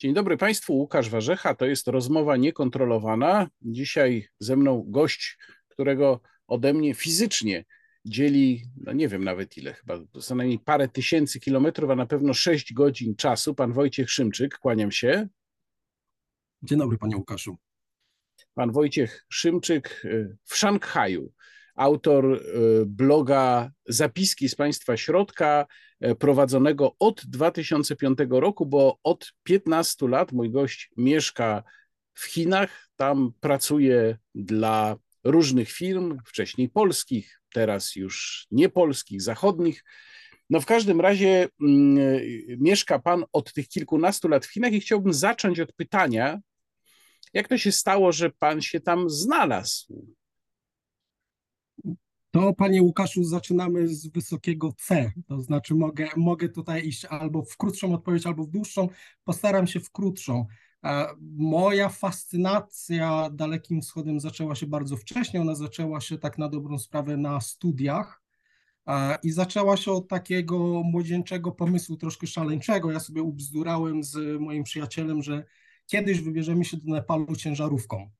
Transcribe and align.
Dzień 0.00 0.14
dobry 0.14 0.36
Państwu, 0.36 0.74
Łukasz 0.74 1.10
Warzecha. 1.10 1.54
To 1.54 1.66
jest 1.66 1.88
rozmowa 1.88 2.36
niekontrolowana. 2.36 3.48
Dzisiaj 3.62 4.28
ze 4.38 4.56
mną 4.56 4.84
gość, 4.88 5.38
którego 5.68 6.20
ode 6.46 6.72
mnie 6.74 6.94
fizycznie 6.94 7.64
dzieli, 8.04 8.64
no 8.76 8.92
nie 8.92 9.08
wiem 9.08 9.24
nawet 9.24 9.56
ile, 9.56 9.74
chyba 9.74 9.98
co 10.20 10.34
najmniej 10.34 10.58
parę 10.58 10.88
tysięcy 10.88 11.40
kilometrów, 11.40 11.90
a 11.90 11.96
na 11.96 12.06
pewno 12.06 12.34
sześć 12.34 12.72
godzin 12.72 13.16
czasu. 13.16 13.54
Pan 13.54 13.72
Wojciech 13.72 14.10
Szymczyk, 14.10 14.58
kłaniam 14.58 14.92
się. 14.92 15.28
Dzień 16.62 16.78
dobry, 16.78 16.98
panie 16.98 17.16
Łukaszu. 17.16 17.56
Pan 18.54 18.72
Wojciech 18.72 19.26
Szymczyk 19.28 20.02
y, 20.04 20.36
w 20.44 20.56
Szanghaju 20.56 21.32
autor 21.80 22.24
y, 22.32 22.86
bloga 22.86 23.70
Zapiski 23.86 24.48
z 24.48 24.54
Państwa 24.54 24.96
Środka, 24.96 25.66
y, 26.04 26.14
prowadzonego 26.14 26.96
od 26.98 27.26
2005 27.26 28.18
roku, 28.30 28.66
bo 28.66 28.98
od 29.02 29.32
15 29.42 30.08
lat 30.08 30.32
mój 30.32 30.50
gość 30.50 30.90
mieszka 30.96 31.62
w 32.14 32.24
Chinach, 32.24 32.88
tam 32.96 33.32
pracuje 33.40 34.18
dla 34.34 34.96
różnych 35.24 35.70
firm, 35.70 36.18
wcześniej 36.26 36.68
polskich, 36.68 37.40
teraz 37.52 37.96
już 37.96 38.46
niepolskich, 38.50 39.22
zachodnich. 39.22 39.84
No 40.50 40.60
w 40.60 40.66
każdym 40.66 41.00
razie 41.00 41.48
mm, 41.60 41.98
mieszka 42.58 42.98
Pan 42.98 43.24
od 43.32 43.52
tych 43.52 43.68
kilkunastu 43.68 44.28
lat 44.28 44.46
w 44.46 44.52
Chinach 44.52 44.72
i 44.72 44.80
chciałbym 44.80 45.12
zacząć 45.12 45.60
od 45.60 45.72
pytania, 45.72 46.40
jak 47.32 47.48
to 47.48 47.58
się 47.58 47.72
stało, 47.72 48.12
że 48.12 48.30
Pan 48.30 48.62
się 48.62 48.80
tam 48.80 49.10
znalazł? 49.10 50.06
To, 52.30 52.54
panie 52.54 52.82
Łukaszu, 52.82 53.24
zaczynamy 53.24 53.88
z 53.88 54.06
wysokiego 54.06 54.72
C. 54.72 55.12
To 55.26 55.40
znaczy, 55.40 55.74
mogę, 55.74 56.08
mogę 56.16 56.48
tutaj 56.48 56.86
iść 56.86 57.04
albo 57.04 57.42
w 57.42 57.56
krótszą 57.56 57.94
odpowiedź, 57.94 58.26
albo 58.26 58.44
w 58.44 58.50
dłuższą. 58.50 58.88
Postaram 59.24 59.66
się 59.66 59.80
w 59.80 59.90
krótszą. 59.90 60.46
E, 60.84 61.06
moja 61.38 61.88
fascynacja 61.88 63.30
Dalekim 63.32 63.80
Wschodem 63.80 64.20
zaczęła 64.20 64.54
się 64.54 64.66
bardzo 64.66 64.96
wcześnie. 64.96 65.40
Ona 65.40 65.54
zaczęła 65.54 66.00
się 66.00 66.18
tak 66.18 66.38
na 66.38 66.48
dobrą 66.48 66.78
sprawę 66.78 67.16
na 67.16 67.40
studiach 67.40 68.22
e, 68.86 69.18
i 69.22 69.30
zaczęła 69.30 69.76
się 69.76 69.92
od 69.92 70.08
takiego 70.08 70.82
młodzieńczego 70.84 71.52
pomysłu, 71.52 71.96
troszkę 71.96 72.26
szaleńczego. 72.26 72.92
Ja 72.92 73.00
sobie 73.00 73.22
ubzdurałem 73.22 74.04
z 74.04 74.40
moim 74.40 74.64
przyjacielem, 74.64 75.22
że 75.22 75.44
kiedyś 75.86 76.20
wybierzemy 76.20 76.64
się 76.64 76.76
do 76.76 76.94
Nepalu 76.94 77.36
ciężarówką. 77.36 78.10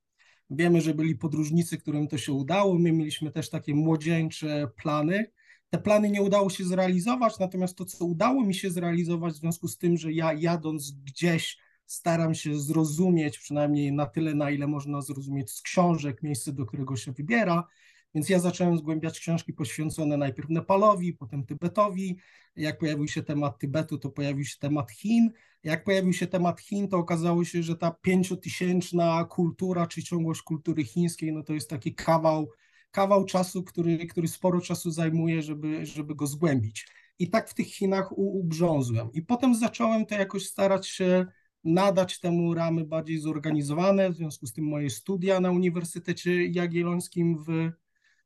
Wiemy, 0.53 0.81
że 0.81 0.93
byli 0.93 1.15
podróżnicy, 1.15 1.77
którym 1.77 2.07
to 2.07 2.17
się 2.17 2.33
udało. 2.33 2.79
My 2.79 2.91
mieliśmy 2.91 3.31
też 3.31 3.49
takie 3.49 3.75
młodzieńcze 3.75 4.67
plany. 4.75 5.31
Te 5.69 5.77
plany 5.77 6.09
nie 6.09 6.21
udało 6.21 6.49
się 6.49 6.63
zrealizować, 6.63 7.39
natomiast 7.39 7.77
to, 7.77 7.85
co 7.85 8.05
udało 8.05 8.45
mi 8.45 8.55
się 8.55 8.69
zrealizować, 8.69 9.33
w 9.33 9.37
związku 9.37 9.67
z 9.67 9.77
tym, 9.77 9.97
że 9.97 10.11
ja 10.11 10.33
jadąc 10.33 10.91
gdzieś 10.91 11.57
staram 11.85 12.35
się 12.35 12.59
zrozumieć, 12.59 13.37
przynajmniej 13.39 13.93
na 13.93 14.05
tyle, 14.05 14.35
na 14.35 14.51
ile 14.51 14.67
można 14.67 15.01
zrozumieć 15.01 15.51
z 15.51 15.61
książek, 15.61 16.23
miejsce, 16.23 16.53
do 16.53 16.65
którego 16.65 16.95
się 16.95 17.11
wybiera, 17.11 17.67
więc 18.15 18.29
ja 18.29 18.39
zacząłem 18.39 18.77
zgłębiać 18.77 19.19
książki 19.19 19.53
poświęcone 19.53 20.17
najpierw 20.17 20.49
Nepalowi, 20.49 21.13
potem 21.13 21.45
Tybetowi. 21.45 22.17
Jak 22.55 22.77
pojawił 22.77 23.07
się 23.07 23.23
temat 23.23 23.59
Tybetu, 23.59 23.97
to 23.97 24.09
pojawił 24.09 24.45
się 24.45 24.57
temat 24.59 24.91
Chin. 24.91 25.31
Jak 25.63 25.83
pojawił 25.83 26.13
się 26.13 26.27
temat 26.27 26.61
Chin, 26.61 26.87
to 26.87 26.97
okazało 26.97 27.45
się, 27.45 27.63
że 27.63 27.75
ta 27.75 27.91
pięciotysięczna 27.91 29.25
kultura 29.25 29.87
czy 29.87 30.03
ciągłość 30.03 30.41
kultury 30.41 30.83
chińskiej, 30.83 31.33
no 31.33 31.43
to 31.43 31.53
jest 31.53 31.69
taki 31.69 31.95
kawał, 31.95 32.49
kawał 32.91 33.25
czasu, 33.25 33.63
który, 33.63 34.07
który 34.07 34.27
sporo 34.27 34.61
czasu 34.61 34.91
zajmuje, 34.91 35.41
żeby, 35.41 35.85
żeby 35.85 36.15
go 36.15 36.27
zgłębić. 36.27 36.87
I 37.19 37.29
tak 37.29 37.49
w 37.49 37.53
tych 37.53 37.67
Chinach 37.67 38.17
ubrzązłem. 38.17 39.11
I 39.13 39.21
potem 39.21 39.55
zacząłem 39.55 40.05
to 40.05 40.15
jakoś 40.15 40.45
starać 40.45 40.87
się 40.87 41.25
nadać 41.63 42.19
temu 42.19 42.53
ramy 42.53 42.85
bardziej 42.85 43.19
zorganizowane, 43.19 44.09
w 44.09 44.15
związku 44.15 44.47
z 44.47 44.53
tym 44.53 44.65
moje 44.65 44.89
studia 44.89 45.39
na 45.39 45.51
Uniwersytecie 45.51 46.45
Jagiellońskim 46.45 47.43
w 47.43 47.71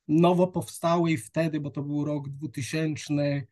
nowo 0.08 0.48
powstałej 0.48 1.18
wtedy, 1.18 1.60
bo 1.60 1.70
to 1.70 1.84
był 1.84 2.06
rok 2.06 2.30
2000, 2.30 3.44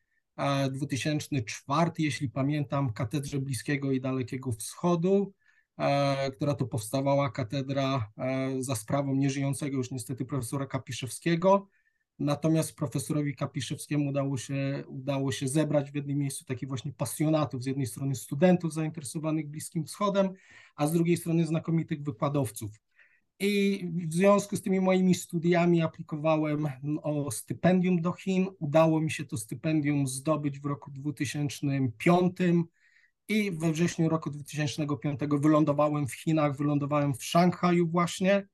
2004, 0.72 1.92
jeśli 1.98 2.30
pamiętam, 2.30 2.94
Katedrze 2.94 3.40
Bliskiego 3.40 3.92
i 3.92 4.02
Dalekiego 4.02 4.52
Wschodu, 4.52 5.34
która 6.36 6.54
to 6.54 6.66
powstawała 6.66 7.32
katedra 7.32 8.12
za 8.60 8.76
sprawą 8.76 9.16
nieżyjącego 9.16 9.78
już 9.78 9.92
niestety 9.92 10.26
profesora 10.26 10.66
Kapiszewskiego. 10.66 11.68
Natomiast 12.20 12.76
profesorowi 12.76 13.36
Kapiszewskiemu 13.36 14.10
udało 14.10 14.38
się, 14.38 14.84
udało 14.88 15.32
się 15.32 15.48
zebrać 15.48 15.92
w 15.92 15.96
jednym 15.96 16.18
miejscu 16.18 16.46
takich 16.46 16.70
właśnie 16.70 16.94
pasjonatów, 16.94 17.64
z 17.64 17.66
jednej 17.66 17.86
strony 17.86 18.16
studentów 18.16 18.74
zainteresowanych 18.74 19.50
Bliskim 19.50 19.86
Wschodem, 19.86 20.30
a 20.76 20.88
z 20.88 20.92
drugiej 20.92 21.18
strony 21.18 21.46
znakomitych 21.46 22.04
wykładowców. 22.04 22.72
I 23.46 23.86
w 24.08 24.14
związku 24.14 24.56
z 24.56 24.62
tymi 24.62 24.80
moimi 24.82 25.16
studiami 25.16 25.82
aplikowałem 25.82 26.68
o 27.04 27.32
stypendium 27.32 28.02
do 28.02 28.14
Chin. 28.14 28.48
Udało 28.60 29.02
mi 29.02 29.12
się 29.12 29.26
to 29.26 29.38
stypendium 29.38 30.08
zdobyć 30.08 30.60
w 30.60 30.66
roku 30.66 30.92
2005 30.92 32.38
i 33.28 33.52
we 33.52 33.72
wrześniu 33.72 34.10
roku 34.10 34.30
2005 34.30 35.20
wylądowałem 35.40 36.08
w 36.08 36.14
Chinach, 36.14 36.58
wylądowałem 36.58 37.14
w 37.14 37.24
Szanghaju 37.24 37.88
właśnie. 37.88 38.48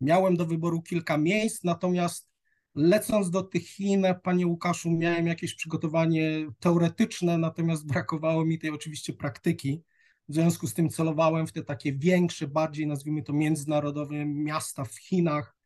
Miałem 0.00 0.36
do 0.36 0.46
wyboru 0.46 0.82
kilka 0.82 1.18
miejsc, 1.18 1.64
natomiast 1.64 2.30
lecąc 2.74 3.30
do 3.30 3.42
tych 3.42 3.66
Chin, 3.66 4.06
panie 4.22 4.46
Łukaszu, 4.46 4.90
miałem 4.90 5.26
jakieś 5.26 5.54
przygotowanie 5.54 6.46
teoretyczne, 6.60 7.38
natomiast 7.38 7.86
brakowało 7.86 8.44
mi 8.44 8.58
tej 8.58 8.70
oczywiście 8.70 9.12
praktyki. 9.12 9.82
W 10.30 10.34
związku 10.34 10.66
z 10.66 10.74
tym 10.74 10.88
celowałem 10.88 11.46
w 11.46 11.52
te 11.52 11.64
takie 11.64 11.92
większe, 11.92 12.48
bardziej 12.48 12.86
nazwijmy 12.86 13.22
to 13.22 13.32
międzynarodowe 13.32 14.26
miasta 14.26 14.84
w 14.84 14.96
Chinach 14.98 15.56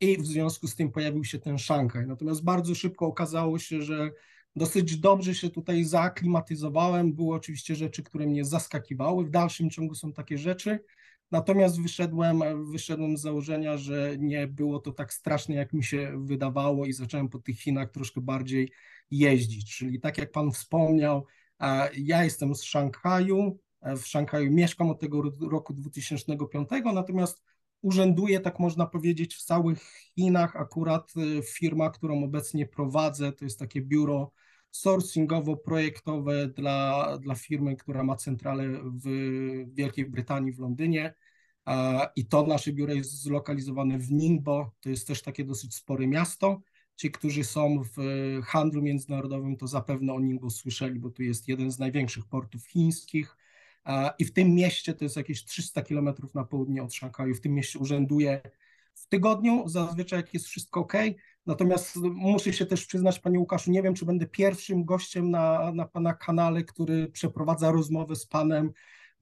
i 0.00 0.18
w 0.18 0.26
związku 0.26 0.68
z 0.68 0.76
tym 0.76 0.90
pojawił 0.90 1.24
się 1.24 1.38
ten 1.38 1.58
Szanghaj. 1.58 2.06
Natomiast 2.06 2.44
bardzo 2.44 2.74
szybko 2.74 3.06
okazało 3.06 3.58
się, 3.58 3.82
że 3.82 4.10
dosyć 4.56 4.96
dobrze 4.96 5.34
się 5.34 5.50
tutaj 5.50 5.84
zaaklimatyzowałem. 5.84 7.12
Były 7.12 7.34
oczywiście 7.34 7.74
rzeczy, 7.74 8.02
które 8.02 8.26
mnie 8.26 8.44
zaskakiwały. 8.44 9.24
W 9.24 9.30
dalszym 9.30 9.70
ciągu 9.70 9.94
są 9.94 10.12
takie 10.12 10.38
rzeczy. 10.38 10.84
Natomiast 11.30 11.82
wyszedłem, 11.82 12.42
wyszedłem 12.70 13.16
z 13.16 13.20
założenia, 13.20 13.76
że 13.76 14.16
nie 14.18 14.46
było 14.46 14.78
to 14.78 14.92
tak 14.92 15.12
straszne, 15.12 15.54
jak 15.54 15.72
mi 15.72 15.84
się 15.84 16.24
wydawało, 16.24 16.86
i 16.86 16.92
zacząłem 16.92 17.28
po 17.28 17.38
tych 17.38 17.58
Chinach 17.60 17.90
troszkę 17.90 18.20
bardziej 18.20 18.72
jeździć. 19.10 19.76
Czyli 19.76 20.00
tak 20.00 20.18
jak 20.18 20.32
Pan 20.32 20.52
wspomniał, 20.52 21.26
ja 21.96 22.24
jestem 22.24 22.54
z 22.54 22.62
Szanghaju, 22.62 23.58
w 23.82 24.06
Szanghaju. 24.06 24.50
Mieszkam 24.50 24.90
od 24.90 25.00
tego 25.00 25.22
roku 25.40 25.74
2005, 25.74 26.68
natomiast 26.94 27.42
urzęduję, 27.82 28.40
tak 28.40 28.58
można 28.58 28.86
powiedzieć, 28.86 29.34
w 29.34 29.42
całych 29.42 29.82
Chinach. 30.14 30.56
Akurat 30.56 31.12
y, 31.16 31.42
firma, 31.42 31.90
którą 31.90 32.24
obecnie 32.24 32.66
prowadzę, 32.66 33.32
to 33.32 33.44
jest 33.44 33.58
takie 33.58 33.80
biuro 33.80 34.32
sourcingowo-projektowe 34.72 36.48
dla, 36.48 37.18
dla 37.18 37.34
firmy, 37.34 37.76
która 37.76 38.04
ma 38.04 38.16
centralę 38.16 38.64
w 38.84 39.06
Wielkiej 39.74 40.06
Brytanii, 40.06 40.52
w 40.52 40.58
Londynie. 40.58 41.14
I 42.16 42.26
to 42.26 42.46
nasze 42.46 42.72
biuro 42.72 42.94
jest 42.94 43.22
zlokalizowane 43.22 43.98
w 43.98 44.10
Ningbo, 44.10 44.72
to 44.80 44.88
jest 44.88 45.06
też 45.06 45.22
takie 45.22 45.44
dosyć 45.44 45.74
spore 45.74 46.06
miasto. 46.06 46.60
Ci, 46.96 47.10
którzy 47.10 47.44
są 47.44 47.82
w 47.96 48.00
handlu 48.44 48.82
międzynarodowym, 48.82 49.56
to 49.56 49.66
zapewne 49.66 50.12
o 50.12 50.20
Ningbo 50.20 50.50
słyszeli, 50.50 51.00
bo 51.00 51.10
tu 51.10 51.22
jest 51.22 51.48
jeden 51.48 51.70
z 51.70 51.78
największych 51.78 52.26
portów 52.26 52.66
chińskich. 52.66 53.36
I 54.18 54.24
w 54.24 54.32
tym 54.32 54.54
mieście, 54.54 54.94
to 54.94 55.04
jest 55.04 55.16
jakieś 55.16 55.44
300 55.44 55.82
kilometrów 55.82 56.34
na 56.34 56.44
południe 56.44 56.82
od 56.82 56.94
Szanghaju, 56.94 57.34
w 57.34 57.40
tym 57.40 57.54
mieście 57.54 57.78
urzęduję 57.78 58.40
w 58.94 59.08
tygodniu, 59.08 59.68
zazwyczaj 59.68 60.18
jak 60.18 60.34
jest 60.34 60.46
wszystko 60.46 60.80
ok. 60.80 60.92
Natomiast 61.46 61.96
muszę 61.96 62.52
się 62.52 62.66
też 62.66 62.86
przyznać, 62.86 63.18
panie 63.18 63.38
Łukaszu, 63.38 63.70
nie 63.70 63.82
wiem, 63.82 63.94
czy 63.94 64.06
będę 64.06 64.26
pierwszym 64.26 64.84
gościem 64.84 65.30
na, 65.30 65.72
na 65.72 65.86
pana 65.86 66.14
kanale, 66.14 66.64
który 66.64 67.08
przeprowadza 67.08 67.72
rozmowę 67.72 68.16
z 68.16 68.26
panem, 68.26 68.72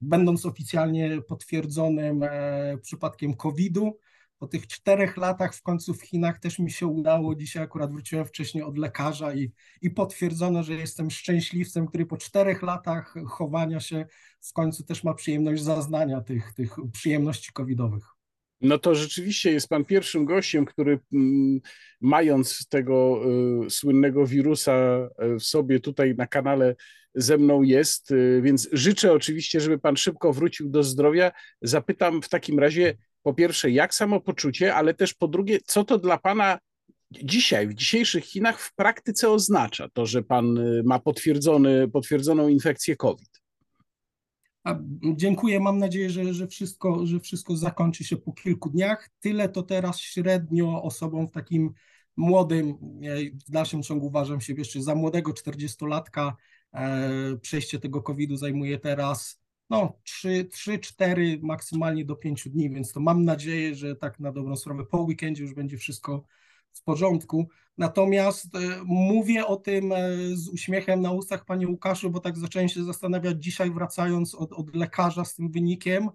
będąc 0.01 0.45
oficjalnie 0.45 1.21
potwierdzonym 1.21 2.23
e, 2.23 2.77
przypadkiem 2.81 3.33
COVID-u 3.33 3.97
po 4.41 4.47
tych 4.47 4.67
czterech 4.67 5.17
latach 5.17 5.55
w 5.55 5.61
końcu 5.61 5.93
w 5.93 6.01
Chinach 6.01 6.39
też 6.39 6.59
mi 6.59 6.71
się 6.71 6.87
udało. 6.87 7.35
Dzisiaj 7.35 7.63
akurat 7.63 7.91
wróciłem 7.91 8.25
wcześniej 8.25 8.63
od 8.63 8.77
lekarza 8.77 9.33
i, 9.33 9.51
i 9.81 9.89
potwierdzono, 9.89 10.63
że 10.63 10.73
jestem 10.73 11.11
szczęśliwcem, 11.11 11.87
który 11.87 12.05
po 12.05 12.17
czterech 12.17 12.61
latach 12.61 13.15
chowania 13.27 13.79
się 13.79 14.05
w 14.41 14.53
końcu 14.53 14.83
też 14.83 15.03
ma 15.03 15.13
przyjemność 15.13 15.63
zaznania 15.63 16.21
tych, 16.21 16.53
tych 16.53 16.75
przyjemności 16.93 17.51
covidowych. 17.53 18.03
No 18.61 18.77
to 18.77 18.95
rzeczywiście 18.95 19.51
jest 19.51 19.69
pan 19.69 19.85
pierwszym 19.85 20.25
gościem, 20.25 20.65
który 20.65 20.99
mm, 21.13 21.59
mając 22.01 22.67
tego 22.67 23.21
y, 23.65 23.69
słynnego 23.69 24.25
wirusa 24.25 25.09
y, 25.35 25.39
w 25.39 25.43
sobie 25.43 25.79
tutaj 25.79 26.15
na 26.15 26.27
kanale 26.27 26.75
ze 27.15 27.37
mną 27.37 27.61
jest, 27.61 28.11
y, 28.11 28.41
więc 28.43 28.69
życzę 28.71 29.13
oczywiście, 29.13 29.59
żeby 29.59 29.79
pan 29.79 29.97
szybko 29.97 30.33
wrócił 30.33 30.69
do 30.69 30.83
zdrowia. 30.83 31.31
Zapytam 31.61 32.21
w 32.21 32.29
takim 32.29 32.59
razie, 32.59 32.97
po 33.23 33.33
pierwsze, 33.33 33.71
jak 33.71 33.93
samopoczucie, 33.93 34.75
ale 34.75 34.93
też 34.93 35.13
po 35.13 35.27
drugie, 35.27 35.59
co 35.65 35.83
to 35.83 35.97
dla 35.97 36.17
Pana 36.17 36.57
dzisiaj, 37.11 37.67
w 37.67 37.73
dzisiejszych 37.73 38.25
Chinach 38.25 38.59
w 38.59 38.75
praktyce 38.75 39.29
oznacza 39.29 39.89
to, 39.93 40.05
że 40.05 40.23
Pan 40.23 40.57
y, 40.57 40.83
ma 40.85 40.99
potwierdzony, 40.99 41.87
potwierdzoną 41.87 42.47
infekcję 42.47 42.95
COVID? 42.95 43.41
Dziękuję. 45.15 45.59
Mam 45.59 45.77
nadzieję, 45.77 46.09
że, 46.09 46.33
że, 46.33 46.47
wszystko, 46.47 47.05
że 47.05 47.19
wszystko 47.19 47.57
zakończy 47.57 48.03
się 48.03 48.17
po 48.17 48.33
kilku 48.33 48.69
dniach. 48.69 49.09
Tyle 49.19 49.49
to 49.49 49.63
teraz 49.63 49.99
średnio 49.99 50.83
osobom 50.83 51.27
w 51.27 51.31
takim 51.31 51.73
młodym, 52.17 52.77
w 53.47 53.51
dalszym 53.51 53.83
ciągu 53.83 54.07
uważam 54.07 54.41
się 54.41 54.53
jeszcze 54.53 54.81
za 54.81 54.95
młodego 54.95 55.31
40-latka, 55.31 56.31
e, 56.73 57.37
przejście 57.41 57.79
tego 57.79 58.01
COVID-u 58.01 58.35
zajmuje 58.35 58.79
teraz 58.79 59.40
no 59.71 59.99
3, 60.03 60.45
3, 60.45 60.79
4, 60.79 61.39
maksymalnie 61.41 62.05
do 62.05 62.15
5 62.15 62.49
dni, 62.49 62.69
więc 62.69 62.93
to 62.93 62.99
mam 62.99 63.25
nadzieję, 63.25 63.75
że 63.75 63.95
tak 63.95 64.19
na 64.19 64.31
dobrą 64.31 64.55
sprawę 64.55 64.85
po 64.85 65.01
weekendzie 65.01 65.43
już 65.43 65.53
będzie 65.53 65.77
wszystko 65.77 66.23
w 66.73 66.83
porządku. 66.83 67.47
Natomiast 67.77 68.55
e, 68.55 68.59
mówię 68.85 69.45
o 69.45 69.55
tym 69.55 69.91
e, 69.91 69.97
z 70.33 70.49
uśmiechem 70.49 71.01
na 71.01 71.11
ustach, 71.11 71.45
panie 71.45 71.67
Łukaszu, 71.67 72.09
bo 72.09 72.19
tak 72.19 72.37
zacząłem 72.37 72.69
się 72.69 72.83
zastanawiać 72.83 73.43
dzisiaj, 73.43 73.71
wracając 73.71 74.35
od, 74.35 74.53
od 74.53 74.75
lekarza 74.75 75.25
z 75.25 75.35
tym 75.35 75.51
wynikiem, 75.51 76.09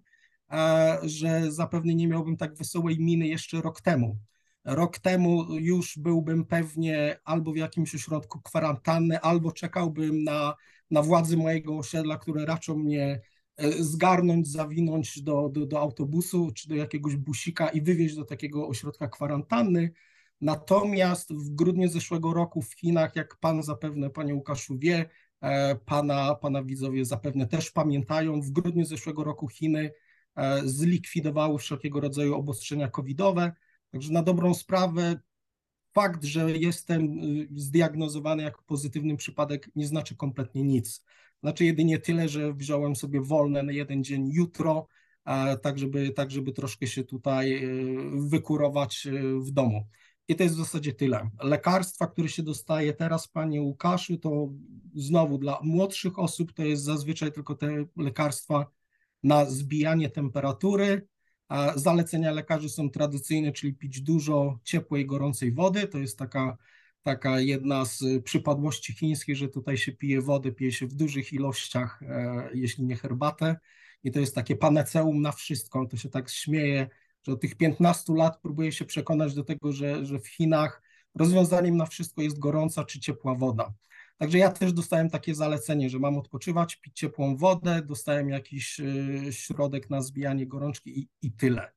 e, 0.50 0.98
że 1.02 1.52
zapewne 1.52 1.94
nie 1.94 2.08
miałbym 2.08 2.36
tak 2.36 2.54
wesołej 2.54 2.98
miny 2.98 3.26
jeszcze 3.26 3.60
rok 3.60 3.80
temu. 3.80 4.18
Rok 4.64 4.98
temu 4.98 5.54
już 5.54 5.98
byłbym 5.98 6.44
pewnie 6.44 7.18
albo 7.24 7.52
w 7.52 7.56
jakimś 7.56 7.94
ośrodku 7.94 8.40
kwarantanny, 8.42 9.20
albo 9.20 9.52
czekałbym 9.52 10.24
na, 10.24 10.54
na 10.90 11.02
władzy 11.02 11.36
mojego 11.36 11.78
osiedla, 11.78 12.18
które 12.18 12.46
raczą 12.46 12.78
mnie 12.78 13.20
zgarnąć, 13.78 14.48
zawinąć 14.48 15.22
do, 15.22 15.48
do, 15.48 15.66
do 15.66 15.80
autobusu 15.80 16.50
czy 16.54 16.68
do 16.68 16.74
jakiegoś 16.74 17.16
busika 17.16 17.68
i 17.68 17.82
wywieźć 17.82 18.16
do 18.16 18.24
takiego 18.24 18.68
ośrodka 18.68 19.08
kwarantanny. 19.08 19.92
Natomiast 20.40 21.32
w 21.32 21.54
grudniu 21.54 21.88
zeszłego 21.88 22.34
roku 22.34 22.62
w 22.62 22.74
Chinach, 22.74 23.16
jak 23.16 23.36
pan 23.36 23.62
zapewne, 23.62 24.10
panie 24.10 24.34
Łukaszu 24.34 24.78
wie, 24.78 25.08
e, 25.40 25.76
pana, 25.76 26.34
pana 26.34 26.62
widzowie 26.62 27.04
zapewne 27.04 27.46
też 27.46 27.70
pamiętają, 27.70 28.40
w 28.40 28.50
grudniu 28.50 28.84
zeszłego 28.84 29.24
roku 29.24 29.48
Chiny 29.48 29.92
e, 30.34 30.62
zlikwidowały 30.64 31.58
wszelkiego 31.58 32.00
rodzaju 32.00 32.34
obostrzenia 32.34 32.88
covidowe. 32.88 33.52
Także 33.90 34.12
na 34.12 34.22
dobrą 34.22 34.54
sprawę 34.54 35.20
fakt, 35.96 36.24
że 36.24 36.50
jestem 36.52 37.18
y, 37.18 37.48
zdiagnozowany 37.54 38.42
jako 38.42 38.62
pozytywny 38.66 39.16
przypadek 39.16 39.70
nie 39.76 39.86
znaczy 39.86 40.16
kompletnie 40.16 40.62
nic. 40.62 41.04
Znaczy 41.42 41.64
jedynie 41.64 41.98
tyle, 41.98 42.28
że 42.28 42.54
wziąłem 42.54 42.96
sobie 42.96 43.20
wolne 43.20 43.62
na 43.62 43.72
jeden 43.72 44.04
dzień 44.04 44.28
jutro, 44.32 44.86
e, 45.24 45.56
tak 45.56 45.78
żeby, 45.78 46.10
tak 46.10 46.30
żeby 46.30 46.52
troszkę 46.52 46.86
się 46.86 47.04
tutaj 47.04 47.68
wykurować 48.30 49.08
w 49.40 49.50
domu. 49.50 49.86
I 50.28 50.36
to 50.36 50.42
jest 50.42 50.54
w 50.54 50.58
zasadzie 50.58 50.92
tyle. 50.92 51.30
Lekarstwa, 51.42 52.06
które 52.06 52.28
się 52.28 52.42
dostaje 52.42 52.92
teraz, 52.92 53.28
panie 53.28 53.62
Łukaszu, 53.62 54.16
to 54.18 54.48
znowu 54.94 55.38
dla 55.38 55.58
młodszych 55.62 56.18
osób 56.18 56.52
to 56.52 56.64
jest 56.64 56.84
zazwyczaj 56.84 57.32
tylko 57.32 57.54
te 57.54 57.84
lekarstwa 57.96 58.66
na 59.22 59.44
zbijanie 59.44 60.10
temperatury. 60.10 61.06
Zalecenia 61.74 62.32
lekarzy 62.32 62.68
są 62.68 62.90
tradycyjne, 62.90 63.52
czyli 63.52 63.74
pić 63.74 64.00
dużo 64.00 64.58
ciepłej, 64.64 65.06
gorącej 65.06 65.52
wody. 65.52 65.88
To 65.88 65.98
jest 65.98 66.18
taka, 66.18 66.56
taka 67.06 67.40
jedna 67.40 67.84
z 67.84 68.04
przypadłości 68.24 68.92
chińskich, 68.92 69.36
że 69.36 69.48
tutaj 69.48 69.76
się 69.76 69.92
pije 69.92 70.22
wodę, 70.22 70.52
pije 70.52 70.72
się 70.72 70.86
w 70.86 70.94
dużych 70.94 71.32
ilościach, 71.32 72.02
e, 72.02 72.48
jeśli 72.54 72.84
nie 72.84 72.96
herbatę. 72.96 73.56
I 74.04 74.10
to 74.10 74.20
jest 74.20 74.34
takie 74.34 74.56
panaceum 74.56 75.22
na 75.22 75.32
wszystko. 75.32 75.86
To 75.86 75.96
się 75.96 76.08
tak 76.08 76.30
śmieje 76.30 76.88
że 77.26 77.32
od 77.32 77.40
tych 77.40 77.54
15 77.54 78.14
lat 78.14 78.40
próbuje 78.40 78.72
się 78.72 78.84
przekonać 78.84 79.34
do 79.34 79.44
tego, 79.44 79.72
że, 79.72 80.06
że 80.06 80.18
w 80.18 80.28
Chinach 80.28 80.82
rozwiązaniem 81.14 81.76
na 81.76 81.86
wszystko 81.86 82.22
jest 82.22 82.38
gorąca 82.38 82.84
czy 82.84 83.00
ciepła 83.00 83.34
woda. 83.34 83.74
Także 84.18 84.38
ja 84.38 84.50
też 84.50 84.72
dostałem 84.72 85.10
takie 85.10 85.34
zalecenie, 85.34 85.90
że 85.90 85.98
mam 85.98 86.18
odpoczywać, 86.18 86.76
pić 86.76 86.98
ciepłą 86.98 87.36
wodę, 87.36 87.82
dostałem 87.82 88.28
jakiś 88.28 88.80
y, 88.80 89.28
środek 89.30 89.90
na 89.90 90.02
zbijanie 90.02 90.46
gorączki 90.46 91.00
i, 91.00 91.08
i 91.22 91.32
tyle. 91.32 91.75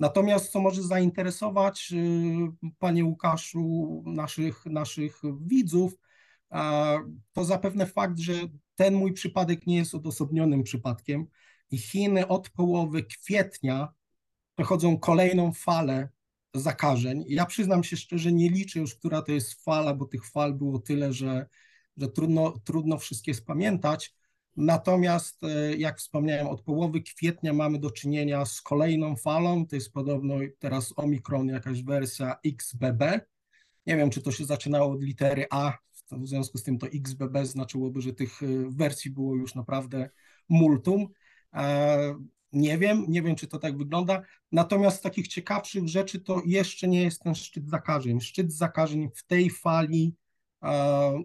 Natomiast 0.00 0.52
co 0.52 0.60
może 0.60 0.82
zainteresować, 0.82 1.92
y, 1.92 2.68
panie 2.78 3.04
Łukaszu, 3.04 4.02
naszych, 4.06 4.66
naszych 4.66 5.20
widzów, 5.40 5.92
to 7.32 7.44
zapewne 7.44 7.86
fakt, 7.86 8.18
że 8.18 8.32
ten 8.74 8.94
mój 8.94 9.12
przypadek 9.12 9.66
nie 9.66 9.76
jest 9.76 9.94
odosobnionym 9.94 10.62
przypadkiem 10.62 11.26
i 11.70 11.78
Chiny 11.78 12.28
od 12.28 12.50
połowy 12.50 13.04
kwietnia 13.04 13.88
przechodzą 14.54 14.98
kolejną 14.98 15.52
falę 15.52 16.08
zakażeń. 16.54 17.24
Ja 17.28 17.46
przyznam 17.46 17.84
się 17.84 17.96
szczerze, 17.96 18.32
nie 18.32 18.50
liczę 18.50 18.80
już, 18.80 18.94
która 18.94 19.22
to 19.22 19.32
jest 19.32 19.64
fala, 19.64 19.94
bo 19.94 20.04
tych 20.04 20.26
fal 20.26 20.54
było 20.54 20.78
tyle, 20.78 21.12
że, 21.12 21.46
że 21.96 22.08
trudno, 22.08 22.58
trudno 22.64 22.98
wszystkie 22.98 23.34
spamiętać. 23.34 24.14
Natomiast, 24.56 25.44
e, 25.44 25.76
jak 25.76 25.98
wspomniałem, 25.98 26.46
od 26.46 26.62
połowy 26.62 27.00
kwietnia 27.00 27.52
mamy 27.52 27.78
do 27.78 27.90
czynienia 27.90 28.44
z 28.44 28.60
kolejną 28.60 29.16
falą. 29.16 29.66
To 29.66 29.76
jest 29.76 29.92
podobno 29.92 30.34
teraz 30.58 30.92
Omikron, 30.96 31.48
jakaś 31.48 31.82
wersja 31.82 32.36
XBB. 32.46 33.20
Nie 33.86 33.96
wiem, 33.96 34.10
czy 34.10 34.22
to 34.22 34.32
się 34.32 34.44
zaczynało 34.44 34.92
od 34.92 35.02
litery 35.02 35.46
A, 35.50 35.78
w 36.12 36.26
związku 36.26 36.58
z 36.58 36.62
tym 36.62 36.78
to 36.78 36.86
XBB 36.86 37.46
znaczyłoby, 37.46 38.00
że 38.00 38.12
tych 38.12 38.42
e, 38.42 38.46
wersji 38.70 39.10
było 39.10 39.36
już 39.36 39.54
naprawdę 39.54 40.10
multum. 40.48 41.08
E, 41.54 42.14
nie 42.52 42.78
wiem, 42.78 43.04
nie 43.08 43.22
wiem, 43.22 43.36
czy 43.36 43.46
to 43.46 43.58
tak 43.58 43.78
wygląda. 43.78 44.22
Natomiast 44.52 44.98
z 44.98 45.00
takich 45.00 45.28
ciekawszych 45.28 45.88
rzeczy 45.88 46.20
to 46.20 46.42
jeszcze 46.46 46.88
nie 46.88 47.02
jest 47.02 47.22
ten 47.22 47.34
szczyt 47.34 47.68
zakażeń. 47.68 48.20
Szczyt 48.20 48.52
zakażeń 48.52 49.08
w 49.14 49.26
tej 49.26 49.50
fali 49.50 50.14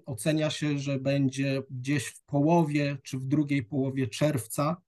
ocenia 0.06 0.50
się, 0.50 0.80
że 0.80 1.00
będzie 1.00 1.64
gdzieś 1.70 2.06
w 2.06 2.24
połowie 2.24 2.98
czy 3.04 3.18
w 3.18 3.28
drugiej 3.28 3.64
połowie 3.64 4.08
czerwca 4.08 4.82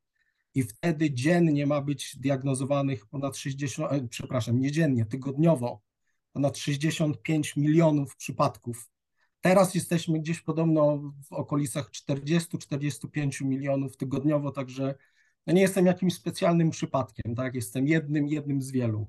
i 0.55 0.63
wtedy 0.63 1.11
dziennie 1.11 1.65
ma 1.65 1.81
być 1.81 2.17
diagnozowanych 2.17 3.05
ponad 3.05 3.37
60, 3.37 3.91
e, 3.91 4.07
przepraszam, 4.07 4.59
nie 4.59 4.71
dziennie, 4.71 5.05
tygodniowo 5.05 5.81
ponad 6.33 6.57
65 6.57 7.55
milionów 7.55 8.15
przypadków. 8.15 8.89
Teraz 9.41 9.75
jesteśmy 9.75 10.19
gdzieś 10.19 10.41
podobno 10.41 11.13
w 11.29 11.33
okolicach 11.33 11.91
40-45 11.91 13.45
milionów 13.45 13.97
tygodniowo, 13.97 14.51
także 14.51 14.95
ja 15.45 15.53
nie 15.53 15.61
jestem 15.61 15.85
jakimś 15.85 16.13
specjalnym 16.13 16.69
przypadkiem, 16.69 17.35
tak? 17.35 17.55
Jestem 17.55 17.87
jednym, 17.87 18.27
jednym 18.27 18.61
z 18.61 18.71
wielu. 18.71 19.07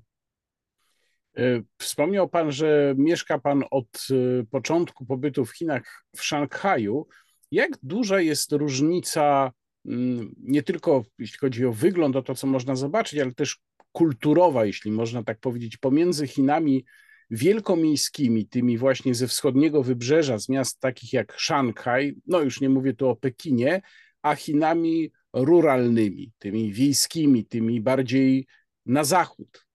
E, 1.39 1.63
wspomniał 1.79 2.29
Pan, 2.29 2.53
że 2.53 2.95
mieszka 2.99 3.39
Pan 3.39 3.65
od 3.71 4.07
e, 4.11 4.45
początku 4.45 5.07
pobytu 5.07 5.45
w 5.45 5.57
Chinach 5.57 6.05
w 6.17 6.23
Szanghaju. 6.25 7.07
Jak 7.51 7.71
duża 7.83 8.21
jest 8.21 8.53
różnica 8.53 9.53
mm, 9.87 10.35
nie 10.39 10.63
tylko 10.63 11.05
jeśli 11.19 11.39
chodzi 11.39 11.67
o 11.67 11.73
wygląd, 11.73 12.17
o 12.17 12.23
to, 12.23 12.35
co 12.35 12.47
można 12.47 12.77
zobaczyć, 12.77 13.21
ale 13.21 13.35
też 13.35 13.59
kulturowa, 13.93 14.65
jeśli 14.65 14.91
można 14.91 15.23
tak 15.23 15.39
powiedzieć, 15.39 15.77
pomiędzy 15.77 16.27
Chinami 16.27 16.85
wielkomiejskimi, 17.31 18.47
tymi 18.47 18.79
właśnie 18.79 19.15
ze 19.15 19.27
wschodniego 19.27 19.83
wybrzeża, 19.83 20.39
z 20.39 20.49
miast 20.49 20.81
takich 20.81 21.13
jak 21.13 21.35
Szanghaj, 21.39 22.17
no 22.27 22.41
już 22.41 22.61
nie 22.61 22.69
mówię 22.69 22.95
tu 22.95 23.09
o 23.09 23.17
Pekinie, 23.17 23.83
a 24.23 24.35
Chinami 24.35 25.11
ruralnymi, 25.33 26.33
tymi 26.39 26.73
wiejskimi, 26.73 27.45
tymi 27.45 27.81
bardziej 27.81 28.47
na 28.87 29.05
zachód? 29.05 29.68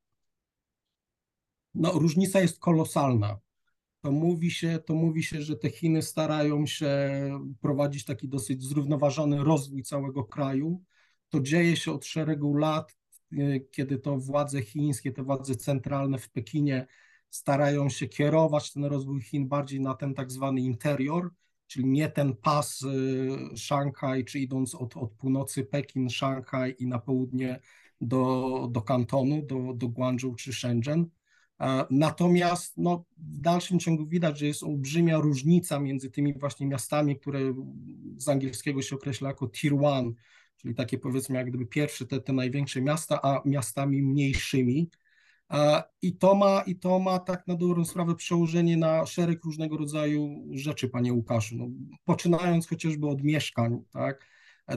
No, 1.74 1.92
różnica 1.92 2.42
jest 2.42 2.60
kolosalna. 2.60 3.40
To 4.02 4.12
mówi, 4.12 4.52
się, 4.52 4.80
to 4.86 4.96
mówi 4.96 5.24
się, 5.24 5.42
że 5.42 5.56
te 5.56 5.70
Chiny 5.70 6.02
starają 6.02 6.66
się 6.66 7.12
prowadzić 7.62 8.06
taki 8.06 8.28
dosyć 8.28 8.64
zrównoważony 8.64 9.44
rozwój 9.44 9.84
całego 9.84 10.24
kraju. 10.24 10.84
To 11.30 11.40
dzieje 11.40 11.76
się 11.76 11.92
od 11.92 12.06
szeregu 12.06 12.54
lat, 12.54 12.98
kiedy 13.72 14.00
to 14.00 14.18
władze 14.18 14.62
chińskie, 14.62 15.12
te 15.12 15.24
władze 15.24 15.56
centralne 15.56 16.18
w 16.18 16.30
Pekinie 16.30 16.88
starają 17.30 17.90
się 17.90 18.08
kierować 18.08 18.74
ten 18.74 18.86
rozwój 18.86 19.22
Chin 19.22 19.48
bardziej 19.48 19.82
na 19.82 19.94
ten 19.94 20.14
tak 20.14 20.32
zwany 20.32 20.62
interior, 20.62 21.30
czyli 21.68 21.86
nie 21.86 22.10
ten 22.10 22.36
pas 22.36 22.82
y, 22.82 23.58
Szanghaj, 23.58 24.26
czy 24.26 24.40
idąc 24.40 24.76
od, 24.76 24.98
od 24.98 25.12
północy 25.12 25.64
Pekin, 25.64 26.10
Szanghaj 26.10 26.76
i 26.80 26.88
na 26.88 27.00
południe 27.00 27.60
do, 28.02 28.68
do 28.72 28.82
Kantonu, 28.82 29.42
do, 29.42 29.74
do 29.74 29.88
Guangzhou 29.88 30.36
czy 30.36 30.54
Shenzhen. 30.54 31.10
Natomiast 31.90 32.78
no, 32.78 33.06
w 33.18 33.40
dalszym 33.40 33.80
ciągu 33.80 34.08
widać, 34.08 34.40
że 34.40 34.46
jest 34.46 34.64
olbrzymia 34.64 35.18
różnica 35.18 35.80
między 35.80 36.12
tymi 36.12 36.34
właśnie 36.34 36.68
miastami, 36.68 37.20
które 37.20 37.40
z 38.18 38.30
angielskiego 38.30 38.82
się 38.82 38.96
określa 38.96 39.30
jako 39.30 39.50
Tier 39.50 39.74
1, 39.74 40.14
czyli 40.58 40.76
takie 40.76 40.98
powiedzmy 40.98 41.38
jak 41.38 41.50
gdyby 41.50 41.66
pierwsze, 41.66 42.06
te, 42.06 42.22
te 42.22 42.34
największe 42.34 42.82
miasta, 42.82 43.20
a 43.22 43.42
miastami 43.46 44.02
mniejszymi. 44.02 44.90
I 46.02 46.18
to, 46.18 46.36
ma, 46.36 46.64
I 46.68 46.76
to 46.76 47.00
ma 47.00 47.20
tak 47.20 47.48
na 47.48 47.56
dobrą 47.56 47.86
sprawę 47.86 48.16
przełożenie 48.16 48.78
na 48.78 49.06
szereg 49.06 49.44
różnego 49.44 49.78
rodzaju 49.78 50.46
rzeczy, 50.52 50.90
panie 50.90 51.14
Łukaszu. 51.14 51.56
No, 51.58 51.68
poczynając 52.06 52.68
chociażby 52.68 53.08
od 53.08 53.24
mieszkań, 53.24 53.84
tak? 53.92 54.28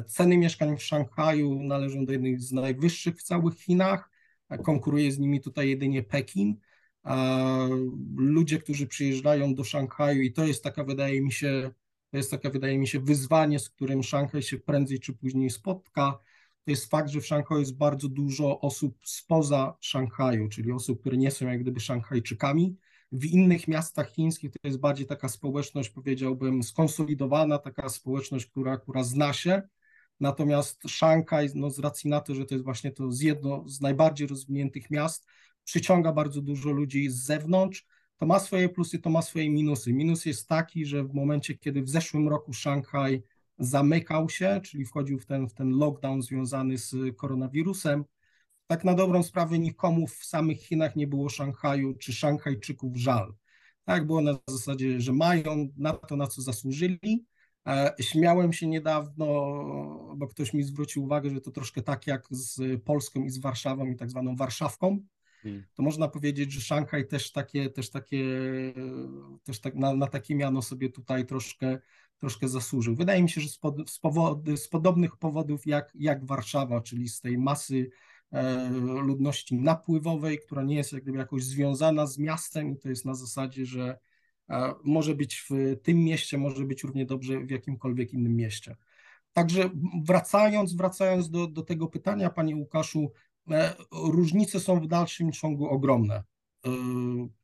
Ceny 0.07 0.39
mieszkań 0.39 0.77
w 0.77 0.83
Szanghaju 0.83 1.63
należą 1.63 2.05
do 2.07 2.13
jednych 2.13 2.41
z 2.41 2.53
najwyższych 2.53 3.17
w 3.17 3.23
całych 3.23 3.55
Chinach. 3.55 4.11
Konkuruje 4.65 5.13
z 5.13 5.19
nimi 5.19 5.41
tutaj 5.41 5.69
jedynie 5.69 6.03
Pekin. 6.03 6.57
Ludzie, 8.17 8.59
którzy 8.59 8.87
przyjeżdżają 8.87 9.55
do 9.55 9.65
Szanghaju, 9.65 10.23
i 10.23 10.33
to 10.33 10.47
jest 10.47 10.65
taka, 10.65 10.85
wydaje 10.85 11.23
mi 11.23 11.33
się, 11.33 11.71
to 12.11 12.17
jest 12.17 12.31
taka, 12.31 12.51
wydaje 12.51 12.79
mi 12.79 12.89
się, 12.89 13.01
wyzwanie, 13.01 13.59
z 13.59 13.71
którym 13.71 14.03
Szanghaj 14.03 14.43
się 14.43 14.59
prędzej 14.59 15.01
czy 15.01 15.13
później 15.13 15.51
spotka, 15.51 16.19
to 16.65 16.71
jest 16.71 16.91
fakt, 16.91 17.09
że 17.09 17.21
w 17.21 17.27
Szanghaju 17.27 17.61
jest 17.61 17.77
bardzo 17.77 18.09
dużo 18.09 18.61
osób 18.61 18.99
spoza 19.05 19.77
Szanghaju, 19.81 20.49
czyli 20.49 20.73
osób, 20.73 21.01
które 21.01 21.17
nie 21.17 21.31
są 21.31 21.47
jak 21.47 21.61
gdyby 21.61 21.81
Szanghajczykami. 21.81 22.77
W 23.13 23.25
innych 23.25 23.69
miastach 23.69 24.11
chińskich 24.11 24.53
to 24.53 24.59
jest 24.65 24.81
bardziej 24.81 25.07
taka 25.07 25.29
społeczność, 25.29 25.91
powiedziałbym, 25.91 26.63
skonsolidowana, 26.63 27.59
taka 27.59 27.89
społeczność, 27.89 28.47
która, 28.47 28.77
która 28.77 29.05
zna 29.05 29.33
się. 29.33 29.63
Natomiast 30.21 30.83
Szanghaj, 30.89 31.49
no 31.55 31.71
z 31.71 31.79
racji 31.79 32.11
na 32.11 32.21
to, 32.21 32.35
że 32.35 32.45
to 32.45 32.55
jest 32.55 32.65
właśnie 32.65 32.93
to 32.93 33.13
z 33.13 33.21
jedno 33.21 33.65
z 33.69 33.81
najbardziej 33.81 34.27
rozwiniętych 34.27 34.91
miast, 34.91 35.27
przyciąga 35.67 36.13
bardzo 36.13 36.43
dużo 36.43 36.71
ludzi 36.71 37.11
z 37.11 37.15
zewnątrz. 37.15 37.87
To 38.17 38.27
ma 38.27 38.39
swoje 38.39 38.69
plusy, 38.69 38.99
to 38.99 39.11
ma 39.11 39.23
swoje 39.23 39.51
minusy. 39.51 39.93
Minus 39.93 40.27
jest 40.27 40.49
taki, 40.49 40.87
że 40.87 41.05
w 41.05 41.15
momencie, 41.15 41.55
kiedy 41.55 41.83
w 41.83 41.89
zeszłym 41.89 42.29
roku 42.29 42.53
Szanghaj 42.53 43.23
zamykał 43.59 44.29
się, 44.29 44.61
czyli 44.65 44.85
wchodził 44.85 45.19
w 45.19 45.27
ten, 45.27 45.49
w 45.49 45.55
ten 45.55 45.71
lockdown 45.71 46.23
związany 46.23 46.79
z 46.79 47.17
koronawirusem, 47.17 48.05
tak 48.67 48.85
na 48.85 48.95
dobrą 48.95 49.23
sprawę 49.23 49.59
nikomu 49.59 50.07
w 50.07 50.25
samych 50.25 50.61
Chinach 50.61 50.97
nie 50.97 51.07
było 51.07 51.29
Szanghaju 51.29 51.95
czy 51.95 52.13
Szanghajczyków 52.13 52.97
żal. 52.97 53.35
Tak 53.85 54.07
było 54.07 54.21
na 54.21 54.39
zasadzie, 54.49 55.01
że 55.01 55.13
mają 55.13 55.69
na 55.77 55.93
to, 55.93 56.17
na 56.17 56.27
co 56.27 56.43
zasłużyli. 56.43 57.27
E, 57.67 57.95
śmiałem 58.01 58.53
się 58.53 58.67
niedawno, 58.67 59.27
bo 60.17 60.29
ktoś 60.29 60.53
mi 60.53 60.63
zwrócił 60.63 61.05
uwagę, 61.05 61.31
że 61.31 61.41
to 61.41 61.51
troszkę 61.51 61.83
tak 61.83 62.07
jak 62.07 62.27
z 62.31 62.83
Polską 62.83 63.25
i 63.25 63.31
z 63.31 63.39
Warszawą 63.39 63.87
i 63.87 63.97
tak 63.97 64.11
zwaną 64.11 64.37
Warszawką. 64.37 64.99
Hmm. 65.43 65.65
To 65.75 65.83
można 65.83 66.09
powiedzieć, 66.09 66.53
że 66.53 66.61
Szanghaj 66.61 67.07
też 67.07 67.33
takie, 67.33 67.71
też 67.71 67.91
takie, 67.91 68.25
też 69.45 69.61
tak 69.61 69.75
na, 69.75 69.95
na 69.95 70.07
takie 70.07 70.35
miano 70.35 70.63
sobie 70.63 70.91
tutaj 70.91 71.27
troszkę, 71.27 71.79
troszkę 72.19 72.49
zasłużył. 72.49 72.95
Wydaje 72.95 73.23
mi 73.23 73.31
się, 73.31 73.41
że 73.41 73.49
z, 73.49 73.59
pod, 73.59 73.91
z, 73.91 73.99
powody, 73.99 74.57
z 74.57 74.69
podobnych 74.69 75.17
powodów 75.17 75.67
jak, 75.67 75.93
jak 75.95 76.27
Warszawa, 76.27 76.81
czyli 76.81 77.09
z 77.09 77.21
tej 77.21 77.39
masy 77.39 77.91
E, 78.33 78.71
ludności 79.03 79.57
napływowej, 79.57 80.39
która 80.39 80.63
nie 80.63 80.77
jest 80.77 80.93
jak 80.93 81.03
gdyby 81.03 81.19
jakoś 81.19 81.45
związana 81.45 82.07
z 82.07 82.19
miastem 82.19 82.71
i 82.71 82.77
to 82.79 82.89
jest 82.89 83.05
na 83.05 83.15
zasadzie, 83.15 83.67
że 83.67 83.99
e, 84.51 84.75
może 84.85 85.15
być 85.15 85.47
w 85.51 85.77
tym 85.83 85.99
mieście, 85.99 86.39
może 86.39 86.65
być 86.65 86.83
równie 86.83 87.07
dobrze 87.07 87.41
w 87.41 87.51
jakimkolwiek 87.51 88.13
innym 88.13 88.37
mieście. 88.37 88.77
Także 89.33 89.71
wracając, 90.05 90.75
wracając 90.75 91.31
do, 91.31 91.47
do 91.47 91.63
tego 91.63 91.87
pytania, 91.87 92.31
Panie 92.31 92.57
Łukaszu, 92.57 93.13
różnice 93.93 94.61
są 94.61 94.81
w 94.81 94.87
dalszym 94.87 95.33
ciągu 95.33 95.69
ogromne. 95.69 96.25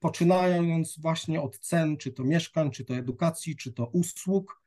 Poczynając 0.00 0.99
właśnie 0.99 1.42
od 1.42 1.59
cen, 1.59 1.97
czy 1.97 2.12
to 2.12 2.25
mieszkań, 2.25 2.71
czy 2.71 2.85
to 2.85 2.94
edukacji, 2.94 3.56
czy 3.56 3.73
to 3.73 3.87
usług, 3.87 4.62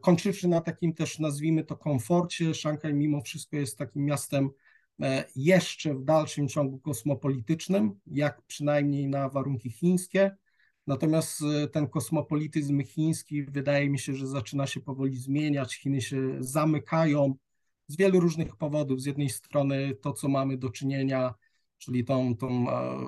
kończywszy 0.00 0.48
na 0.48 0.60
takim 0.60 0.94
też, 0.94 1.18
nazwijmy 1.18 1.64
to, 1.64 1.76
komforcie. 1.76 2.54
Szanghaj 2.54 2.94
mimo 2.94 3.20
wszystko 3.20 3.56
jest 3.56 3.78
takim 3.78 4.04
miastem 4.04 4.50
E, 5.02 5.24
jeszcze 5.36 5.94
w 5.94 6.04
dalszym 6.04 6.48
ciągu 6.48 6.78
kosmopolitycznym, 6.78 8.00
jak 8.06 8.42
przynajmniej 8.42 9.08
na 9.08 9.28
warunki 9.28 9.70
chińskie. 9.70 10.36
Natomiast 10.86 11.42
e, 11.42 11.68
ten 11.68 11.88
kosmopolityzm 11.88 12.84
chiński 12.84 13.42
wydaje 13.42 13.90
mi 13.90 13.98
się, 13.98 14.14
że 14.14 14.26
zaczyna 14.26 14.66
się 14.66 14.80
powoli 14.80 15.16
zmieniać. 15.16 15.76
Chiny 15.76 16.00
się 16.00 16.36
zamykają 16.40 17.34
z 17.88 17.96
wielu 17.96 18.20
różnych 18.20 18.56
powodów. 18.56 19.00
Z 19.02 19.06
jednej 19.06 19.30
strony 19.30 19.94
to, 19.94 20.12
co 20.12 20.28
mamy 20.28 20.56
do 20.56 20.70
czynienia, 20.70 21.34
czyli 21.78 22.04
tą, 22.04 22.36
tą 22.36 22.70
e, 22.70 23.06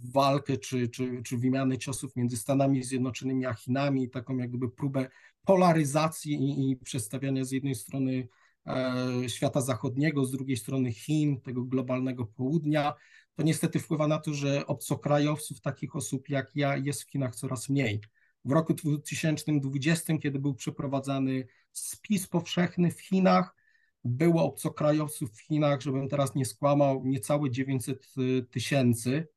walkę 0.00 0.56
czy, 0.56 0.88
czy, 0.88 1.22
czy 1.22 1.38
wymianę 1.38 1.78
ciosów 1.78 2.16
między 2.16 2.36
Stanami 2.36 2.82
Zjednoczonymi 2.82 3.46
a 3.46 3.54
Chinami, 3.54 4.10
taką 4.10 4.36
jakby 4.36 4.70
próbę 4.70 5.08
polaryzacji 5.44 6.34
i, 6.34 6.70
i 6.70 6.76
przedstawiania 6.76 7.44
z 7.44 7.50
jednej 7.50 7.74
strony 7.74 8.28
E, 8.66 9.28
świata 9.28 9.60
zachodniego, 9.60 10.24
z 10.24 10.30
drugiej 10.30 10.56
strony 10.56 10.92
Chin, 10.92 11.40
tego 11.40 11.64
globalnego 11.64 12.26
południa, 12.26 12.94
to 13.34 13.42
niestety 13.42 13.78
wpływa 13.80 14.08
na 14.08 14.18
to, 14.18 14.34
że 14.34 14.66
obcokrajowców, 14.66 15.60
takich 15.60 15.96
osób 15.96 16.28
jak 16.28 16.50
ja, 16.56 16.76
jest 16.76 17.02
w 17.02 17.10
Chinach 17.10 17.36
coraz 17.36 17.68
mniej. 17.68 18.00
W 18.44 18.50
roku 18.50 18.74
2020, 18.74 20.18
kiedy 20.18 20.38
był 20.38 20.54
przeprowadzany 20.54 21.46
spis 21.72 22.26
powszechny 22.26 22.90
w 22.90 23.00
Chinach, 23.00 23.54
było 24.04 24.44
obcokrajowców 24.44 25.32
w 25.32 25.40
Chinach, 25.40 25.80
żebym 25.80 26.08
teraz 26.08 26.34
nie 26.34 26.44
skłamał, 26.44 27.02
niecałe 27.04 27.50
900 27.50 28.06
tysięcy. 28.50 29.28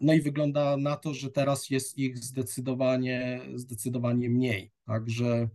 No 0.00 0.14
i 0.14 0.20
wygląda 0.20 0.76
na 0.76 0.96
to, 0.96 1.14
że 1.14 1.30
teraz 1.30 1.70
jest 1.70 1.98
ich 1.98 2.18
zdecydowanie, 2.18 3.40
zdecydowanie 3.54 4.30
mniej. 4.30 4.72
Także 4.86 5.48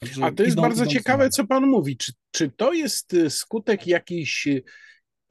Także 0.00 0.24
A 0.24 0.32
to 0.32 0.42
jest 0.42 0.54
idą, 0.54 0.62
bardzo 0.62 0.82
idą 0.84 0.92
ciekawe, 0.92 1.30
co 1.30 1.46
Pan 1.46 1.66
mówi. 1.66 1.96
Czy, 1.96 2.12
czy 2.30 2.50
to 2.50 2.72
jest 2.72 3.14
y, 3.14 3.30
skutek 3.30 3.86
jakiejś 3.86 4.46
y, 4.46 4.62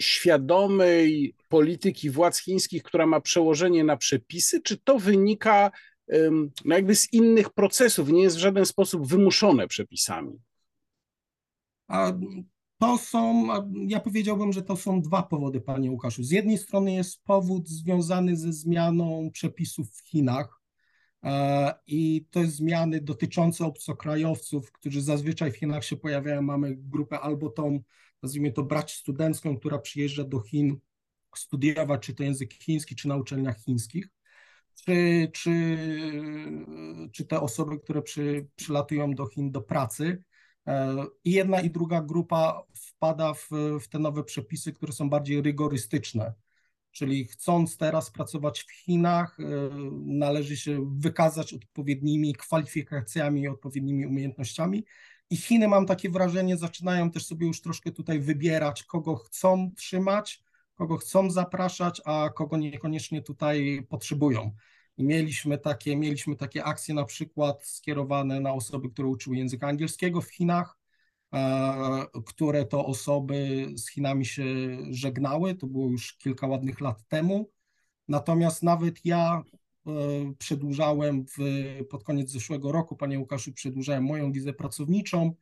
świadomej 0.02 1.36
polityki 1.50 2.10
władz 2.10 2.40
chińskich, 2.40 2.84
która 2.84 3.06
ma 3.06 3.22
przełożenie 3.22 3.84
na 3.84 3.98
przepisy, 3.98 4.62
czy 4.62 4.78
to 4.78 5.00
wynika 5.00 5.72
no 6.66 6.76
jakby 6.76 6.96
z 6.96 7.14
innych 7.14 7.50
procesów, 7.50 8.10
nie 8.10 8.24
jest 8.24 8.36
w 8.36 8.40
żaden 8.40 8.66
sposób 8.66 9.08
wymuszone 9.08 9.68
przepisami? 9.68 10.40
A 11.88 12.14
to 12.78 12.98
są, 12.98 13.48
ja 13.88 14.00
powiedziałbym, 14.00 14.54
że 14.54 14.62
to 14.62 14.76
są 14.76 15.02
dwa 15.02 15.24
powody, 15.24 15.62
panie 15.62 15.92
Łukaszu. 15.92 16.24
Z 16.24 16.32
jednej 16.32 16.58
strony 16.58 16.94
jest 16.94 17.24
powód 17.24 17.70
związany 17.70 18.38
ze 18.38 18.54
zmianą 18.54 19.30
przepisów 19.34 19.92
w 19.92 20.02
Chinach, 20.02 20.64
E, 21.24 21.74
I 21.88 22.26
to 22.32 22.40
jest 22.40 22.56
zmiany 22.56 23.02
dotyczące 23.02 23.66
obcokrajowców, 23.66 24.72
którzy 24.72 25.02
zazwyczaj 25.02 25.52
w 25.52 25.58
Chinach 25.58 25.84
się 25.84 25.98
pojawiają. 25.98 26.42
Mamy 26.42 26.76
grupę 26.76 27.20
albo 27.20 27.50
tą, 27.50 27.80
nazwijmy 28.24 28.52
to 28.52 28.64
brać 28.64 28.94
studencką, 28.94 29.58
która 29.58 29.78
przyjeżdża 29.78 30.24
do 30.24 30.42
Chin 30.42 30.80
studiować, 31.36 32.02
czy 32.02 32.14
to 32.14 32.24
język 32.24 32.54
chiński, 32.54 32.96
czy 32.96 33.08
na 33.08 33.16
uczelniach 33.16 33.58
chińskich, 33.58 34.10
czy, 34.86 35.30
czy, 35.34 35.78
czy 37.12 37.26
te 37.26 37.42
osoby, 37.42 37.80
które 37.80 38.02
przy, 38.02 38.48
przylatują 38.56 39.12
do 39.12 39.28
Chin 39.28 39.52
do 39.52 39.62
pracy. 39.62 40.24
E, 40.68 40.96
I 41.24 41.32
jedna 41.32 41.62
i 41.62 41.70
druga 41.70 42.02
grupa 42.02 42.64
wpada 42.76 43.34
w, 43.34 43.50
w 43.82 43.88
te 43.88 44.00
nowe 44.00 44.24
przepisy, 44.24 44.74
które 44.74 44.94
są 44.94 45.10
bardziej 45.10 45.42
rygorystyczne 45.42 46.34
Czyli 46.94 47.26
chcąc 47.26 47.78
teraz 47.78 48.12
pracować 48.12 48.62
w 48.64 48.72
Chinach, 48.72 49.40
e, 49.40 49.44
należy 50.06 50.58
się 50.58 50.94
wykazać 50.98 51.54
odpowiednimi 51.54 52.34
kwalifikacjami 52.34 53.42
i 53.42 53.48
odpowiednimi 53.48 54.06
umiejętnościami. 54.06 54.86
I 55.30 55.38
Chiny, 55.38 55.68
mam 55.68 55.86
takie 55.86 56.10
wrażenie, 56.10 56.58
zaczynają 56.58 57.12
też 57.12 57.26
sobie 57.26 57.48
już 57.48 57.62
troszkę 57.62 57.92
tutaj 57.92 58.20
wybierać, 58.20 58.84
kogo 58.84 59.16
chcą 59.16 59.72
trzymać, 59.76 60.44
kogo 60.76 60.98
chcą 60.98 61.32
zapraszać, 61.32 62.02
a 62.06 62.30
kogo 62.36 62.58
niekoniecznie 62.58 63.22
tutaj 63.22 63.86
potrzebują. 63.90 64.52
I 64.98 65.04
mieliśmy 65.04 65.58
takie, 65.58 65.96
mieliśmy 65.96 66.36
takie 66.36 66.64
akcje 66.64 66.96
na 66.96 67.06
przykład 67.06 67.66
skierowane 67.66 68.40
na 68.40 68.54
osoby, 68.54 68.90
które 68.90 69.08
uczyły 69.08 69.38
języka 69.38 69.68
angielskiego 69.68 70.22
w 70.22 70.30
Chinach, 70.30 70.78
E, 71.34 72.06
które 72.26 72.66
to 72.66 72.86
osoby 72.86 73.68
z 73.76 73.90
Chinami 73.90 74.26
się 74.26 74.46
żegnały. 74.90 75.56
To 75.56 75.68
było 75.68 75.90
już 75.90 76.18
kilka 76.18 76.48
ładnych 76.48 76.82
lat 76.82 77.08
temu. 77.08 77.52
Natomiast 78.08 78.64
nawet 78.64 79.06
ja 79.06 79.44
e, 79.88 79.92
przedłużałem 80.38 81.26
w, 81.26 81.38
pod 81.90 82.04
koniec 82.04 82.30
zeszłego 82.30 82.72
roku, 82.72 82.96
panie 82.96 83.20
Łukaszu, 83.20 83.54
przedłużałem 83.54 84.04
moją 84.04 84.32
wizę 84.32 84.54
pracowniczą. 84.54 85.36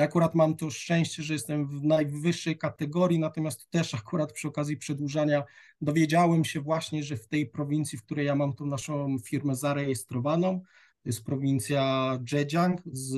Ja 0.00 0.04
akurat 0.04 0.34
mam 0.34 0.56
to 0.56 0.70
szczęście, 0.70 1.22
że 1.22 1.32
jestem 1.32 1.66
w 1.66 1.84
najwyższej 1.84 2.58
kategorii, 2.58 3.18
natomiast 3.18 3.70
też 3.70 3.94
akurat 3.94 4.32
przy 4.32 4.48
okazji 4.48 4.76
przedłużania 4.76 5.44
dowiedziałem 5.80 6.44
się 6.44 6.60
właśnie, 6.60 7.02
że 7.02 7.16
w 7.16 7.28
tej 7.28 7.46
prowincji, 7.46 7.98
w 7.98 8.02
której 8.02 8.26
ja 8.26 8.34
mam 8.34 8.52
tą 8.52 8.66
naszą 8.66 9.18
firmę 9.18 9.56
zarejestrowaną, 9.56 10.60
to 11.02 11.08
jest 11.08 11.24
prowincja 11.24 12.18
Zhejiang 12.28 12.80
z, 12.92 13.10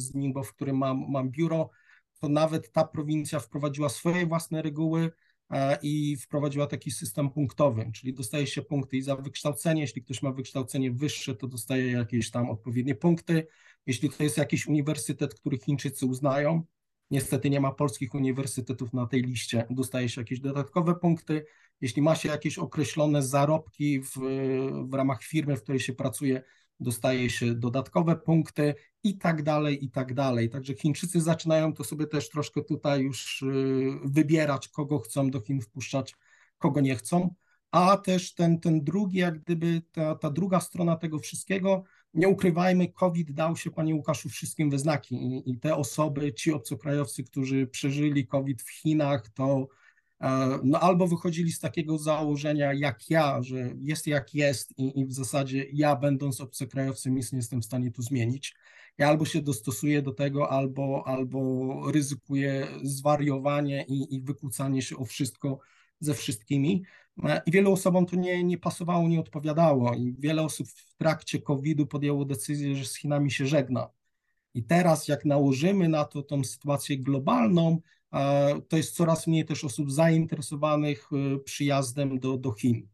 z 0.00 0.14
Ningbo, 0.14 0.42
w 0.42 0.54
którym 0.54 0.76
mam, 0.76 1.04
mam 1.08 1.30
biuro, 1.30 1.70
to 2.20 2.28
nawet 2.28 2.72
ta 2.72 2.84
prowincja 2.84 3.40
wprowadziła 3.40 3.88
swoje 3.88 4.26
własne 4.26 4.62
reguły 4.62 5.10
e, 5.50 5.78
i 5.82 6.16
wprowadziła 6.16 6.66
taki 6.66 6.90
system 6.90 7.30
punktowy, 7.30 7.90
czyli 7.94 8.14
dostaje 8.14 8.46
się 8.46 8.62
punkty 8.62 8.96
i 8.96 9.02
za 9.02 9.16
wykształcenie, 9.16 9.80
jeśli 9.80 10.02
ktoś 10.02 10.22
ma 10.22 10.32
wykształcenie 10.32 10.92
wyższe, 10.92 11.34
to 11.34 11.46
dostaje 11.46 11.92
jakieś 11.92 12.30
tam 12.30 12.50
odpowiednie 12.50 12.94
punkty, 12.94 13.46
jeśli 13.86 14.10
to 14.10 14.22
jest 14.22 14.36
jakiś 14.36 14.66
uniwersytet, 14.66 15.34
który 15.34 15.58
Chińczycy 15.58 16.06
uznają, 16.06 16.62
niestety 17.10 17.50
nie 17.50 17.60
ma 17.60 17.72
polskich 17.72 18.14
uniwersytetów 18.14 18.92
na 18.92 19.06
tej 19.06 19.22
liście, 19.22 19.66
dostaje 19.70 20.08
się 20.08 20.20
jakieś 20.20 20.40
dodatkowe 20.40 20.94
punkty, 20.94 21.44
jeśli 21.80 22.02
ma 22.02 22.14
się 22.14 22.28
jakieś 22.28 22.58
określone 22.58 23.22
zarobki 23.22 24.00
w, 24.00 24.12
w 24.88 24.94
ramach 24.94 25.22
firmy, 25.22 25.56
w 25.56 25.62
której 25.62 25.80
się 25.80 25.92
pracuje, 25.92 26.42
dostaje 26.80 27.30
się 27.30 27.54
dodatkowe 27.54 28.16
punkty 28.16 28.74
i 29.02 29.18
tak 29.18 29.42
dalej, 29.42 29.84
i 29.84 29.90
tak 29.90 30.14
dalej. 30.14 30.50
Także 30.50 30.74
Chińczycy 30.74 31.20
zaczynają 31.20 31.74
to 31.74 31.84
sobie 31.84 32.06
też 32.06 32.28
troszkę 32.28 32.62
tutaj 32.62 33.02
już 33.02 33.42
y, 33.42 33.46
wybierać, 34.04 34.68
kogo 34.68 34.98
chcą 34.98 35.30
do 35.30 35.40
Chin 35.40 35.60
wpuszczać, 35.60 36.16
kogo 36.58 36.80
nie 36.80 36.96
chcą. 36.96 37.34
A 37.70 37.96
też 37.96 38.34
ten, 38.34 38.60
ten 38.60 38.84
drugi, 38.84 39.18
jak 39.18 39.38
gdyby 39.38 39.82
ta, 39.92 40.14
ta 40.14 40.30
druga 40.30 40.60
strona 40.60 40.96
tego 40.96 41.18
wszystkiego, 41.18 41.84
nie 42.14 42.28
ukrywajmy, 42.28 42.88
COVID 42.88 43.32
dał 43.32 43.56
się, 43.56 43.70
panie 43.70 43.94
Łukaszu, 43.94 44.28
wszystkim 44.28 44.70
we 44.70 44.78
znaki 44.78 45.14
i, 45.14 45.50
i 45.50 45.58
te 45.58 45.76
osoby, 45.76 46.32
ci 46.32 46.52
obcokrajowcy, 46.52 47.24
którzy 47.24 47.66
przeżyli 47.66 48.26
COVID 48.26 48.62
w 48.62 48.70
Chinach, 48.70 49.28
to 49.28 49.68
e, 50.20 50.58
no 50.64 50.80
albo 50.80 51.06
wychodzili 51.06 51.52
z 51.52 51.58
takiego 51.58 51.98
założenia 51.98 52.72
jak 52.72 53.10
ja, 53.10 53.42
że 53.42 53.74
jest 53.80 54.06
jak 54.06 54.34
jest 54.34 54.78
i, 54.78 55.00
i 55.00 55.06
w 55.06 55.12
zasadzie 55.12 55.66
ja 55.72 55.96
będąc 55.96 56.40
obcokrajowcem 56.40 57.14
nic 57.14 57.32
nie 57.32 57.38
jestem 57.38 57.62
w 57.62 57.64
stanie 57.64 57.90
tu 57.90 58.02
zmienić. 58.02 58.54
Ja 58.98 59.08
albo 59.08 59.24
się 59.24 59.42
dostosuję 59.42 60.02
do 60.02 60.12
tego, 60.12 60.50
albo, 60.50 61.02
albo 61.06 61.92
ryzykuję 61.92 62.66
zwariowanie 62.82 63.84
i, 63.88 64.14
i 64.14 64.20
wykłócanie 64.20 64.82
się 64.82 64.96
o 64.96 65.04
wszystko 65.04 65.58
ze 66.00 66.14
wszystkimi. 66.14 66.82
E, 67.24 67.42
I 67.46 67.50
wielu 67.50 67.72
osobom 67.72 68.06
to 68.06 68.16
nie, 68.16 68.44
nie 68.44 68.58
pasowało, 68.58 69.08
nie 69.08 69.20
odpowiadało. 69.20 69.94
I 69.94 70.14
wiele 70.18 70.42
osób 70.42 70.68
w 70.68 70.96
trakcie 70.96 71.42
COVID-u 71.42 71.86
podjęło 71.86 72.24
decyzję, 72.24 72.76
że 72.76 72.84
z 72.84 72.96
Chinami 72.96 73.30
się 73.30 73.46
żegna. 73.46 73.88
I 74.54 74.64
teraz, 74.64 75.08
jak 75.08 75.24
nałożymy 75.24 75.88
na 75.88 76.04
to 76.04 76.22
tą 76.22 76.44
sytuację 76.44 76.98
globalną, 76.98 77.80
e, 78.12 78.60
to 78.68 78.76
jest 78.76 78.94
coraz 78.94 79.26
mniej 79.26 79.44
też 79.44 79.64
osób 79.64 79.92
zainteresowanych 79.92 81.08
e, 81.12 81.38
przyjazdem 81.38 82.18
do, 82.18 82.36
do 82.36 82.52
Chin. 82.52 82.88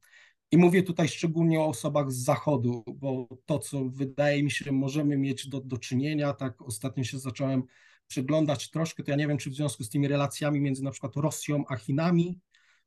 I 0.51 0.57
mówię 0.57 0.83
tutaj 0.83 1.09
szczególnie 1.09 1.61
o 1.61 1.67
osobach 1.67 2.13
z 2.13 2.25
Zachodu, 2.25 2.85
bo 2.95 3.29
to, 3.47 3.59
co 3.59 3.85
wydaje 3.85 4.43
mi 4.43 4.51
się, 4.51 4.73
możemy 4.73 5.17
mieć 5.17 5.49
do, 5.49 5.61
do 5.61 5.79
czynienia, 5.79 6.33
tak 6.33 6.63
ostatnio 6.63 7.05
się 7.05 7.19
zacząłem 7.19 7.63
przyglądać 8.07 8.71
troszkę, 8.71 9.03
to 9.03 9.11
ja 9.11 9.17
nie 9.17 9.29
wiem, 9.29 9.39
czy 9.39 9.51
w 9.51 9.55
związku 9.55 9.85
z 9.85 9.91
tymi 9.91 10.09
relacjami 10.09 10.61
między 10.61 10.85
na 10.85 10.91
przykład 10.91 11.17
Rosją 11.17 11.65
a 11.69 11.77
Chinami, 11.77 12.39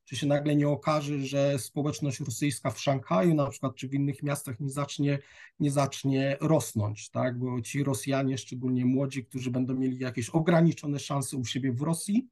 czy 0.09 0.15
się 0.15 0.27
nagle 0.27 0.55
nie 0.55 0.67
okaże, 0.67 1.19
że 1.19 1.59
społeczność 1.59 2.19
rosyjska 2.19 2.71
w 2.71 2.79
Szanghaju 2.79 3.33
na 3.33 3.49
przykład, 3.49 3.75
czy 3.75 3.87
w 3.87 3.93
innych 3.93 4.23
miastach 4.23 4.59
nie 4.59 4.69
zacznie, 4.69 5.19
nie 5.59 5.71
zacznie 5.71 6.37
rosnąć, 6.41 7.09
tak? 7.09 7.39
bo 7.39 7.61
ci 7.61 7.83
Rosjanie, 7.83 8.37
szczególnie 8.37 8.85
młodzi, 8.85 9.25
którzy 9.25 9.51
będą 9.51 9.73
mieli 9.73 9.99
jakieś 9.99 10.29
ograniczone 10.29 10.99
szanse 10.99 11.37
u 11.37 11.45
siebie 11.45 11.71
w 11.73 11.81
Rosji, 11.81 12.27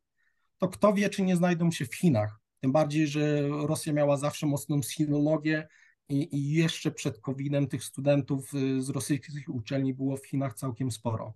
to 0.57 0.67
kto 0.67 0.93
wie, 0.93 1.10
czy 1.10 1.22
nie 1.22 1.36
znajdą 1.36 1.72
się 1.72 1.86
w 1.86 1.96
Chinach. 1.96 2.39
Tym 2.60 2.72
bardziej, 2.72 3.07
że 3.07 3.48
Rosja 3.48 3.93
miała 3.93 4.17
zawsze 4.17 4.48
mocną 4.48 4.81
sinologię 4.81 5.67
i, 6.10 6.36
i 6.36 6.53
jeszcze 6.53 6.91
przed 6.91 7.19
COVID-em 7.19 7.67
tych 7.67 7.84
studentów 7.84 8.53
y, 8.53 8.81
z 8.81 8.89
rosyjskich 8.89 9.50
uczelni 9.50 9.93
było 9.93 10.17
w 10.17 10.27
Chinach 10.27 10.53
całkiem 10.53 10.91
sporo. 10.91 11.34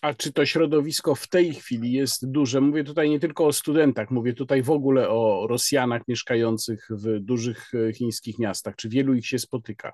A 0.00 0.14
czy 0.14 0.32
to 0.32 0.46
środowisko 0.46 1.14
w 1.14 1.28
tej 1.28 1.54
chwili 1.54 1.92
jest 1.92 2.30
duże? 2.30 2.60
Mówię 2.60 2.84
tutaj 2.84 3.10
nie 3.10 3.20
tylko 3.20 3.46
o 3.46 3.52
studentach, 3.52 4.10
mówię 4.10 4.32
tutaj 4.32 4.62
w 4.62 4.70
ogóle 4.70 5.08
o 5.08 5.46
Rosjanach 5.48 6.08
mieszkających 6.08 6.88
w 6.90 7.20
dużych 7.20 7.70
e, 7.74 7.92
chińskich 7.92 8.38
miastach. 8.38 8.76
Czy 8.76 8.88
wielu 8.88 9.14
ich 9.14 9.26
się 9.26 9.38
spotyka? 9.38 9.92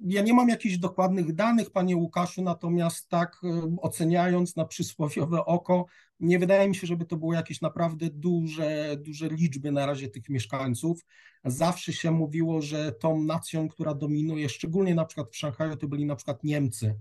Ja 0.00 0.22
nie 0.22 0.34
mam 0.34 0.48
jakichś 0.48 0.76
dokładnych 0.76 1.34
danych, 1.34 1.70
panie 1.70 1.96
Łukaszu, 1.96 2.42
natomiast 2.42 3.08
tak 3.08 3.36
e, 3.44 3.76
oceniając 3.80 4.56
na 4.56 4.64
przysłowiowe 4.64 5.44
oko, 5.44 5.86
nie 6.20 6.38
wydaje 6.38 6.68
mi 6.68 6.74
się, 6.74 6.86
żeby 6.86 7.04
to 7.04 7.16
było 7.16 7.34
jakieś 7.34 7.60
naprawdę 7.60 8.06
duże, 8.10 8.96
duże 8.98 9.28
liczby 9.28 9.72
na 9.72 9.86
razie 9.86 10.08
tych 10.08 10.28
mieszkańców. 10.28 11.04
Zawsze 11.44 11.92
się 11.92 12.10
mówiło, 12.10 12.62
że 12.62 12.92
tą 12.92 13.22
nacją, 13.22 13.68
która 13.68 13.94
dominuje, 13.94 14.48
szczególnie 14.48 14.94
na 14.94 15.04
przykład 15.04 15.30
w 15.30 15.36
Szanghaju, 15.36 15.76
to 15.76 15.88
byli 15.88 16.06
na 16.06 16.16
przykład 16.16 16.44
Niemcy 16.44 16.94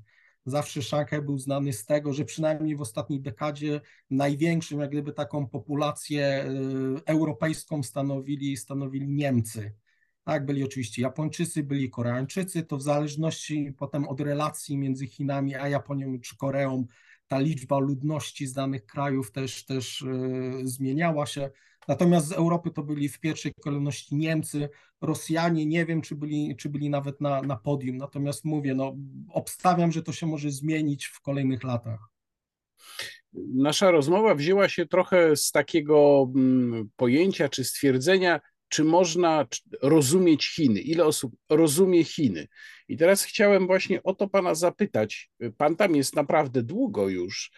Zawsze 0.45 0.81
Szanghaj 0.81 1.21
był 1.21 1.37
znany 1.37 1.73
z 1.73 1.85
tego, 1.85 2.13
że 2.13 2.25
przynajmniej 2.25 2.75
w 2.75 2.81
ostatniej 2.81 3.21
dekadzie 3.21 3.81
największym, 4.09 4.79
jak 4.79 4.89
gdyby 4.89 5.13
taką 5.13 5.47
populację 5.47 6.45
y, 6.45 7.05
europejską 7.05 7.83
stanowili, 7.83 8.57
stanowili 8.57 9.09
Niemcy. 9.09 9.73
Tak, 10.23 10.45
byli 10.45 10.63
oczywiście 10.63 11.01
Japończycy, 11.01 11.63
byli 11.63 11.89
Koreańczycy, 11.89 12.63
to 12.63 12.77
w 12.77 12.81
zależności 12.81 13.73
potem 13.77 14.07
od 14.07 14.21
relacji 14.21 14.77
między 14.77 15.07
Chinami 15.07 15.55
a 15.55 15.69
Japonią 15.69 16.19
czy 16.19 16.37
Koreą, 16.37 16.85
ta 17.27 17.39
liczba 17.39 17.79
ludności 17.79 18.47
z 18.47 18.53
danych 18.53 18.85
krajów 18.85 19.31
też, 19.31 19.65
też 19.65 20.01
yy, 20.01 20.67
zmieniała 20.67 21.25
się. 21.25 21.49
Natomiast 21.89 22.27
z 22.27 22.31
Europy 22.31 22.71
to 22.71 22.83
byli 22.83 23.09
w 23.09 23.19
pierwszej 23.19 23.53
kolejności 23.61 24.15
Niemcy, 24.15 24.69
Rosjanie, 25.01 25.65
nie 25.65 25.85
wiem, 25.85 26.01
czy 26.01 26.15
byli, 26.15 26.55
czy 26.55 26.69
byli 26.69 26.89
nawet 26.89 27.21
na, 27.21 27.41
na 27.41 27.55
podium. 27.55 27.97
Natomiast 27.97 28.45
mówię, 28.45 28.75
no, 28.75 28.95
obstawiam, 29.29 29.91
że 29.91 30.03
to 30.03 30.11
się 30.11 30.27
może 30.27 30.51
zmienić 30.51 31.05
w 31.05 31.21
kolejnych 31.21 31.63
latach. 31.63 31.99
Nasza 33.53 33.91
rozmowa 33.91 34.35
wzięła 34.35 34.69
się 34.69 34.85
trochę 34.85 35.35
z 35.35 35.51
takiego 35.51 36.29
mm, 36.35 36.89
pojęcia 36.95 37.49
czy 37.49 37.63
stwierdzenia, 37.63 38.39
czy 38.67 38.83
można 38.83 39.45
rozumieć 39.81 40.47
Chiny, 40.55 40.81
ile 40.81 41.05
osób 41.05 41.35
rozumie 41.49 42.03
Chiny. 42.03 42.47
I 42.87 42.97
teraz 42.97 43.23
chciałem 43.23 43.67
właśnie 43.67 44.03
o 44.03 44.13
to 44.13 44.27
pana 44.27 44.55
zapytać. 44.55 45.31
Pan 45.57 45.75
tam 45.75 45.95
jest 45.95 46.15
naprawdę 46.15 46.63
długo 46.63 47.09
już. 47.09 47.51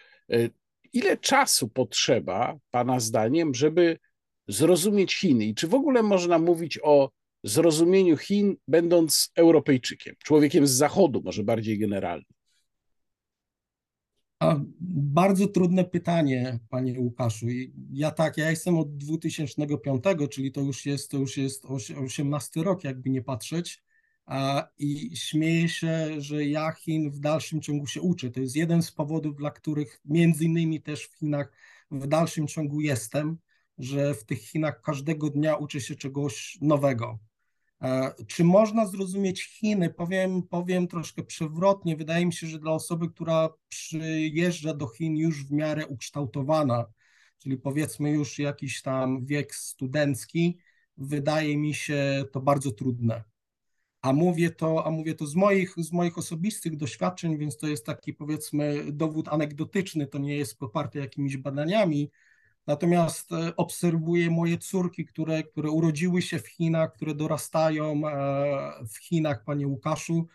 Ile 0.92 1.16
czasu 1.16 1.68
potrzeba, 1.68 2.56
pana 2.70 3.00
zdaniem, 3.00 3.54
żeby 3.54 3.98
zrozumieć 4.48 5.14
Chiny 5.14 5.44
i 5.44 5.54
czy 5.54 5.68
w 5.68 5.74
ogóle 5.74 6.02
można 6.02 6.38
mówić 6.38 6.78
o 6.82 7.10
zrozumieniu 7.44 8.16
Chin, 8.16 8.56
będąc 8.68 9.32
Europejczykiem, 9.34 10.14
człowiekiem 10.24 10.66
z 10.66 10.70
Zachodu, 10.70 11.22
może 11.24 11.44
bardziej 11.44 11.78
generalnie? 11.78 12.24
Bardzo 15.14 15.46
trudne 15.46 15.84
pytanie, 15.84 16.58
panie 16.68 17.00
Łukaszu. 17.00 17.46
Ja 17.92 18.10
tak, 18.10 18.36
ja 18.36 18.50
jestem 18.50 18.78
od 18.78 18.96
2005, 18.96 20.04
czyli 20.30 20.52
to 20.52 20.60
już 20.60 20.86
jest, 20.86 21.10
to 21.10 21.18
już 21.18 21.36
jest 21.36 21.64
18 22.04 22.62
rok, 22.62 22.84
jakby 22.84 23.10
nie 23.10 23.22
patrzeć. 23.22 23.82
I 24.78 25.16
śmieję 25.16 25.68
się, 25.68 26.20
że 26.20 26.46
ja 26.46 26.72
Chin 26.72 27.10
w 27.10 27.18
dalszym 27.18 27.60
ciągu 27.60 27.86
się 27.86 28.00
uczę. 28.00 28.30
To 28.30 28.40
jest 28.40 28.56
jeden 28.56 28.82
z 28.82 28.92
powodów, 28.92 29.36
dla 29.36 29.50
których 29.50 30.00
między 30.04 30.44
innymi 30.44 30.82
też 30.82 31.06
w 31.06 31.18
Chinach 31.18 31.52
w 31.90 32.06
dalszym 32.06 32.46
ciągu 32.46 32.80
jestem 32.80 33.38
że 33.78 34.14
w 34.14 34.24
tych 34.24 34.40
Chinach 34.40 34.80
każdego 34.82 35.30
dnia 35.30 35.56
uczy 35.56 35.80
się 35.80 35.96
czegoś 35.96 36.58
nowego. 36.60 37.18
E, 37.82 38.12
czy 38.26 38.44
można 38.44 38.86
zrozumieć 38.86 39.44
Chiny? 39.44 39.90
Powiem, 39.90 40.42
powiem 40.42 40.88
troszkę 40.88 41.22
przewrotnie. 41.22 41.96
Wydaje 41.96 42.26
mi 42.26 42.32
się, 42.32 42.46
że 42.46 42.58
dla 42.58 42.72
osoby, 42.72 43.08
która 43.08 43.48
przyjeżdża 43.68 44.74
do 44.74 44.88
Chin 44.88 45.16
już 45.16 45.46
w 45.46 45.52
miarę 45.52 45.86
ukształtowana, 45.86 46.86
czyli 47.38 47.56
powiedzmy 47.56 48.10
już 48.10 48.38
jakiś 48.38 48.82
tam 48.82 49.24
wiek 49.24 49.54
studencki, 49.54 50.58
wydaje 50.96 51.56
mi 51.56 51.74
się 51.74 52.24
to 52.32 52.40
bardzo 52.40 52.72
trudne. 52.72 53.24
A 54.02 54.12
mówię 54.12 54.50
to, 54.50 54.86
a 54.86 54.90
mówię 54.90 55.14
to 55.14 55.26
z 55.26 55.34
moich, 55.34 55.74
z 55.76 55.92
moich 55.92 56.18
osobistych 56.18 56.76
doświadczeń, 56.76 57.38
więc 57.38 57.56
to 57.56 57.66
jest 57.66 57.86
taki 57.86 58.14
powiedzmy 58.14 58.92
dowód 58.92 59.28
anegdotyczny, 59.28 60.06
to 60.06 60.18
nie 60.18 60.36
jest 60.36 60.58
poparte 60.58 60.98
jakimiś 60.98 61.36
badaniami, 61.36 62.10
Natomiast 62.66 63.32
e, 63.32 63.56
obserwuję 63.56 64.30
moje 64.30 64.58
córki, 64.58 65.04
które, 65.04 65.42
które 65.42 65.70
urodziły 65.70 66.22
się 66.22 66.38
w 66.38 66.48
Chinach, 66.48 66.92
które 66.92 67.14
dorastają 67.14 68.08
e, 68.08 68.86
w 68.86 68.98
Chinach, 68.98 69.44
panie 69.44 69.66
Łukaszu. 69.66 70.26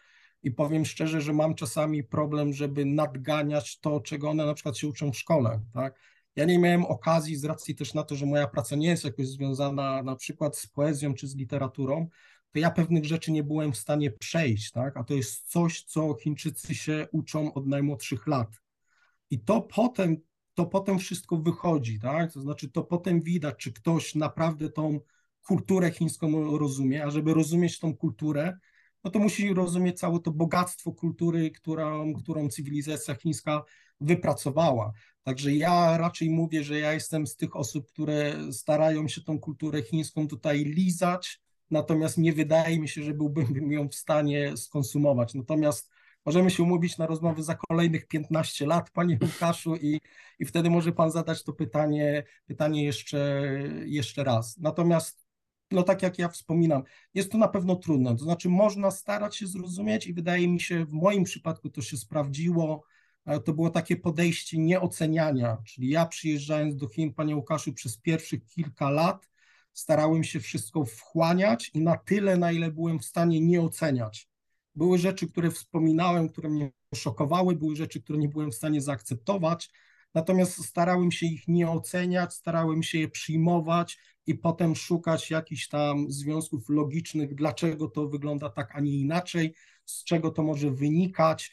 I 0.44 0.52
powiem 0.52 0.86
szczerze, 0.86 1.22
że 1.22 1.34
mam 1.34 1.56
czasami 1.56 2.04
problem, 2.04 2.54
żeby 2.54 2.86
nadganiać 2.86 3.80
to, 3.80 4.00
czego 4.00 4.30
one 4.30 4.46
na 4.46 4.54
przykład 4.54 4.78
się 4.78 4.88
uczą 4.88 5.12
w 5.12 5.18
szkole. 5.18 5.62
Tak? 5.74 6.00
Ja 6.36 6.46
nie 6.46 6.60
miałem 6.60 6.86
okazji, 6.86 7.36
z 7.36 7.46
racji 7.46 7.76
też 7.76 7.94
na 7.94 8.04
to, 8.04 8.16
że 8.16 8.26
moja 8.26 8.48
praca 8.48 8.76
nie 8.76 8.88
jest 8.88 9.04
jakoś 9.04 9.28
związana 9.28 10.04
na 10.04 10.16
przykład 10.16 10.58
z 10.58 10.68
poezją 10.68 11.14
czy 11.14 11.28
z 11.28 11.36
literaturą, 11.36 12.08
to 12.52 12.60
ja 12.60 12.72
pewnych 12.72 13.06
rzeczy 13.06 13.32
nie 13.32 13.44
byłem 13.44 13.74
w 13.74 13.78
stanie 13.78 14.12
przejść, 14.12 14.72
tak? 14.72 14.98
a 14.98 15.04
to 15.04 15.14
jest 15.14 15.52
coś, 15.52 15.84
co 15.84 16.16
Chińczycy 16.22 16.76
się 16.76 17.08
uczą 17.12 17.54
od 17.54 17.68
najmłodszych 17.68 18.28
lat. 18.28 18.50
I 19.30 19.40
to 19.40 19.62
potem 19.62 20.18
to 20.58 20.66
potem 20.66 21.00
wszystko 21.00 21.38
wychodzi, 21.38 22.00
tak? 22.00 22.34
To 22.34 22.42
znaczy 22.42 22.70
to 22.70 22.84
potem 22.84 23.22
widać, 23.22 23.56
czy 23.58 23.74
ktoś 23.74 24.16
naprawdę 24.16 24.70
tą 24.70 25.00
kulturę 25.48 25.92
chińską 25.92 26.58
rozumie, 26.58 27.06
a 27.06 27.10
żeby 27.10 27.34
rozumieć 27.34 27.80
tą 27.80 27.98
kulturę, 27.98 28.58
no 29.04 29.12
to 29.12 29.20
musi 29.20 29.54
rozumieć 29.54 30.00
całe 30.00 30.20
to 30.20 30.32
bogactwo 30.32 30.92
kultury, 30.92 31.52
którą, 31.52 32.14
którą 32.14 32.50
cywilizacja 32.50 33.16
chińska 33.16 33.64
wypracowała. 34.02 34.94
Także 35.24 35.56
ja 35.56 35.98
raczej 35.98 36.30
mówię, 36.30 36.64
że 36.64 36.80
ja 36.80 36.94
jestem 36.94 37.28
z 37.28 37.36
tych 37.36 37.56
osób, 37.56 37.88
które 37.88 38.36
starają 38.52 39.08
się 39.08 39.22
tą 39.22 39.40
kulturę 39.40 39.84
chińską 39.84 40.28
tutaj 40.28 40.66
lizać, 40.66 41.42
natomiast 41.72 42.18
nie 42.18 42.34
wydaje 42.34 42.80
mi 42.80 42.90
się, 42.90 43.04
że 43.04 43.14
byłbym 43.14 43.72
ją 43.72 43.90
w 43.90 43.96
stanie 43.96 44.58
skonsumować. 44.58 45.34
Natomiast 45.34 45.90
Możemy 46.28 46.50
się 46.50 46.64
umówić 46.64 46.98
na 46.98 47.08
rozmowę 47.08 47.44
za 47.44 47.56
kolejnych 47.56 48.08
15 48.08 48.66
lat, 48.66 48.90
panie 48.92 49.20
Łukaszu, 49.22 49.76
i, 49.76 50.02
i 50.40 50.46
wtedy 50.46 50.70
może 50.70 50.92
pan 50.92 51.12
zadać 51.12 51.44
to 51.44 51.54
pytanie, 51.54 52.24
pytanie 52.46 52.84
jeszcze, 52.84 53.50
jeszcze 53.86 54.24
raz. 54.24 54.58
Natomiast 54.58 55.26
no 55.72 55.84
tak 55.84 56.02
jak 56.02 56.20
ja 56.20 56.30
wspominam, 56.30 56.84
jest 57.14 57.32
to 57.32 57.38
na 57.38 57.48
pewno 57.48 57.76
trudne. 57.76 58.16
To 58.18 58.24
znaczy, 58.24 58.50
można 58.50 58.92
starać 58.92 59.38
się 59.38 59.48
zrozumieć, 59.48 60.08
i 60.08 60.14
wydaje 60.14 60.48
mi 60.48 60.60
się, 60.60 60.86
w 60.86 60.92
moim 60.92 61.24
przypadku 61.24 61.70
to 61.70 61.82
się 61.82 61.98
sprawdziło. 61.98 62.84
To 63.46 63.54
było 63.54 63.70
takie 63.70 63.98
podejście 63.98 64.58
nieoceniania, 64.58 65.58
czyli 65.66 65.90
ja 65.90 66.06
przyjeżdżając 66.06 66.76
do 66.76 66.88
Chin, 66.88 67.14
panie 67.14 67.36
Łukaszu, 67.36 67.74
przez 67.74 67.98
pierwszych 67.98 68.46
kilka 68.46 68.90
lat 68.90 69.30
starałem 69.74 70.24
się 70.24 70.40
wszystko 70.40 70.86
wchłaniać 70.86 71.72
i 71.74 71.82
na 71.82 71.98
tyle, 71.98 72.38
na 72.38 72.52
ile 72.52 72.72
byłem 72.72 73.00
w 73.00 73.06
stanie 73.06 73.42
nie 73.42 73.62
oceniać 73.62 74.30
były 74.78 74.98
rzeczy, 74.98 75.28
które 75.28 75.52
wspominałem, 75.52 76.30
które 76.30 76.50
mnie 76.50 76.72
szokowały, 76.96 77.56
były 77.56 77.76
rzeczy, 77.76 78.02
które 78.02 78.20
nie 78.20 78.30
byłem 78.30 78.52
w 78.52 78.56
stanie 78.56 78.82
zaakceptować, 78.82 79.70
natomiast 80.14 80.66
starałem 80.66 81.12
się 81.12 81.26
ich 81.26 81.48
nie 81.48 81.70
oceniać, 81.70 82.34
starałem 82.34 82.84
się 82.84 83.00
je 83.00 83.08
przyjmować 83.08 83.98
i 84.26 84.36
potem 84.36 84.76
szukać 84.76 85.32
jakichś 85.32 85.68
tam 85.68 86.12
związków 86.12 86.70
logicznych, 86.70 87.36
dlaczego 87.36 87.88
to 87.88 88.08
wygląda 88.08 88.50
tak, 88.50 88.76
a 88.76 88.80
nie 88.80 88.98
inaczej, 88.98 89.54
z 89.86 90.04
czego 90.04 90.32
to 90.32 90.44
może 90.44 90.72
wynikać 90.72 91.52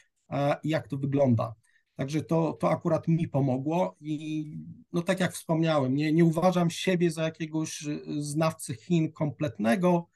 i 0.62 0.68
jak 0.68 0.88
to 0.88 0.98
wygląda. 0.98 1.54
Także 1.96 2.22
to, 2.22 2.52
to 2.52 2.70
akurat 2.70 3.08
mi 3.08 3.28
pomogło 3.28 3.96
i 4.00 4.46
no 4.92 5.02
tak 5.02 5.20
jak 5.20 5.32
wspomniałem, 5.32 5.94
nie, 5.94 6.12
nie 6.12 6.24
uważam 6.24 6.70
siebie 6.70 7.10
za 7.10 7.22
jakiegoś 7.22 7.84
znawcę 8.18 8.74
Chin 8.74 9.12
kompletnego, 9.12 10.08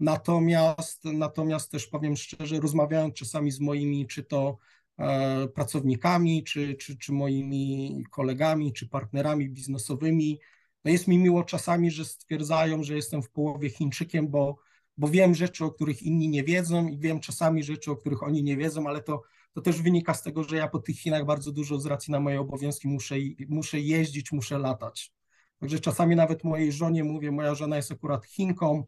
natomiast, 0.00 1.04
natomiast 1.04 1.70
też 1.70 1.86
powiem 1.86 2.16
szczerze, 2.16 2.60
rozmawiając 2.60 3.14
czasami 3.14 3.50
z 3.50 3.60
moimi 3.60 4.06
czy 4.06 4.24
to 4.24 4.58
e, 4.98 5.48
pracownikami, 5.48 6.44
czy, 6.44 6.74
czy, 6.74 6.98
czy 6.98 7.12
moimi 7.12 8.04
kolegami, 8.10 8.72
czy 8.72 8.88
partnerami 8.88 9.48
biznesowymi, 9.50 10.40
no 10.84 10.90
jest 10.90 11.08
mi 11.08 11.18
miło 11.18 11.44
czasami, 11.44 11.90
że 11.90 12.04
stwierdzają, 12.04 12.82
że 12.82 12.96
jestem 12.96 13.22
w 13.22 13.30
połowie 13.30 13.70
Chińczykiem, 13.70 14.28
bo, 14.28 14.56
bo 14.96 15.08
wiem 15.08 15.34
rzeczy, 15.34 15.64
o 15.64 15.70
których 15.70 16.02
inni 16.02 16.28
nie 16.28 16.44
wiedzą 16.44 16.88
i 16.88 16.98
wiem 16.98 17.20
czasami 17.20 17.62
rzeczy, 17.62 17.90
o 17.90 17.96
których 17.96 18.22
oni 18.22 18.42
nie 18.42 18.56
wiedzą, 18.56 18.86
ale 18.86 19.02
to 19.02 19.22
to 19.52 19.60
też 19.60 19.82
wynika 19.82 20.14
z 20.14 20.22
tego, 20.22 20.44
że 20.44 20.56
ja 20.56 20.68
po 20.68 20.78
tych 20.78 20.98
Chinach 20.98 21.24
bardzo 21.24 21.52
dużo 21.52 21.78
z 21.78 21.86
racji 21.86 22.12
na 22.12 22.20
moje 22.20 22.40
obowiązki 22.40 22.88
muszę, 22.88 23.14
muszę 23.48 23.80
jeździć, 23.80 24.32
muszę 24.32 24.58
latać. 24.58 25.12
Także 25.58 25.80
czasami 25.80 26.16
nawet 26.16 26.44
mojej 26.44 26.72
żonie 26.72 27.04
mówię, 27.04 27.32
moja 27.32 27.54
żona 27.54 27.76
jest 27.76 27.92
akurat 27.92 28.26
Chinką, 28.26 28.84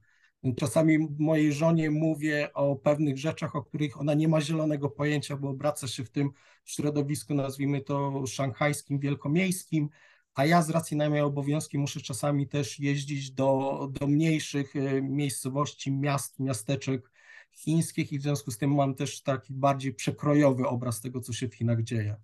czasami 0.57 1.09
mojej 1.19 1.53
żonie 1.53 1.91
mówię 1.91 2.53
o 2.55 2.77
pewnych 2.77 3.19
rzeczach, 3.19 3.57
o 3.57 3.63
których 3.63 4.01
ona 4.01 4.15
nie 4.15 4.29
ma 4.29 4.41
zielonego 4.41 4.91
pojęcia, 4.91 5.37
bo 5.37 5.49
obraca 5.49 5.89
się 5.89 6.05
w 6.05 6.11
tym 6.11 6.31
środowisku, 6.65 7.35
nazwijmy 7.35 7.81
to 7.81 8.27
szanghajskim, 8.27 8.99
wielkomiejskim, 8.99 9.89
a 10.35 10.47
ja 10.47 10.63
z 10.63 10.71
racji 10.71 10.97
na 10.97 11.11
moje 11.11 11.25
obowiązki 11.25 11.79
muszę 11.79 12.01
czasami 12.01 12.49
też 12.49 12.81
jeździć 12.81 13.31
do, 13.31 13.89
do 14.01 14.07
mniejszych 14.07 14.77
e, 14.77 15.03
miejscowości, 15.03 15.93
miast, 15.93 16.41
miasteczek, 16.41 17.11
chińskich 17.53 18.13
i 18.13 18.19
w 18.19 18.23
związku 18.23 18.51
z 18.51 18.59
tym 18.59 18.75
mam 18.75 18.95
też 18.95 19.23
taki 19.23 19.55
bardziej 19.55 19.95
przekrojowy 19.95 20.67
obraz 20.67 21.01
tego, 21.01 21.21
co 21.21 21.33
się 21.33 21.49
w 21.49 21.55
Chinach 21.55 21.83
dzieje. 21.83 22.17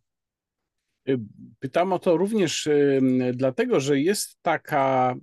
Y, 1.09 1.19
pytam 1.59 1.93
o 1.93 1.99
to 1.99 2.17
również 2.17 2.67
y, 2.67 3.01
dlatego, 3.35 3.81
że 3.81 4.01
jest 4.01 4.43
taka, 4.43 5.15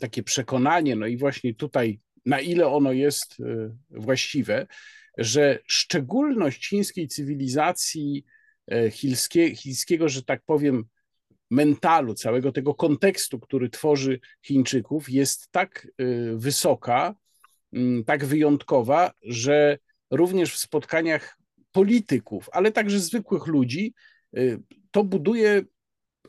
takie 0.00 0.22
przekonanie, 0.22 0.96
no 0.96 1.06
i 1.06 1.16
właśnie 1.16 1.54
tutaj, 1.54 2.00
na 2.26 2.40
ile 2.40 2.66
ono 2.66 2.92
jest 2.92 3.40
y, 3.40 3.70
właściwe, 3.90 4.66
że 5.18 5.58
szczególność 5.66 6.68
chińskiej 6.68 7.08
cywilizacji, 7.08 8.24
chińskie, 8.90 9.56
chińskiego, 9.56 10.08
że 10.08 10.22
tak 10.22 10.42
powiem, 10.46 10.84
mentalu, 11.50 12.14
całego 12.14 12.52
tego 12.52 12.74
kontekstu, 12.74 13.40
który 13.40 13.70
tworzy 13.70 14.20
Chińczyków, 14.42 15.10
jest 15.10 15.48
tak 15.50 15.88
wysoka, 16.34 17.14
Mm, 17.72 18.04
tak 18.04 18.24
wyjątkowa, 18.24 19.12
że 19.22 19.78
również 20.10 20.54
w 20.54 20.58
spotkaniach 20.58 21.38
polityków, 21.72 22.48
ale 22.52 22.72
także 22.72 23.00
zwykłych 23.00 23.46
ludzi, 23.46 23.94
y, 24.38 24.62
to 24.90 25.04
buduje 25.04 25.62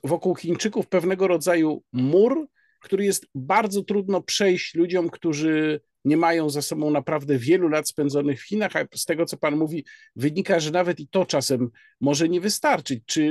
wokół 0.03 0.35
Chińczyków 0.35 0.87
pewnego 0.87 1.27
rodzaju 1.27 1.83
mur, 1.93 2.47
który 2.81 3.05
jest 3.05 3.27
bardzo 3.35 3.83
trudno 3.83 4.21
przejść 4.21 4.75
ludziom, 4.75 5.09
którzy 5.09 5.81
nie 6.05 6.17
mają 6.17 6.49
za 6.49 6.61
sobą 6.61 6.91
naprawdę 6.91 7.37
wielu 7.37 7.67
lat 7.67 7.89
spędzonych 7.89 8.41
w 8.41 8.47
Chinach, 8.47 8.75
a 8.75 8.85
z 8.95 9.05
tego, 9.05 9.25
co 9.25 9.37
Pan 9.37 9.57
mówi, 9.57 9.85
wynika, 10.15 10.59
że 10.59 10.71
nawet 10.71 10.99
i 10.99 11.07
to 11.07 11.25
czasem 11.25 11.69
może 12.01 12.29
nie 12.29 12.41
wystarczyć. 12.41 13.03
Czy 13.05 13.21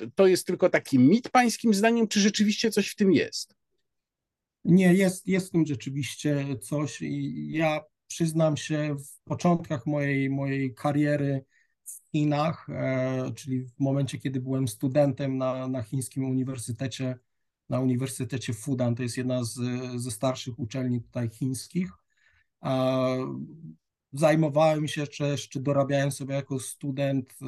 y, 0.00 0.10
to 0.14 0.26
jest 0.26 0.46
tylko 0.46 0.70
taki 0.70 0.98
mit 0.98 1.30
Pańskim 1.30 1.74
zdaniem, 1.74 2.08
czy 2.08 2.20
rzeczywiście 2.20 2.70
coś 2.70 2.88
w 2.88 2.96
tym 2.96 3.12
jest? 3.12 3.54
Nie, 4.64 4.94
jest, 4.94 5.26
jest 5.26 5.48
w 5.48 5.50
tym 5.50 5.66
rzeczywiście 5.66 6.46
coś 6.60 7.02
i 7.02 7.48
ja 7.52 7.80
przyznam 8.06 8.56
się 8.56 8.96
w 8.96 9.24
początkach 9.24 9.86
mojej, 9.86 10.30
mojej 10.30 10.74
kariery 10.74 11.44
w 11.84 12.10
Chinach, 12.10 12.66
e, 12.70 13.32
czyli 13.36 13.64
w 13.64 13.80
momencie, 13.80 14.18
kiedy 14.18 14.40
byłem 14.40 14.68
studentem 14.68 15.38
na, 15.38 15.68
na 15.68 15.82
chińskim 15.82 16.24
uniwersytecie, 16.24 17.18
na 17.68 17.80
Uniwersytecie 17.80 18.54
Fudan, 18.54 18.94
to 18.94 19.02
jest 19.02 19.16
jedna 19.16 19.44
z, 19.44 19.60
ze 19.96 20.10
starszych 20.10 20.58
uczelni 20.58 21.02
tutaj 21.02 21.28
chińskich. 21.28 21.90
Zajmowałem 24.12 24.88
się 24.88 25.06
też, 25.06 25.48
czy 25.48 25.60
dorabiałem 25.60 26.12
sobie 26.12 26.34
jako 26.34 26.60
student, 26.60 27.34
e, 27.42 27.46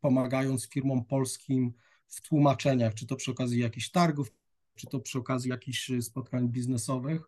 pomagając 0.00 0.68
firmom 0.68 1.04
polskim 1.04 1.72
w 2.08 2.20
tłumaczeniach, 2.20 2.94
czy 2.94 3.06
to 3.06 3.16
przy 3.16 3.30
okazji 3.30 3.60
jakichś 3.60 3.90
targów, 3.90 4.32
czy 4.74 4.86
to 4.86 5.00
przy 5.00 5.18
okazji 5.18 5.50
jakichś 5.50 5.90
y, 5.90 6.02
spotkań 6.02 6.48
biznesowych. 6.48 7.22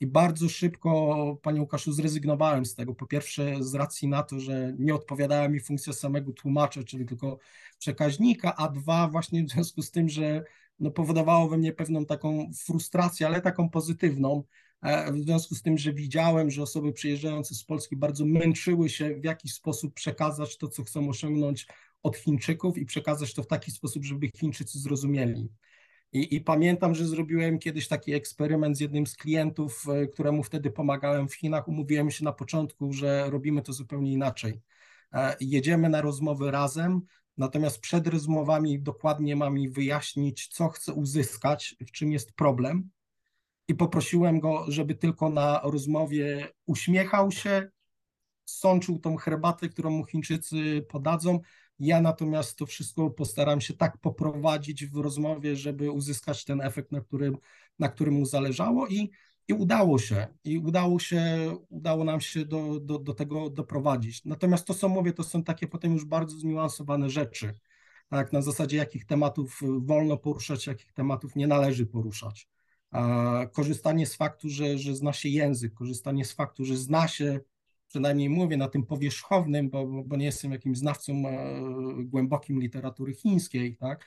I 0.00 0.06
bardzo 0.06 0.48
szybko, 0.48 1.38
panie 1.42 1.60
Łukaszu, 1.60 1.92
zrezygnowałem 1.92 2.66
z 2.66 2.74
tego. 2.74 2.94
Po 2.94 3.06
pierwsze, 3.06 3.56
z 3.60 3.74
racji 3.74 4.08
na 4.08 4.22
to, 4.22 4.40
że 4.40 4.74
nie 4.78 4.94
odpowiadała 4.94 5.48
mi 5.48 5.60
funkcja 5.60 5.92
samego 5.92 6.32
tłumacza, 6.32 6.82
czyli 6.82 7.06
tylko 7.06 7.38
przekaźnika, 7.78 8.56
a 8.56 8.68
dwa, 8.68 9.08
właśnie 9.08 9.44
w 9.44 9.50
związku 9.50 9.82
z 9.82 9.90
tym, 9.90 10.08
że 10.08 10.44
no, 10.78 10.90
powodowało 10.90 11.48
we 11.48 11.58
mnie 11.58 11.72
pewną 11.72 12.06
taką 12.06 12.50
frustrację, 12.66 13.26
ale 13.26 13.40
taką 13.40 13.70
pozytywną, 13.70 14.44
e, 14.82 15.12
w 15.12 15.18
związku 15.18 15.54
z 15.54 15.62
tym, 15.62 15.78
że 15.78 15.92
widziałem, 15.92 16.50
że 16.50 16.62
osoby 16.62 16.92
przyjeżdżające 16.92 17.54
z 17.54 17.64
Polski 17.64 17.96
bardzo 17.96 18.24
męczyły 18.26 18.88
się 18.88 19.14
w 19.14 19.24
jakiś 19.24 19.54
sposób 19.54 19.94
przekazać 19.94 20.58
to, 20.58 20.68
co 20.68 20.84
chcą 20.84 21.08
osiągnąć 21.08 21.66
od 22.02 22.16
Chińczyków 22.16 22.78
i 22.78 22.86
przekazać 22.86 23.34
to 23.34 23.42
w 23.42 23.46
taki 23.46 23.70
sposób, 23.70 24.04
żeby 24.04 24.30
Chińczycy 24.36 24.78
zrozumieli. 24.78 25.48
I, 26.12 26.34
I, 26.34 26.40
pamiętam, 26.40 26.94
że 26.94 27.06
zrobiłem 27.06 27.58
kiedyś 27.58 27.88
taki 27.88 28.12
eksperyment 28.14 28.76
z 28.76 28.80
jednym 28.80 29.06
z 29.06 29.16
klientów, 29.16 29.84
e, 29.88 30.06
któremu 30.06 30.42
wtedy 30.42 30.70
pomagałem 30.70 31.28
w 31.28 31.34
Chinach. 31.34 31.68
Umówiłem 31.68 32.10
się 32.10 32.24
na 32.24 32.32
początku, 32.32 32.92
że 32.92 33.30
robimy 33.30 33.62
to 33.62 33.72
zupełnie 33.72 34.12
inaczej. 34.12 34.60
E, 35.12 35.36
jedziemy 35.40 35.88
na 35.88 36.00
rozmowy 36.00 36.50
razem, 36.50 37.00
natomiast 37.36 37.80
przed 37.80 38.06
rozmowami 38.06 38.80
dokładnie 38.80 39.36
mam 39.36 39.54
mi 39.54 39.68
wyjaśnić, 39.68 40.48
co 40.48 40.68
chcę 40.68 40.92
uzyskać, 40.92 41.76
w 41.80 41.90
czym 41.90 42.12
jest 42.12 42.32
problem. 42.32 42.90
I 43.68 43.74
poprosiłem 43.74 44.40
go, 44.40 44.64
żeby 44.68 44.94
tylko 44.94 45.30
na 45.30 45.60
rozmowie 45.64 46.48
uśmiechał 46.66 47.30
się, 47.30 47.68
sączył 48.44 48.98
tą 48.98 49.16
herbatę, 49.16 49.68
którą 49.68 49.90
mu 49.90 50.04
Chińczycy 50.04 50.86
podadzą, 50.88 51.40
ja 51.78 52.00
natomiast 52.00 52.58
to 52.58 52.66
wszystko 52.66 53.10
postaram 53.10 53.60
się 53.60 53.74
tak 53.74 53.98
poprowadzić 53.98 54.86
w 54.86 54.96
rozmowie, 54.96 55.56
żeby 55.56 55.90
uzyskać 55.90 56.44
ten 56.44 56.60
efekt, 56.60 56.92
na 56.92 57.00
którym, 57.00 57.36
na 57.78 57.88
którym 57.88 58.14
mu 58.14 58.26
zależało 58.26 58.86
i, 58.86 59.10
i 59.48 59.52
udało 59.52 59.98
się. 59.98 60.26
I 60.44 60.58
udało 60.58 60.98
się, 60.98 61.52
udało 61.68 62.04
nam 62.04 62.20
się 62.20 62.44
do, 62.44 62.80
do, 62.80 62.98
do 62.98 63.14
tego 63.14 63.50
doprowadzić. 63.50 64.24
Natomiast 64.24 64.66
to, 64.66 64.74
co 64.74 64.88
mówię, 64.88 65.12
to 65.12 65.22
są 65.22 65.42
takie 65.42 65.66
potem 65.68 65.92
już 65.92 66.04
bardzo 66.04 66.38
zniuansowane 66.38 67.10
rzeczy. 67.10 67.54
Tak, 68.08 68.32
na 68.32 68.42
zasadzie 68.42 68.76
jakich 68.76 69.06
tematów 69.06 69.60
wolno 69.78 70.16
poruszać, 70.16 70.66
jakich 70.66 70.92
tematów 70.92 71.36
nie 71.36 71.46
należy 71.46 71.86
poruszać. 71.86 72.48
Korzystanie 73.52 74.06
z 74.06 74.14
faktu, 74.14 74.48
że, 74.48 74.78
że 74.78 74.94
zna 74.94 75.12
się 75.12 75.28
język, 75.28 75.74
korzystanie 75.74 76.24
z 76.24 76.32
faktu, 76.32 76.64
że 76.64 76.76
zna 76.76 77.08
się 77.08 77.40
przynajmniej 77.88 78.30
mówię 78.30 78.56
na 78.56 78.68
tym 78.68 78.86
powierzchownym, 78.86 79.70
bo, 79.70 79.86
bo 79.86 80.16
nie 80.16 80.24
jestem 80.24 80.52
jakimś 80.52 80.78
znawcą 80.78 81.12
e, 81.12 81.60
głębokim 82.04 82.60
literatury 82.60 83.14
chińskiej, 83.14 83.76
tak? 83.76 84.06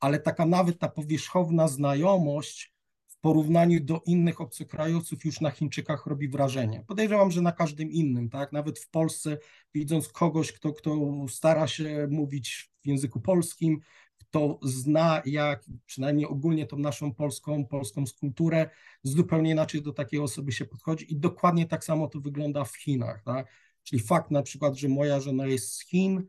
ale 0.00 0.18
taka 0.18 0.46
nawet 0.46 0.78
ta 0.78 0.88
powierzchowna 0.88 1.68
znajomość 1.68 2.74
porównaniu 3.20 3.84
do 3.84 4.02
innych 4.06 4.40
obcokrajowców 4.40 5.24
już 5.24 5.40
na 5.40 5.50
Chińczykach 5.50 6.06
robi 6.06 6.28
wrażenie. 6.28 6.84
Podejrzewam, 6.86 7.30
że 7.30 7.42
na 7.42 7.52
każdym 7.52 7.90
innym, 7.90 8.30
tak? 8.30 8.52
Nawet 8.52 8.78
w 8.78 8.90
Polsce, 8.90 9.38
widząc 9.74 10.08
kogoś, 10.08 10.52
kto, 10.52 10.72
kto 10.72 10.96
stara 11.28 11.66
się 11.66 12.08
mówić 12.10 12.70
w 12.82 12.86
języku 12.86 13.20
polskim, 13.20 13.80
kto 14.18 14.58
zna 14.62 15.22
jak, 15.26 15.64
przynajmniej 15.86 16.26
ogólnie 16.26 16.66
tą 16.66 16.78
naszą 16.78 17.14
polską, 17.14 17.66
polską 17.66 18.04
kulturę, 18.20 18.70
zupełnie 19.02 19.50
inaczej 19.50 19.82
do 19.82 19.92
takiej 19.92 20.20
osoby 20.20 20.52
się 20.52 20.64
podchodzi 20.64 21.12
i 21.12 21.16
dokładnie 21.16 21.66
tak 21.66 21.84
samo 21.84 22.08
to 22.08 22.20
wygląda 22.20 22.64
w 22.64 22.76
Chinach, 22.76 23.22
tak? 23.22 23.48
Czyli 23.82 24.02
fakt 24.02 24.30
na 24.30 24.42
przykład, 24.42 24.74
że 24.74 24.88
moja 24.88 25.20
żona 25.20 25.46
jest 25.46 25.72
z 25.72 25.84
Chin, 25.84 26.26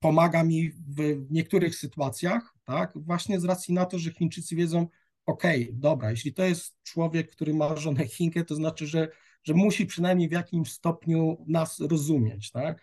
pomaga 0.00 0.44
mi 0.44 0.70
w 0.70 1.26
niektórych 1.30 1.74
sytuacjach, 1.74 2.54
tak? 2.64 2.92
Właśnie 2.96 3.40
z 3.40 3.44
racji 3.44 3.74
na 3.74 3.84
to, 3.86 3.98
że 3.98 4.12
Chińczycy 4.12 4.56
wiedzą, 4.56 4.86
ok, 5.28 5.42
dobra, 5.72 6.10
jeśli 6.10 6.34
to 6.34 6.44
jest 6.44 6.82
człowiek, 6.82 7.30
który 7.30 7.54
ma 7.54 7.76
żonę 7.76 8.06
Chinkę, 8.06 8.44
to 8.44 8.54
znaczy, 8.54 8.86
że, 8.86 9.08
że 9.44 9.54
musi 9.54 9.86
przynajmniej 9.86 10.28
w 10.28 10.32
jakimś 10.32 10.72
stopniu 10.72 11.44
nas 11.46 11.80
rozumieć, 11.80 12.50
tak? 12.50 12.82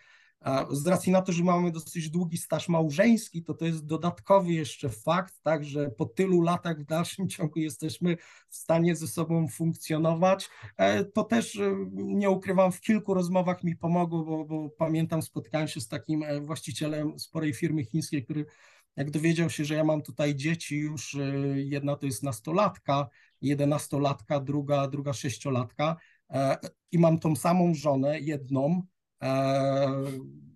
Z 0.70 0.86
racji 0.86 1.12
na 1.12 1.22
to, 1.22 1.32
że 1.32 1.44
mamy 1.44 1.72
dosyć 1.72 2.10
długi 2.10 2.38
staż 2.38 2.68
małżeński, 2.68 3.42
to 3.42 3.54
to 3.54 3.64
jest 3.64 3.86
dodatkowy 3.86 4.52
jeszcze 4.52 4.88
fakt, 4.88 5.34
tak, 5.42 5.64
że 5.64 5.90
po 5.90 6.06
tylu 6.06 6.40
latach 6.40 6.80
w 6.80 6.84
dalszym 6.84 7.28
ciągu 7.34 7.58
jesteśmy 7.58 8.16
w 8.48 8.56
stanie 8.56 8.96
ze 8.96 9.08
sobą 9.08 9.48
funkcjonować. 9.48 10.48
E, 10.76 11.04
to 11.04 11.24
też, 11.24 11.56
e, 11.56 11.76
nie 11.92 12.30
ukrywam, 12.30 12.72
w 12.72 12.80
kilku 12.80 13.14
rozmowach 13.14 13.64
mi 13.64 13.76
pomogło, 13.76 14.24
bo, 14.24 14.44
bo 14.44 14.70
pamiętam, 14.70 15.22
spotkałem 15.22 15.68
się 15.68 15.80
z 15.80 15.88
takim 15.88 16.22
e, 16.22 16.40
właścicielem 16.40 17.18
sporej 17.18 17.54
firmy 17.54 17.84
chińskiej, 17.84 18.24
który 18.24 18.46
jak 18.96 19.10
dowiedział 19.10 19.50
się, 19.50 19.64
że 19.64 19.74
ja 19.74 19.84
mam 19.84 20.02
tutaj 20.02 20.34
dzieci 20.34 20.78
już, 20.78 21.16
jedna 21.54 21.96
to 21.96 22.06
jest 22.06 22.22
nastolatka, 22.22 23.08
jedenastolatka, 23.40 24.40
druga, 24.40 24.88
druga 24.88 25.12
sześciolatka 25.12 25.96
i 26.92 26.98
mam 26.98 27.18
tą 27.18 27.36
samą 27.36 27.74
żonę, 27.74 28.20
jedną, 28.20 28.82
E, 29.22 30.02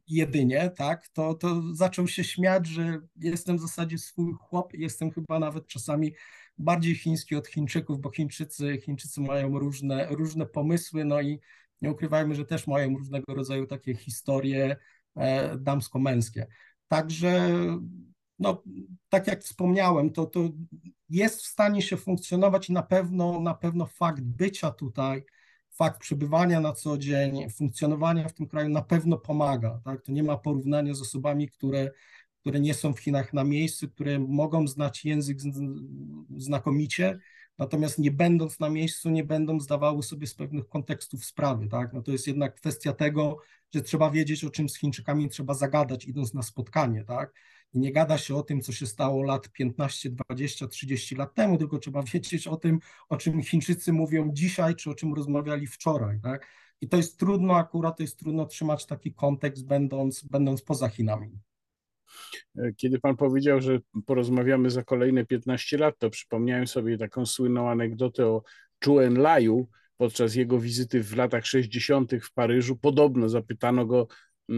jedynie, 0.07 0.71
tak, 0.77 1.09
to, 1.09 1.35
to 1.35 1.75
zaczął 1.75 2.09
się 2.09 2.25
śmiać, 2.25 2.67
że 2.67 3.01
jestem 3.17 3.59
w 3.59 3.61
zasadzie 3.61 3.99
swój 3.99 4.33
chłop, 4.41 4.75
jestem 4.75 5.11
chyba 5.11 5.39
nawet 5.39 5.67
czasami 5.67 6.15
bardziej 6.59 6.95
chiński 6.95 7.37
od 7.37 7.47
Chińczyków, 7.47 8.01
bo 8.01 8.11
Chińczycy, 8.11 8.79
Chińczycy 8.85 9.21
mają 9.21 9.59
różne, 9.59 10.07
różne 10.11 10.47
pomysły, 10.47 11.05
no 11.05 11.21
i 11.21 11.41
nie 11.83 11.91
ukrywajmy, 11.91 12.35
że 12.35 12.45
też 12.45 12.67
mają 12.67 12.97
różnego 12.99 13.35
rodzaju 13.35 13.67
takie 13.67 13.95
historie 13.95 14.77
e, 15.17 15.57
damsko-męskie. 15.59 16.47
Także, 16.89 17.59
no, 18.41 18.63
tak 19.09 19.27
jak 19.27 19.43
wspomniałem, 19.43 20.11
to, 20.11 20.27
to 20.27 20.41
jest 21.09 21.43
w 21.43 21.47
stanie 21.47 21.83
się 21.83 21.97
funkcjonować 21.97 22.69
i 22.69 22.73
na 22.73 22.83
pewno, 22.83 23.41
na 23.41 23.55
pewno 23.55 23.87
fakt 23.87 24.23
bycia 24.23 24.71
tutaj, 24.71 25.25
fakt 25.71 26.01
przebywania 26.01 26.61
na 26.61 26.73
co 26.73 26.99
dzień, 26.99 27.51
funkcjonowania 27.51 28.29
w 28.29 28.33
tym 28.33 28.47
kraju 28.47 28.69
na 28.69 28.83
pewno 28.83 29.19
pomaga. 29.19 29.81
Tak? 29.85 30.03
To 30.03 30.13
nie 30.13 30.23
ma 30.23 30.37
porównania 30.37 30.95
z 30.95 31.01
osobami, 31.01 31.49
które, 31.49 31.91
które 32.41 32.61
nie 32.61 32.75
są 32.75 32.93
w 32.93 33.01
Chinach 33.01 33.33
na 33.33 33.45
miejscu, 33.45 33.89
które 33.89 34.19
mogą 34.19 34.69
znać 34.69 35.05
język 35.05 35.39
znakomicie, 36.37 37.19
natomiast 37.59 37.99
nie 37.99 38.11
będąc 38.11 38.61
na 38.61 38.71
miejscu, 38.71 39.11
nie 39.11 39.25
będą 39.25 39.61
zdawały 39.61 40.03
sobie 40.03 40.27
z 40.27 40.35
pewnych 40.35 40.69
kontekstów 40.69 41.25
sprawy. 41.25 41.69
Tak? 41.69 41.93
No 41.93 42.03
to 42.03 42.13
jest 42.13 42.27
jednak 42.27 42.55
kwestia 42.55 42.93
tego, 42.93 43.39
że 43.75 43.83
trzeba 43.83 44.11
wiedzieć, 44.11 44.45
o 44.45 44.51
czym 44.51 44.69
z 44.69 44.79
Chińczykami 44.79 45.29
trzeba 45.29 45.55
zagadać, 45.55 46.05
idąc 46.05 46.35
na 46.35 46.43
spotkanie. 46.43 47.05
Tak? 47.05 47.33
I 47.73 47.79
nie 47.79 47.93
gada 47.93 48.19
się 48.19 48.37
o 48.37 48.43
tym, 48.43 48.61
co 48.61 48.73
się 48.73 48.87
stało 48.87 49.23
lat 49.23 49.49
15, 49.49 50.11
20, 50.11 50.67
30 50.67 51.17
lat 51.17 51.35
temu, 51.35 51.59
tylko 51.59 51.79
trzeba 51.79 52.03
wiedzieć 52.03 52.47
o 52.47 52.57
tym, 52.57 52.79
o 53.09 53.17
czym 53.17 53.43
Chińczycy 53.43 53.93
mówią 53.93 54.31
dzisiaj, 54.33 54.75
czy 54.75 54.91
o 54.91 54.95
czym 54.95 55.15
rozmawiali 55.15 55.67
wczoraj. 55.67 56.21
Tak? 56.23 56.47
I 56.81 56.89
to 56.89 56.97
jest 56.97 57.19
trudno, 57.19 57.57
akurat 57.57 57.97
to 57.97 58.03
jest 58.03 58.19
trudno 58.19 58.47
trzymać 58.47 58.87
taki 58.87 59.15
kontekst, 59.15 59.67
będąc, 59.67 60.25
będąc 60.25 60.63
poza 60.63 60.89
Chinami. 60.89 61.39
Kiedy 62.77 63.01
pan 63.01 63.17
powiedział, 63.17 63.61
że 63.61 63.79
porozmawiamy 64.07 64.71
za 64.71 64.85
kolejne 64.85 65.27
15 65.27 65.79
lat, 65.79 65.99
to 65.99 66.11
przypomniałem 66.11 66.67
sobie 66.67 66.99
taką 66.99 67.27
słynną 67.27 67.71
anegdotę 67.71 68.27
o 68.27 68.43
Chuen 68.85 69.19
Laju 69.19 69.69
podczas 69.97 70.35
jego 70.35 70.59
wizyty 70.59 71.03
w 71.03 71.17
latach 71.17 71.47
60. 71.47 72.13
w 72.23 72.33
Paryżu. 72.33 72.77
Podobno 72.77 73.29
zapytano 73.29 73.87
go, 73.87 74.07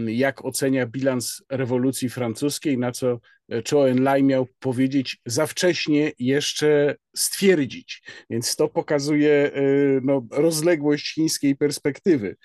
jak 0.07 0.45
ocenia 0.45 0.85
bilans 0.85 1.43
rewolucji 1.49 2.09
francuskiej, 2.09 2.77
na 2.77 2.91
co 2.91 3.19
e, 3.49 3.61
Zhou 3.67 3.83
Enlai 3.83 4.23
miał 4.23 4.47
powiedzieć 4.59 5.17
za 5.25 5.47
wcześnie 5.47 6.11
jeszcze 6.19 6.95
stwierdzić. 7.15 8.03
Więc 8.29 8.55
to 8.55 8.67
pokazuje 8.67 9.51
e, 9.53 9.61
no, 10.03 10.27
rozległość 10.31 11.13
chińskiej 11.13 11.55
perspektywy. 11.55 12.35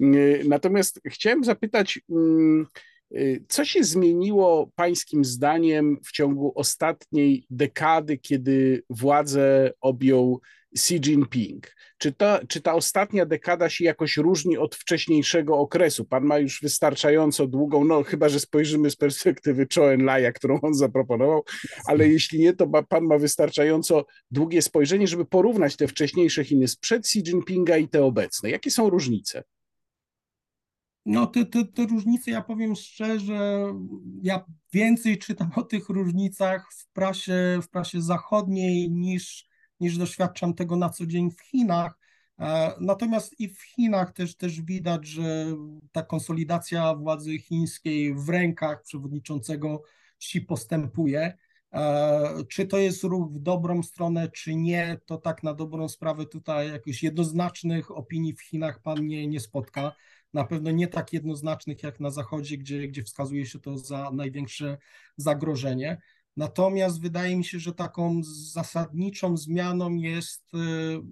E, 0.00 0.04
natomiast 0.44 1.00
chciałem 1.06 1.44
zapytać, 1.44 2.00
mm, 2.10 2.66
co 3.48 3.64
się 3.64 3.84
zmieniło 3.84 4.70
Pańskim 4.74 5.24
zdaniem 5.24 5.98
w 6.04 6.12
ciągu 6.12 6.52
ostatniej 6.54 7.46
dekady, 7.50 8.18
kiedy 8.18 8.82
władzę 8.90 9.72
objął 9.80 10.40
Xi 10.74 10.94
Jinping? 10.94 11.72
Czy 11.98 12.12
ta, 12.12 12.40
czy 12.48 12.60
ta 12.60 12.74
ostatnia 12.74 13.26
dekada 13.26 13.68
się 13.68 13.84
jakoś 13.84 14.16
różni 14.16 14.58
od 14.58 14.74
wcześniejszego 14.74 15.58
okresu? 15.58 16.04
Pan 16.04 16.24
ma 16.24 16.38
już 16.38 16.60
wystarczająco 16.62 17.46
długą, 17.46 17.84
no 17.84 18.02
chyba, 18.02 18.28
że 18.28 18.40
spojrzymy 18.40 18.90
z 18.90 18.96
perspektywy 18.96 19.66
Zhou 19.72 19.84
Enlai'a, 19.84 20.32
którą 20.32 20.60
on 20.60 20.74
zaproponował, 20.74 21.44
ale 21.86 22.08
jeśli 22.08 22.38
nie, 22.38 22.52
to 22.52 22.66
ma, 22.66 22.82
pan 22.82 23.04
ma 23.04 23.18
wystarczająco 23.18 24.04
długie 24.30 24.62
spojrzenie, 24.62 25.06
żeby 25.06 25.24
porównać 25.24 25.76
te 25.76 25.88
wcześniejsze 25.88 26.44
Chiny 26.44 26.68
sprzed 26.68 27.00
Xi 27.00 27.18
Jinpinga 27.18 27.76
i 27.76 27.88
te 27.88 28.04
obecne. 28.04 28.50
Jakie 28.50 28.70
są 28.70 28.90
różnice? 28.90 29.42
No 31.06 31.26
te, 31.26 31.44
te, 31.46 31.64
te 31.64 31.86
różnice, 31.86 32.30
ja 32.30 32.42
powiem 32.42 32.74
szczerze, 32.74 33.74
ja 34.22 34.44
więcej 34.72 35.18
czytam 35.18 35.50
o 35.56 35.62
tych 35.62 35.88
różnicach 35.88 36.72
w 36.72 36.86
prasie, 36.92 37.58
w 37.62 37.68
prasie 37.68 38.02
zachodniej 38.02 38.90
niż, 38.90 39.48
niż 39.80 39.98
doświadczam 39.98 40.54
tego 40.54 40.76
na 40.76 40.88
co 40.88 41.06
dzień 41.06 41.30
w 41.30 41.40
Chinach. 41.40 41.98
E, 42.38 42.72
natomiast 42.80 43.40
i 43.40 43.48
w 43.48 43.62
Chinach 43.62 44.12
też, 44.12 44.36
też 44.36 44.62
widać, 44.62 45.06
że 45.06 45.46
ta 45.92 46.02
konsolidacja 46.02 46.94
władzy 46.94 47.38
chińskiej 47.38 48.14
w 48.14 48.28
rękach 48.28 48.82
przewodniczącego 48.82 49.82
Xi 50.20 50.40
postępuje. 50.40 51.38
E, 51.72 52.44
czy 52.48 52.66
to 52.66 52.78
jest 52.78 53.04
ruch 53.04 53.32
w 53.32 53.38
dobrą 53.38 53.82
stronę, 53.82 54.28
czy 54.28 54.54
nie, 54.56 55.00
to 55.06 55.18
tak 55.18 55.42
na 55.42 55.54
dobrą 55.54 55.88
sprawę 55.88 56.26
tutaj 56.26 56.68
jakichś 56.68 57.02
jednoznacznych 57.02 57.90
opinii 57.90 58.34
w 58.34 58.42
Chinach 58.42 58.82
pan 58.82 59.06
nie, 59.06 59.26
nie 59.26 59.40
spotka 59.40 59.92
na 60.32 60.44
pewno 60.44 60.70
nie 60.70 60.88
tak 60.88 61.12
jednoznacznych 61.12 61.82
jak 61.82 62.00
na 62.00 62.10
Zachodzie, 62.10 62.58
gdzie, 62.58 62.88
gdzie 62.88 63.02
wskazuje 63.02 63.46
się 63.46 63.58
to 63.58 63.78
za 63.78 64.10
największe 64.10 64.78
zagrożenie. 65.16 66.00
Natomiast 66.36 67.00
wydaje 67.00 67.36
mi 67.36 67.44
się, 67.44 67.58
że 67.58 67.74
taką 67.74 68.20
zasadniczą 68.52 69.36
zmianą 69.36 69.94
jest, 69.94 70.54
y, 70.54 70.58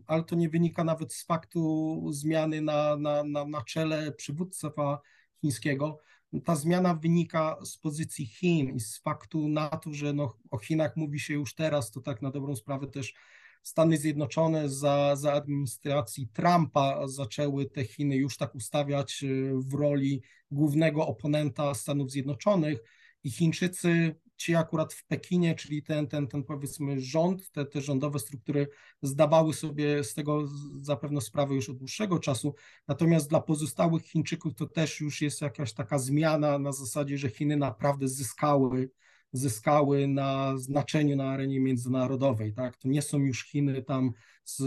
ale 0.06 0.24
to 0.24 0.36
nie 0.36 0.48
wynika 0.48 0.84
nawet 0.84 1.12
z 1.12 1.24
faktu 1.24 2.06
zmiany 2.12 2.60
na, 2.60 2.96
na, 2.96 3.24
na, 3.24 3.44
na 3.44 3.62
czele 3.62 4.12
przywództwa 4.12 5.00
chińskiego. 5.40 6.00
Ta 6.44 6.56
zmiana 6.56 6.94
wynika 6.94 7.56
z 7.64 7.76
pozycji 7.76 8.26
Chin 8.26 8.76
i 8.76 8.80
z 8.80 8.98
faktu 8.98 9.48
na 9.48 9.68
to, 9.68 9.92
że 9.92 10.12
no, 10.12 10.36
o 10.50 10.58
Chinach 10.58 10.96
mówi 10.96 11.20
się 11.20 11.34
już 11.34 11.54
teraz, 11.54 11.90
to 11.90 12.00
tak 12.00 12.22
na 12.22 12.30
dobrą 12.30 12.56
sprawę 12.56 12.86
też 12.86 13.14
Stany 13.62 13.96
Zjednoczone 13.96 14.68
za, 14.68 15.16
za 15.16 15.32
administracji 15.32 16.28
Trumpa 16.32 17.08
zaczęły 17.08 17.66
te 17.66 17.84
Chiny 17.84 18.16
już 18.16 18.36
tak 18.36 18.54
ustawiać 18.54 19.22
y, 19.22 19.52
w 19.54 19.74
roli 19.74 20.22
głównego 20.50 21.06
oponenta 21.06 21.74
Stanów 21.74 22.10
Zjednoczonych. 22.10 22.78
I 23.24 23.30
Chińczycy, 23.30 24.14
ci 24.40 24.54
akurat 24.54 24.92
w 24.92 25.06
Pekinie, 25.06 25.54
czyli 25.54 25.82
ten, 25.82 26.06
ten, 26.06 26.28
ten 26.28 26.44
powiedzmy 26.44 27.00
rząd, 27.00 27.50
te, 27.50 27.64
te 27.64 27.80
rządowe 27.80 28.18
struktury 28.18 28.68
zdawały 29.02 29.54
sobie 29.54 30.04
z 30.04 30.14
tego 30.14 30.46
zapewne 30.80 31.20
sprawę 31.20 31.54
już 31.54 31.70
od 31.70 31.76
dłuższego 31.76 32.18
czasu, 32.18 32.54
natomiast 32.88 33.28
dla 33.28 33.40
pozostałych 33.40 34.02
Chińczyków 34.02 34.54
to 34.54 34.66
też 34.66 35.00
już 35.00 35.20
jest 35.20 35.40
jakaś 35.40 35.72
taka 35.72 35.98
zmiana 35.98 36.58
na 36.58 36.72
zasadzie, 36.72 37.18
że 37.18 37.28
Chiny 37.28 37.56
naprawdę 37.56 38.08
zyskały 38.08 38.90
zyskały 39.32 40.08
na 40.08 40.58
znaczeniu 40.58 41.16
na 41.16 41.30
arenie 41.30 41.60
międzynarodowej. 41.60 42.54
Tak? 42.54 42.76
To 42.76 42.88
nie 42.88 43.02
są 43.02 43.18
już 43.18 43.44
Chiny 43.44 43.82
tam 43.82 44.12
z 44.44 44.62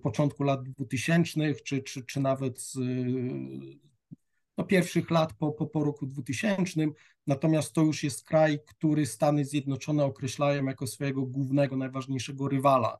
początku 0.00 0.42
lat 0.42 0.62
2000 0.62 1.54
czy, 1.54 1.82
czy, 1.82 2.04
czy 2.04 2.20
nawet 2.20 2.60
z 2.60 2.78
no, 4.58 4.64
pierwszych 4.64 5.10
lat 5.10 5.32
po, 5.32 5.52
po, 5.52 5.66
po 5.66 5.84
roku 5.84 6.06
2000, 6.06 6.86
natomiast 7.26 7.72
to 7.72 7.82
już 7.82 8.02
jest 8.02 8.24
kraj, 8.24 8.58
który 8.66 9.06
Stany 9.06 9.44
Zjednoczone 9.44 10.04
określają 10.04 10.64
jako 10.64 10.86
swojego 10.86 11.26
głównego, 11.26 11.76
najważniejszego 11.76 12.48
rywala. 12.48 12.98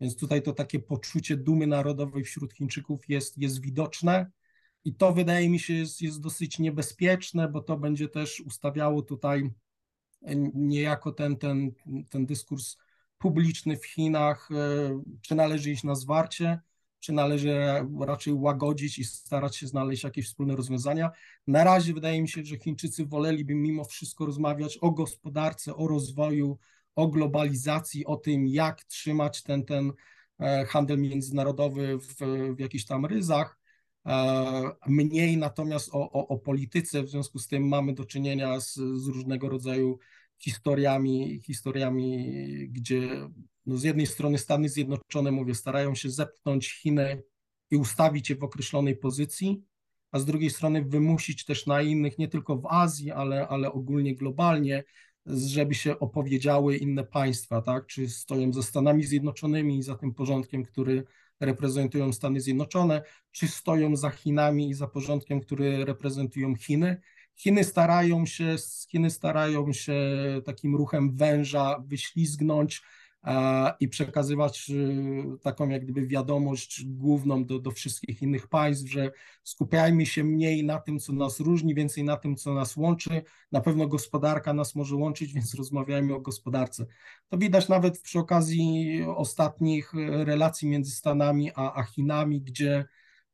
Więc 0.00 0.16
tutaj 0.16 0.42
to 0.42 0.52
takie 0.52 0.78
poczucie 0.78 1.36
dumy 1.36 1.66
narodowej 1.66 2.24
wśród 2.24 2.54
Chińczyków 2.54 3.08
jest, 3.08 3.38
jest 3.38 3.60
widoczne. 3.60 4.30
I 4.84 4.94
to 4.94 5.12
wydaje 5.12 5.50
mi 5.50 5.58
się 5.58 5.74
jest, 5.74 6.02
jest 6.02 6.20
dosyć 6.20 6.58
niebezpieczne, 6.58 7.48
bo 7.48 7.60
to 7.60 7.76
będzie 7.76 8.08
też 8.08 8.40
ustawiało 8.40 9.02
tutaj 9.02 9.50
niejako 10.54 11.12
ten, 11.12 11.36
ten, 11.36 11.72
ten 12.08 12.26
dyskurs 12.26 12.76
publiczny 13.18 13.76
w 13.76 13.86
Chinach, 13.86 14.48
e, 14.50 15.02
czy 15.22 15.34
należy 15.34 15.70
iść 15.70 15.84
na 15.84 15.94
zwarcie, 15.94 16.60
czy 17.00 17.12
należy 17.12 17.60
raczej 18.00 18.32
łagodzić 18.32 18.98
i 18.98 19.04
starać 19.04 19.56
się 19.56 19.66
znaleźć 19.66 20.04
jakieś 20.04 20.26
wspólne 20.26 20.56
rozwiązania. 20.56 21.10
Na 21.46 21.64
razie 21.64 21.94
wydaje 21.94 22.22
mi 22.22 22.28
się, 22.28 22.44
że 22.44 22.58
Chińczycy 22.58 23.06
woleliby 23.06 23.54
mimo 23.54 23.84
wszystko 23.84 24.26
rozmawiać 24.26 24.78
o 24.80 24.90
gospodarce, 24.90 25.76
o 25.76 25.88
rozwoju, 25.88 26.58
o 26.94 27.08
globalizacji, 27.08 28.06
o 28.06 28.16
tym, 28.16 28.46
jak 28.46 28.84
trzymać 28.84 29.42
ten, 29.42 29.64
ten 29.64 29.92
e, 30.40 30.64
handel 30.64 30.98
międzynarodowy 30.98 31.98
w, 31.98 32.14
w 32.56 32.60
jakichś 32.60 32.84
tam 32.84 33.06
ryzach. 33.06 33.59
Mniej 34.86 35.36
natomiast 35.36 35.88
o, 35.92 36.12
o, 36.12 36.28
o 36.28 36.38
polityce, 36.38 37.02
w 37.02 37.08
związku 37.08 37.38
z 37.38 37.48
tym 37.48 37.68
mamy 37.68 37.94
do 37.94 38.04
czynienia 38.04 38.60
z, 38.60 38.74
z 38.74 39.06
różnego 39.06 39.48
rodzaju 39.48 39.98
historiami, 40.38 41.40
historiami, 41.44 42.34
gdzie 42.68 43.28
no 43.66 43.76
z 43.76 43.82
jednej 43.82 44.06
strony 44.06 44.38
Stany 44.38 44.68
Zjednoczone, 44.68 45.30
mówię, 45.30 45.54
starają 45.54 45.94
się 45.94 46.10
zepchnąć 46.10 46.72
Chiny 46.72 47.22
i 47.70 47.76
ustawić 47.76 48.30
je 48.30 48.36
w 48.36 48.44
określonej 48.44 48.96
pozycji, 48.96 49.62
a 50.12 50.18
z 50.18 50.24
drugiej 50.24 50.50
strony 50.50 50.84
wymusić 50.84 51.44
też 51.44 51.66
na 51.66 51.82
innych, 51.82 52.18
nie 52.18 52.28
tylko 52.28 52.56
w 52.56 52.66
Azji, 52.66 53.10
ale, 53.10 53.48
ale 53.48 53.72
ogólnie 53.72 54.14
globalnie, 54.14 54.84
żeby 55.26 55.74
się 55.74 55.98
opowiedziały 55.98 56.76
inne 56.76 57.04
państwa, 57.04 57.62
tak? 57.62 57.86
Czy 57.86 58.08
stoją 58.08 58.52
ze 58.52 58.62
Stanami 58.62 59.04
Zjednoczonymi 59.04 59.78
i 59.78 59.82
za 59.82 59.94
tym 59.94 60.14
porządkiem, 60.14 60.64
który 60.64 61.04
reprezentują 61.40 62.12
Stany 62.12 62.40
Zjednoczone, 62.40 63.02
czy 63.32 63.48
stoją 63.48 63.96
za 63.96 64.10
Chinami 64.10 64.70
i 64.70 64.74
za 64.74 64.86
porządkiem, 64.86 65.40
który 65.40 65.84
reprezentują 65.84 66.56
Chiny. 66.56 67.00
Chiny 67.36 67.64
starają 67.64 68.26
się, 68.26 68.56
Chiny 68.88 69.10
starają 69.10 69.72
się 69.72 69.94
takim 70.44 70.76
ruchem 70.76 71.16
węża 71.16 71.82
wyślizgnąć 71.86 72.82
i 73.80 73.88
przekazywać 73.88 74.70
y, 74.70 75.38
taką 75.42 75.68
jak 75.68 75.82
gdyby 75.82 76.06
wiadomość 76.06 76.84
główną 76.84 77.44
do, 77.44 77.58
do 77.58 77.70
wszystkich 77.70 78.22
innych 78.22 78.48
państw, 78.48 78.90
że 78.90 79.10
skupiajmy 79.44 80.06
się 80.06 80.24
mniej 80.24 80.64
na 80.64 80.78
tym, 80.78 80.98
co 80.98 81.12
nas 81.12 81.40
różni, 81.40 81.74
więcej 81.74 82.04
na 82.04 82.16
tym, 82.16 82.36
co 82.36 82.54
nas 82.54 82.76
łączy. 82.76 83.22
Na 83.52 83.60
pewno 83.60 83.86
gospodarka 83.86 84.52
nas 84.52 84.74
może 84.74 84.96
łączyć, 84.96 85.32
więc 85.34 85.54
rozmawiajmy 85.54 86.14
o 86.14 86.20
gospodarce. 86.20 86.86
To 87.28 87.38
widać 87.38 87.68
nawet 87.68 88.00
przy 88.00 88.18
okazji 88.18 89.02
ostatnich 89.16 89.92
relacji 90.08 90.68
między 90.68 90.90
Stanami 90.90 91.50
a, 91.54 91.74
a 91.74 91.82
Chinami, 91.82 92.42
gdzie 92.42 92.84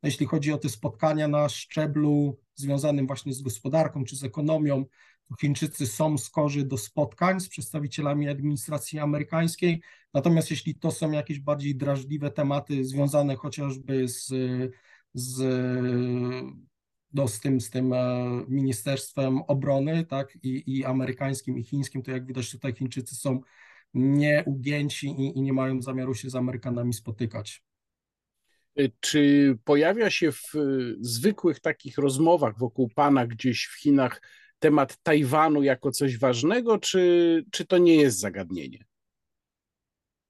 jeśli 0.02 0.26
chodzi 0.26 0.52
o 0.52 0.58
te 0.58 0.68
spotkania 0.68 1.28
na 1.28 1.48
szczeblu 1.48 2.38
związanym 2.54 3.06
właśnie 3.06 3.32
z 3.32 3.42
gospodarką 3.42 4.04
czy 4.04 4.16
z 4.16 4.24
ekonomią, 4.24 4.84
Chińczycy 5.40 5.86
są 5.86 6.18
skorzy 6.18 6.64
do 6.64 6.78
spotkań 6.78 7.40
z 7.40 7.48
przedstawicielami 7.48 8.28
administracji 8.28 8.98
amerykańskiej, 8.98 9.82
natomiast 10.14 10.50
jeśli 10.50 10.74
to 10.74 10.90
są 10.90 11.10
jakieś 11.12 11.40
bardziej 11.40 11.76
drażliwe 11.76 12.30
tematy 12.30 12.84
związane 12.84 13.36
chociażby 13.36 14.08
z, 14.08 14.32
z, 15.14 15.42
no, 17.12 17.28
z, 17.28 17.40
tym, 17.40 17.60
z 17.60 17.70
tym 17.70 17.92
e, 17.92 18.26
Ministerstwem 18.48 19.42
Obrony, 19.42 20.04
tak, 20.04 20.38
i, 20.42 20.76
i 20.76 20.84
amerykańskim, 20.84 21.58
i 21.58 21.64
chińskim, 21.64 22.02
to 22.02 22.10
jak 22.10 22.26
widać 22.26 22.50
tutaj 22.50 22.74
Chińczycy 22.74 23.14
są 23.14 23.40
nieugięci 23.94 25.06
i, 25.06 25.38
i 25.38 25.42
nie 25.42 25.52
mają 25.52 25.82
zamiaru 25.82 26.14
się 26.14 26.30
z 26.30 26.34
Amerykanami 26.34 26.92
spotykać. 26.92 27.64
Czy 29.00 29.58
pojawia 29.64 30.10
się 30.10 30.32
w 30.32 30.52
zwykłych 31.00 31.60
takich 31.60 31.98
rozmowach 31.98 32.58
wokół 32.58 32.88
Pana 32.88 33.26
gdzieś 33.26 33.66
w 33.66 33.80
Chinach 33.80 34.22
temat 34.58 35.02
Tajwanu 35.02 35.62
jako 35.62 35.90
coś 35.90 36.18
ważnego, 36.18 36.78
czy, 36.78 37.44
czy 37.50 37.66
to 37.66 37.78
nie 37.78 37.96
jest 37.96 38.18
zagadnienie? 38.18 38.84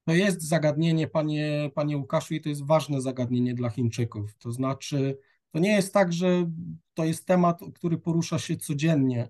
To 0.05 0.15
jest 0.15 0.43
zagadnienie, 0.43 1.09
panie, 1.09 1.71
panie 1.75 1.97
Łukaszu, 1.97 2.35
i 2.35 2.41
to 2.41 2.49
jest 2.49 2.67
ważne 2.67 3.01
zagadnienie 3.01 3.55
dla 3.55 3.71
Chińczyków. 3.71 4.35
To 4.39 4.53
znaczy, 4.53 5.19
to 5.53 5.59
nie 5.59 5.73
jest 5.73 5.95
tak, 5.95 6.13
że 6.13 6.51
to 6.95 7.05
jest 7.05 7.27
temat, 7.27 7.61
który 7.75 7.99
porusza 7.99 8.39
się 8.39 8.57
codziennie. 8.57 9.29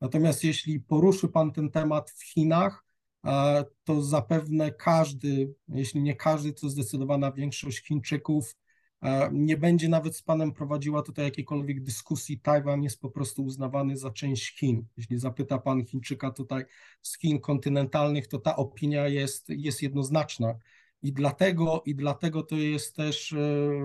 Natomiast 0.00 0.44
jeśli 0.44 0.80
poruszy 0.80 1.28
pan 1.28 1.52
ten 1.52 1.70
temat 1.70 2.10
w 2.10 2.24
Chinach, 2.24 2.84
e, 3.24 3.64
to 3.84 4.02
zapewne 4.02 4.72
każdy, 4.72 5.54
jeśli 5.68 6.02
nie 6.02 6.16
każdy, 6.16 6.52
to 6.52 6.68
zdecydowana 6.68 7.32
większość 7.32 7.86
Chińczyków 7.86 8.56
nie 9.32 9.56
będzie 9.56 9.88
nawet 9.88 10.16
z 10.16 10.22
Panem 10.22 10.52
prowadziła 10.52 11.02
tutaj 11.02 11.24
jakiejkolwiek 11.24 11.82
dyskusji. 11.82 12.40
Tajwan 12.40 12.82
jest 12.82 13.00
po 13.00 13.10
prostu 13.10 13.44
uznawany 13.44 13.96
za 13.96 14.10
część 14.10 14.58
Chin. 14.58 14.86
Jeśli 14.96 15.18
zapyta 15.18 15.58
Pan 15.58 15.84
Chińczyka 15.86 16.30
tutaj 16.30 16.64
z 17.02 17.18
Chin 17.18 17.40
kontynentalnych, 17.40 18.26
to 18.26 18.38
ta 18.38 18.56
opinia 18.56 19.08
jest, 19.08 19.48
jest 19.48 19.82
jednoznaczna. 19.82 20.54
I 21.02 21.12
dlatego, 21.12 21.82
I 21.86 21.94
dlatego 21.94 22.42
to 22.42 22.56
jest 22.56 22.96
też 22.96 23.32
e, 23.32 23.36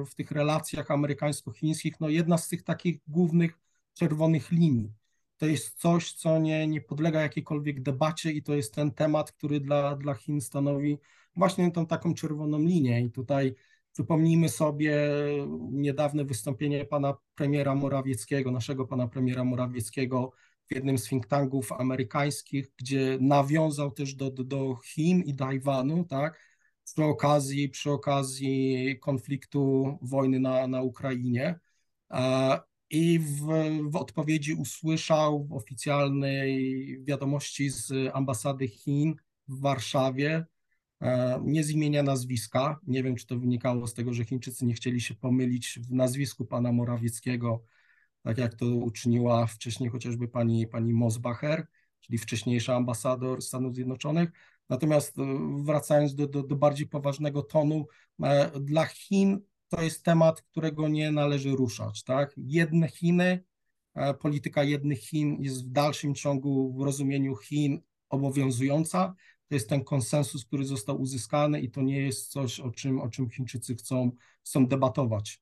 w 0.05 0.15
tych 0.15 0.31
relacjach 0.31 0.91
amerykańsko-chińskich 0.91 1.99
no 1.99 2.09
jedna 2.09 2.37
z 2.37 2.47
tych 2.47 2.63
takich 2.63 2.99
głównych 3.07 3.59
czerwonych 3.93 4.51
linii. 4.51 4.93
To 5.37 5.45
jest 5.45 5.79
coś, 5.79 6.13
co 6.13 6.39
nie, 6.39 6.67
nie 6.67 6.81
podlega 6.81 7.21
jakiejkolwiek 7.21 7.81
debacie 7.81 8.31
i 8.31 8.43
to 8.43 8.55
jest 8.55 8.73
ten 8.73 8.91
temat, 8.91 9.31
który 9.31 9.59
dla, 9.59 9.95
dla 9.95 10.13
Chin 10.13 10.41
stanowi 10.41 10.97
właśnie 11.35 11.71
tą 11.71 11.85
taką 11.85 12.13
czerwoną 12.13 12.59
linię. 12.59 13.01
I 13.01 13.11
tutaj 13.11 13.55
Przypomnijmy 13.93 14.49
sobie 14.49 15.09
niedawne 15.71 16.25
wystąpienie 16.25 16.85
pana 16.85 17.17
premiera 17.35 17.75
Morawieckiego, 17.75 18.51
naszego 18.51 18.87
pana 18.87 19.07
premiera 19.07 19.43
Morawieckiego 19.43 20.31
w 20.67 20.75
jednym 20.75 20.97
z 20.97 21.07
think 21.07 21.27
tanków 21.27 21.71
amerykańskich, 21.71 22.71
gdzie 22.77 23.17
nawiązał 23.21 23.91
też 23.91 24.15
do, 24.15 24.31
do, 24.31 24.75
Chin 24.75 25.21
i 25.21 25.35
Tajwanu, 25.35 26.03
tak, 26.03 26.39
przy 26.83 27.03
okazji, 27.03 27.69
przy 27.69 27.91
okazji 27.91 28.99
konfliktu 29.01 29.97
wojny 30.01 30.39
na, 30.39 30.67
na 30.67 30.81
Ukrainie. 30.81 31.59
I 32.89 33.19
w, 33.19 33.47
w 33.89 33.95
odpowiedzi 33.95 34.53
usłyszał 34.53 35.45
w 35.45 35.53
oficjalnej 35.53 36.97
wiadomości 37.03 37.69
z 37.69 37.93
ambasady 38.13 38.67
Chin 38.67 39.15
w 39.47 39.61
Warszawie, 39.61 40.45
E, 40.45 40.58
nie 41.41 41.63
z 41.63 41.71
imienia 41.71 42.03
nazwiska. 42.03 42.79
Nie 42.87 43.03
wiem, 43.03 43.15
czy 43.15 43.25
to 43.27 43.39
wynikało 43.39 43.87
z 43.87 43.93
tego, 43.93 44.13
że 44.13 44.25
Chińczycy 44.25 44.65
nie 44.65 44.73
chcieli 44.73 45.01
się 45.01 45.15
pomylić 45.15 45.79
w 45.81 45.93
nazwisku 45.93 46.45
pana 46.45 46.71
Morawieckiego, 46.71 47.63
tak 48.23 48.37
jak 48.37 48.55
to 48.55 48.65
uczyniła 48.65 49.47
wcześniej 49.47 49.89
chociażby 49.89 50.27
pani, 50.27 50.67
pani 50.67 50.93
Mosbacher, 50.93 51.67
czyli 51.99 52.17
wcześniejsza 52.17 52.75
ambasador 52.75 53.41
Stanów 53.41 53.75
Zjednoczonych. 53.75 54.31
Natomiast 54.69 55.19
e, 55.19 55.23
wracając 55.63 56.15
do, 56.15 56.27
do, 56.27 56.43
do 56.43 56.55
bardziej 56.55 56.87
poważnego 56.87 57.41
tonu, 57.41 57.87
e, 58.23 58.59
dla 58.59 58.85
Chin 58.85 59.41
to 59.67 59.81
jest 59.81 60.03
temat, 60.03 60.41
którego 60.41 60.87
nie 60.87 61.11
należy 61.11 61.51
ruszać. 61.51 62.03
Tak? 62.03 62.33
Jedne 62.37 62.87
Chiny, 62.87 63.43
polityka 64.19 64.63
jednych 64.63 64.99
Chin 64.99 65.37
jest 65.39 65.65
w 65.65 65.71
dalszym 65.71 66.15
ciągu 66.15 66.73
w 66.73 66.81
rozumieniu 66.81 67.35
Chin 67.35 67.81
obowiązująca 68.09 69.15
to 69.49 69.55
jest 69.55 69.69
ten 69.69 69.83
konsensus, 69.83 70.45
który 70.45 70.65
został 70.65 71.01
uzyskany 71.01 71.61
i 71.61 71.71
to 71.71 71.81
nie 71.81 72.01
jest 72.01 72.31
coś, 72.31 72.59
o 72.59 72.71
czym, 72.71 73.01
o 73.01 73.09
czym 73.09 73.29
Chińczycy 73.29 73.75
chcą, 73.75 74.11
chcą 74.45 74.67
debatować. 74.67 75.41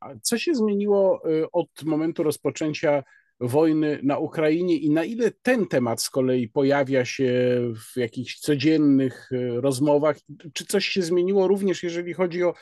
A 0.00 0.10
co 0.22 0.38
się 0.38 0.54
zmieniło 0.54 1.30
y, 1.30 1.50
od 1.50 1.82
momentu 1.84 2.22
rozpoczęcia 2.22 3.02
wojny 3.40 4.00
na 4.02 4.18
Ukrainie 4.18 4.76
i 4.76 4.90
na 4.90 5.04
ile 5.04 5.30
ten 5.30 5.66
temat 5.66 6.02
z 6.02 6.10
kolei 6.10 6.48
pojawia 6.48 7.04
się 7.04 7.60
w 7.74 7.96
jakichś 7.96 8.38
codziennych 8.38 9.32
y, 9.32 9.60
rozmowach? 9.60 10.16
Czy 10.52 10.66
coś 10.66 10.86
się 10.86 11.02
zmieniło 11.02 11.48
również, 11.48 11.82
jeżeli 11.82 12.12
chodzi 12.14 12.42
o 12.42 12.54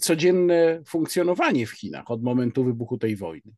codzienne 0.00 0.82
funkcjonowanie 0.86 1.66
w 1.66 1.70
Chinach 1.70 2.10
od 2.10 2.22
momentu 2.22 2.64
wybuchu 2.64 2.98
tej 2.98 3.16
wojny? 3.16 3.52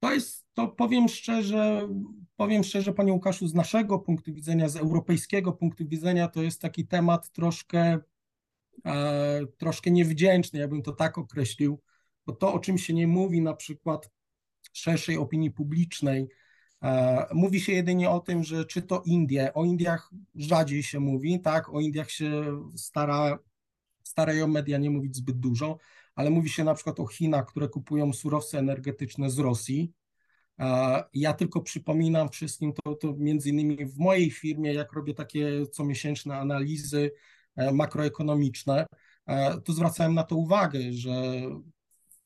To 0.00 0.12
jest, 0.12 0.44
to 0.54 0.68
powiem 0.68 1.08
szczerze, 1.08 1.88
powiem 2.36 2.64
szczerze, 2.64 2.92
panie 2.92 3.12
Łukaszu, 3.12 3.48
z 3.48 3.54
naszego 3.54 3.98
punktu 3.98 4.34
widzenia, 4.34 4.68
z 4.68 4.76
europejskiego 4.76 5.52
punktu 5.52 5.88
widzenia, 5.88 6.28
to 6.28 6.42
jest 6.42 6.60
taki 6.60 6.86
temat 6.86 7.30
troszkę, 7.30 7.98
e, 8.86 9.46
troszkę 9.58 9.90
niewdzięczny, 9.90 10.58
ja 10.58 10.68
bym 10.68 10.82
to 10.82 10.92
tak 10.92 11.18
określił, 11.18 11.80
bo 12.26 12.32
to, 12.32 12.54
o 12.54 12.58
czym 12.58 12.78
się 12.78 12.94
nie 12.94 13.06
mówi 13.06 13.40
na 13.40 13.54
przykład 13.54 14.10
szerszej 14.72 15.16
opinii 15.16 15.50
publicznej, 15.50 16.28
e, 16.82 17.26
mówi 17.34 17.60
się 17.60 17.72
jedynie 17.72 18.10
o 18.10 18.20
tym, 18.20 18.44
że 18.44 18.64
czy 18.64 18.82
to 18.82 19.02
Indie, 19.06 19.54
o 19.54 19.64
Indiach 19.64 20.10
rzadziej 20.34 20.82
się 20.82 21.00
mówi, 21.00 21.40
tak, 21.40 21.74
o 21.74 21.80
Indiach 21.80 22.10
się 22.10 22.60
stara, 22.76 23.38
starają 24.02 24.46
media 24.46 24.78
nie 24.78 24.90
mówić 24.90 25.16
zbyt 25.16 25.38
dużo, 25.38 25.78
ale 26.14 26.30
mówi 26.30 26.48
się 26.48 26.64
na 26.64 26.74
przykład 26.74 27.00
o 27.00 27.06
Chinach, 27.06 27.46
które 27.46 27.68
kupują 27.68 28.12
surowce 28.12 28.58
energetyczne 28.58 29.30
z 29.30 29.38
Rosji, 29.38 29.92
ja 31.14 31.32
tylko 31.32 31.60
przypominam 31.60 32.28
wszystkim 32.28 32.72
to, 32.72 32.94
to 32.94 33.14
między 33.16 33.50
innymi 33.50 33.86
w 33.86 33.98
mojej 33.98 34.30
firmie, 34.30 34.74
jak 34.74 34.92
robię 34.92 35.14
takie 35.14 35.66
comiesięczne 35.66 36.36
analizy 36.36 37.10
e, 37.56 37.72
makroekonomiczne, 37.72 38.86
e, 39.26 39.60
to 39.60 39.72
zwracałem 39.72 40.14
na 40.14 40.22
to 40.24 40.36
uwagę, 40.36 40.92
że 40.92 41.42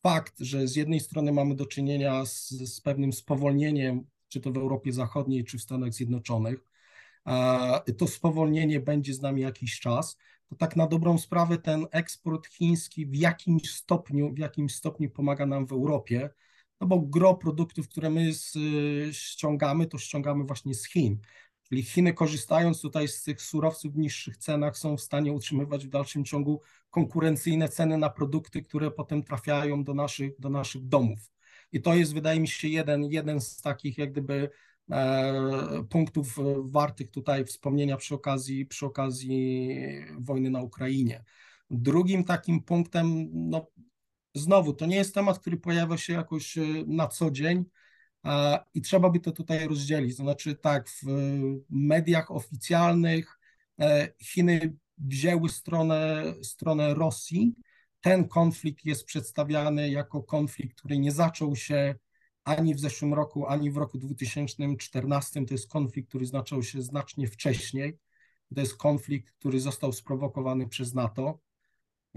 fakt, 0.03 0.35
że 0.41 0.69
z 0.69 0.77
jednej 0.77 1.01
strony 1.01 1.33
mamy 1.33 1.55
do 1.55 1.67
czynienia 1.67 2.27
z, 2.27 2.49
z 2.49 2.81
pewnym 2.81 3.13
spowolnieniem, 3.13 4.07
czy 4.29 4.41
to 4.41 4.53
w 4.53 4.57
Europie 4.57 4.93
Zachodniej, 4.93 5.45
czy 5.45 5.59
w 5.59 5.63
Stanach 5.63 5.93
Zjednoczonych, 5.93 6.69
to 7.99 8.07
spowolnienie 8.07 8.81
będzie 8.81 9.15
z 9.15 9.21
nami 9.21 9.43
jakiś 9.43 9.81
czas, 9.81 10.17
to 10.49 10.57
tak 10.57 10.77
na 10.77 10.87
dobrą 10.87 11.19
sprawę 11.19 11.59
ten 11.59 11.87
eksport 11.91 12.47
chiński 12.47 13.07
w 13.07 13.15
jakimś 13.15 13.71
stopniu, 13.71 14.35
w 14.35 14.39
jakimś 14.39 14.75
stopniu 14.75 15.11
pomaga 15.11 15.47
nam 15.47 15.67
w 15.67 15.73
Europie, 15.73 16.31
no 16.81 16.87
bo 16.87 17.01
gro 17.01 17.35
produktów, 17.35 17.89
które 17.89 18.11
my 18.11 18.33
z, 18.33 18.57
ściągamy, 19.17 19.87
to 19.87 19.99
ściągamy 19.99 20.45
właśnie 20.45 20.75
z 20.75 20.89
Chin. 20.89 21.19
Czyli 21.69 21.83
Chiny 21.83 22.15
korzystając 22.15 22.81
tutaj 22.81 23.09
z 23.09 23.23
tych 23.23 23.43
surowców 23.43 23.95
w 23.95 23.99
niższych 23.99 24.37
cenach 24.37 24.79
są 24.79 24.97
w 24.97 25.01
stanie 25.01 25.33
utrzymywać 25.33 25.87
w 25.87 25.91
dalszym 25.91 26.25
ciągu 26.25 26.61
konkurencyjne 26.91 27.69
ceny 27.69 27.99
na 27.99 28.11
produkty, 28.11 28.63
które 28.63 28.91
potem 28.91 29.23
trafiają 29.23 29.85
do 29.85 29.95
naszych, 29.95 30.41
do 30.41 30.51
naszych 30.51 30.89
domów. 30.89 31.19
I 31.73 31.83
to 31.83 31.95
jest, 31.95 32.15
wydaje 32.15 32.41
mi 32.41 32.49
się, 32.49 32.69
jeden, 32.69 33.05
jeden 33.05 33.41
z 33.41 33.61
takich 33.61 33.99
jak 33.99 34.13
gdyby 34.13 34.51
e, 34.91 35.85
punktów 35.91 36.37
wartych 36.65 37.11
tutaj 37.11 37.45
wspomnienia 37.45 37.97
przy 37.97 38.15
okazji, 38.15 38.67
przy 38.67 38.87
okazji 38.87 39.69
wojny 40.19 40.51
na 40.51 40.63
Ukrainie. 40.63 41.25
Drugim 41.71 42.25
takim 42.25 42.63
punktem, 42.63 43.29
no, 43.33 43.67
znowu, 44.35 44.73
to 44.73 44.87
nie 44.87 44.97
jest 44.97 45.15
temat, 45.15 45.39
który 45.39 45.57
pojawia 45.57 45.97
się 45.97 46.13
jakoś 46.13 46.59
na 46.87 47.09
co 47.09 47.31
dzień 47.31 47.65
i 48.75 48.83
trzeba 48.83 49.11
by 49.11 49.21
to 49.21 49.33
tutaj 49.33 49.69
rozdzielić. 49.69 50.17
To 50.17 50.23
znaczy, 50.23 50.55
tak, 50.55 50.89
w 50.89 51.03
mediach 51.71 52.31
oficjalnych 52.31 53.39
Chiny 54.23 54.77
wzięły 54.99 55.49
stronę, 55.49 56.25
stronę 56.43 56.95
Rosji. 56.95 57.55
Ten 58.01 58.29
konflikt 58.29 58.85
jest 58.85 59.05
przedstawiany 59.05 59.91
jako 59.91 60.23
konflikt, 60.23 60.79
który 60.79 60.99
nie 60.99 61.13
zaczął 61.13 61.57
się 61.57 61.95
ani 62.45 62.75
w 62.75 62.81
zeszłym 62.81 63.15
roku, 63.15 63.47
ani 63.47 63.71
w 63.71 63.77
roku 63.77 63.99
2014. 63.99 65.47
To 65.47 65.55
jest 65.55 65.69
konflikt, 65.69 66.09
który 66.09 66.27
zaczął 66.27 66.63
się 66.63 66.83
znacznie 66.83 67.27
wcześniej. 67.27 67.99
To 68.55 68.61
jest 68.61 68.77
konflikt, 68.77 69.33
który 69.33 69.61
został 69.61 69.93
sprowokowany 69.93 70.69
przez 70.69 70.95
NATO. 70.95 71.39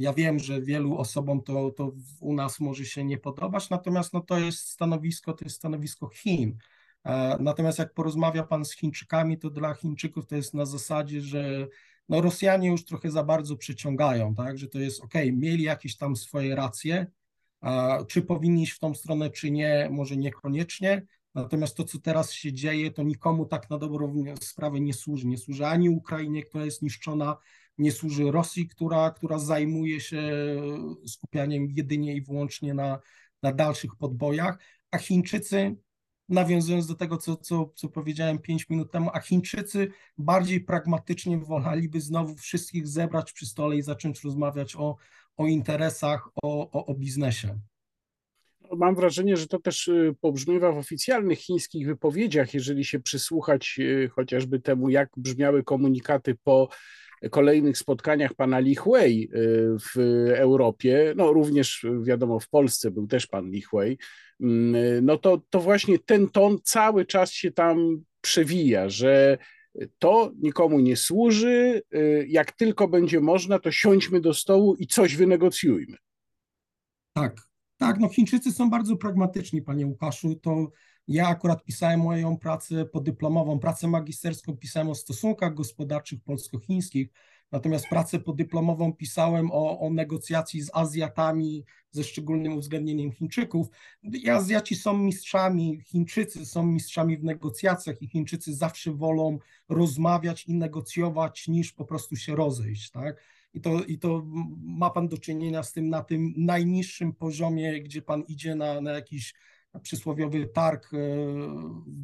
Ja 0.01 0.13
wiem, 0.13 0.39
że 0.39 0.61
wielu 0.61 0.97
osobom 0.97 1.43
to, 1.43 1.71
to 1.71 1.91
u 2.19 2.33
nas 2.33 2.59
może 2.59 2.85
się 2.85 3.03
nie 3.03 3.17
podobać, 3.17 3.69
natomiast 3.69 4.13
no 4.13 4.21
to 4.21 4.39
jest 4.39 4.67
stanowisko, 4.69 5.33
to 5.33 5.45
jest 5.45 5.57
stanowisko 5.57 6.09
Chin. 6.09 6.57
E, 7.03 7.37
natomiast 7.39 7.79
jak 7.79 7.93
porozmawia 7.93 8.43
pan 8.43 8.65
z 8.65 8.75
Chińczykami, 8.75 9.37
to 9.37 9.49
dla 9.49 9.73
Chińczyków 9.73 10.27
to 10.27 10.35
jest 10.35 10.53
na 10.53 10.65
zasadzie, 10.65 11.21
że 11.21 11.67
no 12.09 12.21
Rosjanie 12.21 12.69
już 12.69 12.85
trochę 12.85 13.11
za 13.11 13.23
bardzo 13.23 13.57
przyciągają, 13.57 14.35
tak, 14.35 14.57
że 14.57 14.67
to 14.67 14.79
jest 14.79 15.03
ok, 15.03 15.13
mieli 15.33 15.63
jakieś 15.63 15.97
tam 15.97 16.15
swoje 16.15 16.55
racje, 16.55 17.07
czy 18.07 18.21
powinni 18.21 18.63
iść 18.63 18.73
w 18.73 18.79
tą 18.79 18.93
stronę, 18.95 19.29
czy 19.29 19.51
nie, 19.51 19.89
może 19.91 20.17
niekoniecznie, 20.17 21.05
natomiast 21.35 21.77
to, 21.77 21.83
co 21.83 21.99
teraz 21.99 22.31
się 22.31 22.53
dzieje, 22.53 22.91
to 22.91 23.03
nikomu 23.03 23.45
tak 23.45 23.69
na 23.69 23.77
dobrą 23.77 24.23
sprawę 24.41 24.79
nie 24.79 24.93
służy, 24.93 25.27
nie 25.27 25.37
służy 25.37 25.65
ani 25.65 25.89
Ukrainie, 25.89 26.43
która 26.43 26.65
jest 26.65 26.81
niszczona, 26.81 27.37
nie 27.77 27.91
służy 27.91 28.31
Rosji, 28.31 28.67
która, 28.67 29.11
która 29.11 29.39
zajmuje 29.39 29.99
się 29.99 30.21
skupianiem 31.07 31.67
jedynie 31.69 32.15
i 32.15 32.21
wyłącznie 32.21 32.73
na, 32.73 32.99
na 33.43 33.53
dalszych 33.53 33.95
podbojach, 33.95 34.57
a 34.91 34.97
Chińczycy 34.97 35.75
nawiązując 36.31 36.87
do 36.87 36.95
tego, 36.95 37.17
co, 37.17 37.35
co, 37.35 37.71
co 37.75 37.89
powiedziałem 37.89 38.39
5 38.39 38.69
minut 38.69 38.91
temu, 38.91 39.09
a 39.13 39.19
Chińczycy 39.19 39.91
bardziej 40.17 40.61
pragmatycznie 40.61 41.37
wolaliby 41.37 42.01
znowu 42.01 42.35
wszystkich 42.35 42.87
zebrać 42.87 43.33
przy 43.33 43.45
stole 43.45 43.77
i 43.77 43.81
zacząć 43.81 44.23
rozmawiać 44.23 44.75
o, 44.75 44.95
o 45.37 45.47
interesach, 45.47 46.29
o, 46.43 46.71
o, 46.71 46.85
o 46.85 46.95
biznesie. 46.95 47.59
Mam 48.77 48.95
wrażenie, 48.95 49.37
że 49.37 49.47
to 49.47 49.59
też 49.59 49.87
y, 49.87 50.15
pobrzmiewa 50.21 50.71
w 50.71 50.77
oficjalnych 50.77 51.39
chińskich 51.39 51.87
wypowiedziach, 51.87 52.53
jeżeli 52.53 52.85
się 52.85 52.99
przysłuchać 52.99 53.75
y, 53.79 54.09
chociażby 54.15 54.59
temu, 54.59 54.89
jak 54.89 55.09
brzmiały 55.17 55.63
komunikaty 55.63 56.35
po 56.43 56.69
kolejnych 57.29 57.77
spotkaniach 57.77 58.33
pana 58.33 58.59
Li 58.59 58.75
y, 58.75 59.27
w 59.79 59.97
Europie, 60.35 61.13
no 61.17 61.33
również 61.33 61.85
wiadomo 62.03 62.39
w 62.39 62.49
Polsce 62.49 62.91
był 62.91 63.07
też 63.07 63.27
pan 63.27 63.51
Li 63.51 63.63
mm, 64.41 65.05
no 65.05 65.17
to, 65.17 65.41
to 65.49 65.59
właśnie 65.59 65.99
ten 65.99 66.29
ton 66.29 66.57
cały 66.63 67.05
czas 67.05 67.31
się 67.31 67.51
tam 67.51 68.03
przewija, 68.21 68.89
że 68.89 69.37
to 69.99 70.31
nikomu 70.41 70.79
nie 70.79 70.95
służy, 70.95 71.81
y, 71.95 72.25
jak 72.29 72.51
tylko 72.51 72.87
będzie 72.87 73.19
można, 73.19 73.59
to 73.59 73.71
siądźmy 73.71 74.21
do 74.21 74.33
stołu 74.33 74.75
i 74.75 74.87
coś 74.87 75.15
wynegocjujmy. 75.15 75.97
Tak, 77.13 77.41
tak, 77.77 77.99
no 77.99 78.09
Chińczycy 78.09 78.51
są 78.51 78.69
bardzo 78.69 78.97
pragmatyczni, 78.97 79.61
panie 79.61 79.87
Łukaszu, 79.87 80.35
to 80.35 80.71
ja 81.07 81.27
akurat 81.27 81.63
pisałem 81.63 81.99
moją 81.99 82.37
pracę 82.37 82.85
podyplomową, 82.85 83.59
pracę 83.59 83.87
magisterską 83.87 84.57
pisałem 84.57 84.89
o 84.89 84.95
stosunkach 84.95 85.53
gospodarczych 85.53 86.23
polsko-chińskich, 86.23 87.09
natomiast 87.51 87.87
pracę 87.87 88.19
podyplomową 88.19 88.93
pisałem 88.93 89.51
o, 89.51 89.79
o 89.79 89.89
negocjacji 89.89 90.61
z 90.61 90.69
Azjatami 90.73 91.65
ze 91.91 92.03
szczególnym 92.03 92.53
uwzględnieniem 92.53 93.11
Chińczyków. 93.11 93.67
Azjaci 94.31 94.75
są 94.75 94.97
mistrzami, 94.97 95.81
Chińczycy 95.85 96.45
są 96.45 96.65
mistrzami 96.65 97.17
w 97.17 97.23
negocjacjach 97.23 98.01
i 98.01 98.07
Chińczycy 98.07 98.53
zawsze 98.55 98.91
wolą 98.91 99.39
rozmawiać 99.69 100.45
i 100.45 100.53
negocjować 100.53 101.47
niż 101.47 101.73
po 101.73 101.85
prostu 101.85 102.15
się 102.15 102.35
rozejść, 102.35 102.91
tak? 102.91 103.23
I 103.53 103.61
to, 103.61 103.83
I 103.83 103.99
to 103.99 104.25
ma 104.61 104.89
pan 104.89 105.07
do 105.07 105.17
czynienia 105.17 105.63
z 105.63 105.71
tym 105.73 105.89
na 105.89 106.03
tym 106.03 106.33
najniższym 106.37 107.13
poziomie, 107.13 107.81
gdzie 107.81 108.01
pan 108.01 108.23
idzie 108.27 108.55
na, 108.55 108.81
na 108.81 108.91
jakiś 108.91 109.33
przysłowiowy 109.79 110.47
targ 110.47 110.93
e, 110.93 110.97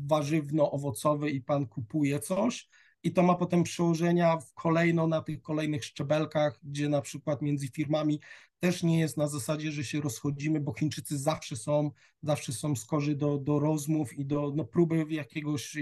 warzywno-owocowy 0.07 1.29
i 1.29 1.41
pan 1.41 1.67
kupuje 1.67 2.19
coś, 2.19 2.69
i 3.03 3.13
to 3.13 3.23
ma 3.23 3.35
potem 3.35 3.63
przełożenia 3.63 4.37
kolejno 4.55 5.07
na 5.07 5.21
tych 5.21 5.41
kolejnych 5.41 5.85
szczebelkach, 5.85 6.59
gdzie 6.63 6.89
na 6.89 7.01
przykład 7.01 7.41
między 7.41 7.67
firmami 7.67 8.19
też 8.59 8.83
nie 8.83 8.99
jest 8.99 9.17
na 9.17 9.27
zasadzie, 9.27 9.71
że 9.71 9.83
się 9.83 10.01
rozchodzimy, 10.01 10.59
bo 10.59 10.73
Chińczycy 10.73 11.17
zawsze 11.17 11.55
są, 11.55 11.91
zawsze 12.21 12.53
są 12.53 12.75
skorzy 12.75 13.15
do, 13.15 13.37
do 13.37 13.59
rozmów 13.59 14.13
i 14.13 14.25
do 14.25 14.53
no, 14.55 14.65
próby 14.65 15.05
jakiegoś 15.09 15.77
e, 15.77 15.81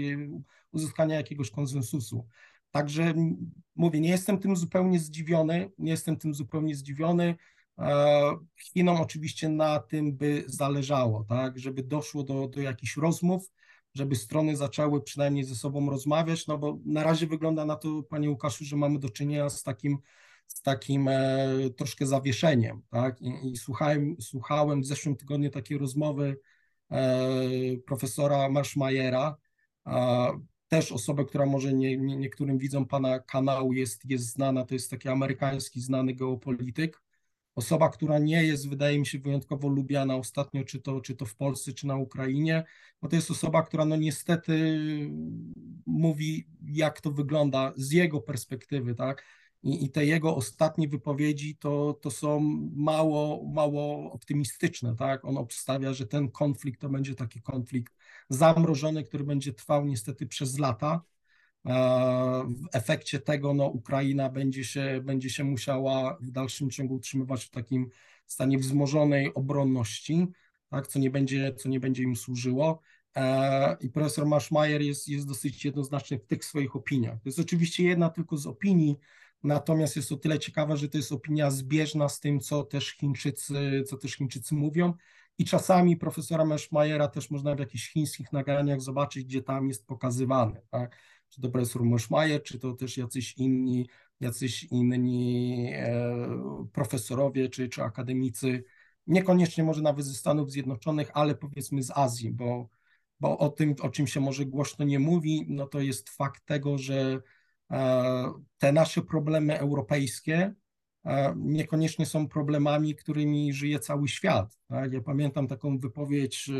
uzyskania 0.72 1.16
jakiegoś 1.16 1.50
konsensusu. 1.50 2.26
Także 2.70 3.14
mówię, 3.76 4.00
nie 4.00 4.08
jestem 4.08 4.38
tym 4.38 4.56
zupełnie 4.56 4.98
zdziwiony, 4.98 5.70
nie 5.78 5.90
jestem 5.90 6.16
tym 6.16 6.34
zupełnie 6.34 6.74
zdziwiony. 6.74 7.36
E, 7.78 8.36
Chinom 8.60 9.00
oczywiście 9.00 9.48
na 9.48 9.78
tym 9.78 10.16
by 10.16 10.44
zależało, 10.46 11.24
tak, 11.28 11.58
żeby 11.58 11.82
doszło 11.82 12.22
do, 12.22 12.48
do 12.48 12.60
jakichś 12.60 12.96
rozmów, 12.96 13.50
żeby 13.94 14.16
strony 14.16 14.56
zaczęły 14.56 15.02
przynajmniej 15.02 15.44
ze 15.44 15.54
sobą 15.54 15.90
rozmawiać, 15.90 16.46
no 16.46 16.58
bo 16.58 16.78
na 16.84 17.02
razie 17.02 17.26
wygląda 17.26 17.64
na 17.64 17.76
to, 17.76 18.02
panie 18.02 18.30
Łukaszu, 18.30 18.64
że 18.64 18.76
mamy 18.76 18.98
do 18.98 19.10
czynienia 19.10 19.50
z 19.50 19.62
takim, 19.62 19.98
z 20.46 20.62
takim 20.62 21.08
e, 21.08 21.48
troszkę 21.76 22.06
zawieszeniem, 22.06 22.82
tak, 22.90 23.22
i, 23.22 23.50
i 23.52 23.56
słuchałem, 23.56 24.16
słuchałem 24.20 24.82
w 24.82 24.86
zeszłym 24.86 25.16
tygodniu 25.16 25.50
takiej 25.50 25.78
rozmowy 25.78 26.38
e, 26.90 27.18
profesora 27.86 28.48
Marszmajera, 28.48 29.36
e, 29.86 30.40
też 30.68 30.92
osobę, 30.92 31.24
która 31.24 31.46
może 31.46 31.72
nie, 31.72 31.96
nie, 31.96 32.16
niektórym 32.16 32.58
widzom 32.58 32.86
pana 32.86 33.18
kanału 33.18 33.72
jest, 33.72 34.10
jest 34.10 34.32
znana, 34.32 34.64
to 34.64 34.74
jest 34.74 34.90
taki 34.90 35.08
amerykański 35.08 35.80
znany 35.80 36.14
geopolityk, 36.14 37.02
osoba, 37.56 37.88
która 37.88 38.18
nie 38.18 38.44
jest, 38.44 38.68
wydaje 38.68 38.98
mi 38.98 39.06
się, 39.06 39.18
wyjątkowo 39.18 39.68
lubiana 39.68 40.16
ostatnio, 40.16 40.64
czy 40.64 40.80
to, 40.80 41.00
czy 41.00 41.16
to 41.16 41.26
w 41.26 41.36
Polsce, 41.36 41.72
czy 41.72 41.86
na 41.86 41.96
Ukrainie, 41.96 42.64
bo 43.02 43.08
to 43.08 43.16
jest 43.16 43.30
osoba, 43.30 43.62
która 43.62 43.84
no 43.84 43.96
niestety 43.96 44.80
mówi, 45.86 46.46
jak 46.66 47.00
to 47.00 47.10
wygląda 47.10 47.72
z 47.76 47.92
jego 47.92 48.20
perspektywy, 48.20 48.94
tak? 48.94 49.24
I, 49.62 49.84
i 49.84 49.90
te 49.90 50.06
jego 50.06 50.36
ostatnie 50.36 50.88
wypowiedzi 50.88 51.56
to, 51.56 51.98
to 52.02 52.10
są 52.10 52.40
mało, 52.74 53.44
mało 53.48 54.12
optymistyczne, 54.12 54.96
tak? 54.96 55.24
On 55.24 55.36
obstawia, 55.36 55.92
że 55.92 56.06
ten 56.06 56.30
konflikt 56.30 56.80
to 56.80 56.88
będzie 56.88 57.14
taki 57.14 57.42
konflikt 57.42 57.94
zamrożony, 58.28 59.04
który 59.04 59.24
będzie 59.24 59.52
trwał 59.52 59.84
niestety 59.84 60.26
przez 60.26 60.58
lata, 60.58 61.02
w 62.48 62.66
efekcie 62.72 63.18
tego 63.18 63.54
no, 63.54 63.66
Ukraina 63.66 64.30
będzie 64.30 64.64
się, 64.64 65.00
będzie 65.04 65.30
się 65.30 65.44
musiała 65.44 66.18
w 66.20 66.30
dalszym 66.30 66.70
ciągu 66.70 66.94
utrzymywać 66.94 67.44
w 67.44 67.50
takim 67.50 67.90
stanie 68.26 68.58
wzmożonej 68.58 69.34
obronności, 69.34 70.26
tak, 70.68 70.86
co, 70.86 70.98
nie 70.98 71.10
będzie, 71.10 71.54
co 71.54 71.68
nie 71.68 71.80
będzie 71.80 72.02
im 72.02 72.16
służyło. 72.16 72.80
E, 73.16 73.76
I 73.80 73.90
profesor 73.90 74.26
Maschmeyer 74.26 74.82
jest, 74.82 75.08
jest 75.08 75.28
dosyć 75.28 75.64
jednoznaczny 75.64 76.18
w 76.18 76.26
tych 76.26 76.44
swoich 76.44 76.76
opiniach. 76.76 77.14
To 77.14 77.28
jest 77.28 77.38
oczywiście 77.38 77.84
jedna 77.84 78.10
tylko 78.10 78.36
z 78.36 78.46
opinii, 78.46 78.96
natomiast 79.42 79.96
jest 79.96 80.12
o 80.12 80.16
tyle 80.16 80.38
ciekawa, 80.38 80.76
że 80.76 80.88
to 80.88 80.98
jest 80.98 81.12
opinia 81.12 81.50
zbieżna 81.50 82.08
z 82.08 82.20
tym, 82.20 82.40
co 82.40 82.64
też 82.64 82.90
Chińczycy, 82.90 83.82
co 83.86 83.96
też 83.96 84.14
Chińczycy 84.14 84.54
mówią. 84.54 84.94
I 85.38 85.44
czasami 85.44 85.96
profesora 85.96 86.44
Maschmeyera 86.44 87.08
też 87.08 87.30
można 87.30 87.54
w 87.54 87.58
jakichś 87.58 87.88
chińskich 87.88 88.32
nagraniach 88.32 88.80
zobaczyć, 88.80 89.24
gdzie 89.24 89.42
tam 89.42 89.68
jest 89.68 89.86
pokazywany. 89.86 90.60
Tak? 90.70 90.96
Czy 91.36 91.42
to 91.42 91.50
profesor 91.50 91.84
Moszmajer, 91.84 92.42
czy 92.42 92.58
to 92.58 92.72
też 92.72 92.96
jacyś 92.96 93.34
inni, 93.38 93.88
jacyś 94.20 94.64
inni 94.64 95.70
e, 95.74 96.28
profesorowie, 96.72 97.48
czy, 97.48 97.68
czy 97.68 97.82
akademicy, 97.82 98.64
niekoniecznie 99.06 99.64
może 99.64 99.82
nawet 99.82 100.06
ze 100.06 100.14
Stanów 100.14 100.50
Zjednoczonych, 100.50 101.10
ale 101.14 101.34
powiedzmy 101.34 101.82
z 101.82 101.90
Azji, 101.90 102.32
bo, 102.32 102.68
bo 103.20 103.38
o 103.38 103.48
tym, 103.48 103.74
o 103.82 103.88
czym 103.88 104.06
się 104.06 104.20
może 104.20 104.46
głośno 104.46 104.84
nie 104.84 104.98
mówi, 104.98 105.46
no 105.48 105.66
to 105.66 105.80
jest 105.80 106.10
fakt 106.10 106.46
tego, 106.46 106.78
że 106.78 107.20
e, 107.70 108.32
te 108.58 108.72
nasze 108.72 109.02
problemy 109.02 109.58
europejskie 109.58 110.54
e, 111.04 111.34
niekoniecznie 111.36 112.06
są 112.06 112.28
problemami, 112.28 112.94
którymi 112.94 113.52
żyje 113.52 113.78
cały 113.78 114.08
świat. 114.08 114.58
Tak? 114.68 114.92
Ja 114.92 115.00
pamiętam 115.00 115.48
taką 115.48 115.78
wypowiedź 115.78 116.50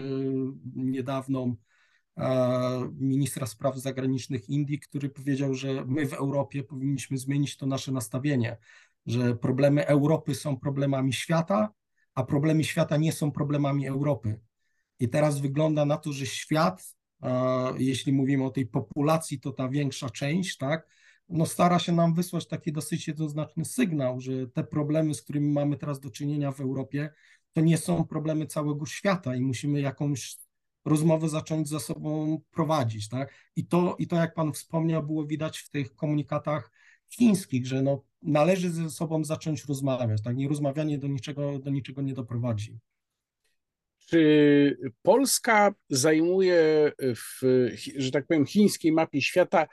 niedawną 0.75 1.57
ministra 2.99 3.47
spraw 3.47 3.77
zagranicznych 3.79 4.49
Indii, 4.49 4.79
który 4.79 5.09
powiedział, 5.09 5.55
że 5.55 5.85
my 5.87 6.07
w 6.07 6.13
Europie 6.13 6.63
powinniśmy 6.63 7.19
zmienić 7.19 7.57
to 7.57 7.67
nasze 7.67 7.93
nastawienie, 7.93 8.57
że 9.07 9.37
problemy 9.37 9.87
Europy 9.87 10.35
są 10.35 10.57
problemami 10.57 11.13
świata, 11.13 11.73
a 12.15 12.25
problemy 12.25 12.65
świata 12.65 12.97
nie 12.97 13.13
są 13.13 13.33
problemami 13.33 13.89
Europy. 13.89 14.41
I 15.01 15.09
teraz 15.09 15.41
wygląda 15.41 15.85
na 15.85 15.97
to, 15.97 16.13
że 16.13 16.27
świat, 16.27 16.97
jeśli 17.79 18.13
mówimy 18.13 18.45
o 18.45 18.51
tej 18.51 18.67
populacji, 18.67 19.41
to 19.41 19.53
ta 19.53 19.69
większa 19.69 20.11
część, 20.11 20.57
tak, 20.57 20.89
no 21.29 21.47
stara 21.47 21.79
się 21.79 21.93
nam 21.93 22.15
wysłać 22.15 22.47
taki 22.47 22.73
dosyć 22.73 23.09
jednoznaczny 23.09 23.65
sygnał, 23.65 24.21
że 24.21 24.47
te 24.47 24.65
problemy, 24.65 25.15
z 25.15 25.23
którymi 25.23 25.53
mamy 25.53 25.77
teraz 25.77 26.01
do 26.01 26.11
czynienia 26.11 26.53
w 26.53 26.61
Europie, 26.61 27.11
to 27.53 27.61
nie 27.61 27.79
są 27.79 28.05
problemy 28.05 28.47
całego 28.47 28.87
świata 28.87 29.37
i 29.37 29.41
musimy 29.41 29.81
jakąś 29.81 30.37
rozmowę 30.87 31.29
zacząć 31.29 31.69
ze 31.69 31.81
sobą 31.81 32.41
prowadzić. 32.51 33.09
Tak? 33.09 33.35
I, 33.57 33.67
to, 33.67 33.97
I 33.99 34.07
to, 34.07 34.17
jak 34.17 34.35
Pan 34.35 34.53
wspomniał, 34.53 35.03
było 35.03 35.27
widać 35.27 35.59
w 35.59 35.71
tych 35.71 35.95
komunikatach 35.95 36.71
chińskich, 37.09 37.67
że 37.67 37.83
no, 37.83 38.05
należy 38.23 38.71
ze 38.71 38.91
sobą 38.91 39.25
zacząć 39.25 39.65
rozmawiać. 39.65 40.23
Tak? 40.23 40.37
Nierozmawianie 40.37 40.99
do 40.99 41.09
niczego, 41.09 41.59
do 41.59 41.71
niczego 41.71 42.03
nie 42.03 42.15
doprowadzi. 42.15 42.79
Czy 43.99 44.93
Polska 45.03 45.75
zajmuje 45.91 46.93
w, 47.03 47.41
że 47.97 48.11
tak 48.11 48.27
powiem, 48.27 48.47
chińskiej 48.47 48.93
mapie 48.93 49.23
świata 49.23 49.67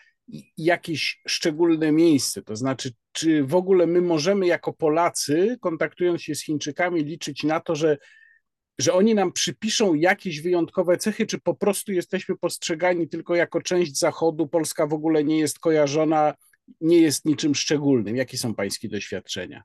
jakieś 0.57 1.22
szczególne 1.28 1.91
miejsce? 1.91 2.41
To 2.41 2.55
znaczy, 2.55 2.91
czy 3.11 3.43
w 3.43 3.55
ogóle 3.55 3.88
my 3.88 4.01
możemy 4.01 4.47
jako 4.47 4.74
Polacy, 4.74 5.57
kontaktując 5.61 6.22
się 6.22 6.36
z 6.36 6.43
Chińczykami, 6.43 7.03
liczyć 7.03 7.43
na 7.43 7.59
to, 7.59 7.76
że, 7.76 7.97
że 8.80 8.93
oni 8.93 9.15
nam 9.15 9.32
przypiszą 9.32 9.93
jakieś 9.93 10.41
wyjątkowe 10.41 10.97
cechy, 10.97 11.26
czy 11.26 11.39
po 11.39 11.53
prostu 11.53 11.91
jesteśmy 11.91 12.38
postrzegani 12.38 13.07
tylko 13.07 13.36
jako 13.36 13.61
część 13.61 13.97
Zachodu? 13.97 14.47
Polska 14.47 14.88
w 14.88 14.93
ogóle 14.93 15.24
nie 15.24 15.39
jest 15.39 15.59
kojarzona, 15.59 16.34
nie 16.82 17.01
jest 17.01 17.26
niczym 17.26 17.55
szczególnym. 17.55 18.15
Jakie 18.15 18.38
są 18.38 18.55
Pańskie 18.55 18.89
doświadczenia? 18.89 19.63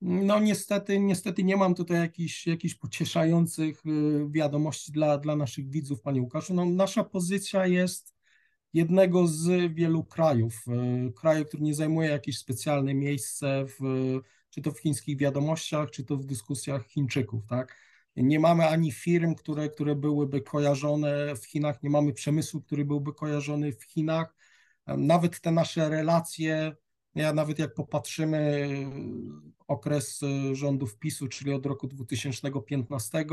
No 0.00 0.40
niestety, 0.40 1.00
niestety 1.00 1.44
nie 1.44 1.56
mam 1.56 1.74
tutaj 1.74 1.96
jakichś, 1.96 2.46
jakichś 2.46 2.74
pocieszających 2.74 3.86
y, 3.86 4.30
wiadomości 4.30 4.92
dla, 4.92 5.18
dla 5.18 5.36
naszych 5.36 5.70
widzów, 5.70 6.00
Panie 6.00 6.22
Łukaszu. 6.22 6.54
No, 6.54 6.64
nasza 6.64 7.04
pozycja 7.04 7.66
jest 7.66 8.14
jednego 8.72 9.26
z 9.26 9.74
wielu 9.74 10.04
krajów, 10.04 10.64
y, 11.08 11.12
kraju, 11.12 11.44
który 11.44 11.62
nie 11.62 11.74
zajmuje 11.74 12.10
jakieś 12.10 12.38
specjalne 12.38 12.94
miejsce 12.94 13.64
w, 13.66 13.80
czy 14.54 14.62
to 14.62 14.72
w 14.72 14.80
chińskich 14.80 15.18
wiadomościach, 15.18 15.90
czy 15.90 16.04
to 16.04 16.16
w 16.16 16.24
dyskusjach 16.24 16.86
Chińczyków, 16.86 17.46
tak? 17.46 17.76
Nie 18.16 18.40
mamy 18.40 18.68
ani 18.68 18.92
firm, 18.92 19.34
które, 19.34 19.68
które 19.68 19.94
byłyby 19.94 20.40
kojarzone 20.40 21.36
w 21.36 21.44
Chinach, 21.46 21.82
nie 21.82 21.90
mamy 21.90 22.12
przemysłu, 22.12 22.62
który 22.62 22.84
byłby 22.84 23.12
kojarzony 23.12 23.72
w 23.72 23.82
Chinach. 23.84 24.34
Nawet 24.86 25.40
te 25.40 25.50
nasze 25.50 25.88
relacje 25.88 26.76
ja 27.14 27.32
nawet 27.32 27.58
jak 27.58 27.74
popatrzymy 27.74 28.68
okres 29.68 30.20
rządów 30.52 30.98
PiSu, 30.98 31.28
czyli 31.28 31.52
od 31.52 31.66
roku 31.66 31.86
2015, 31.86 33.24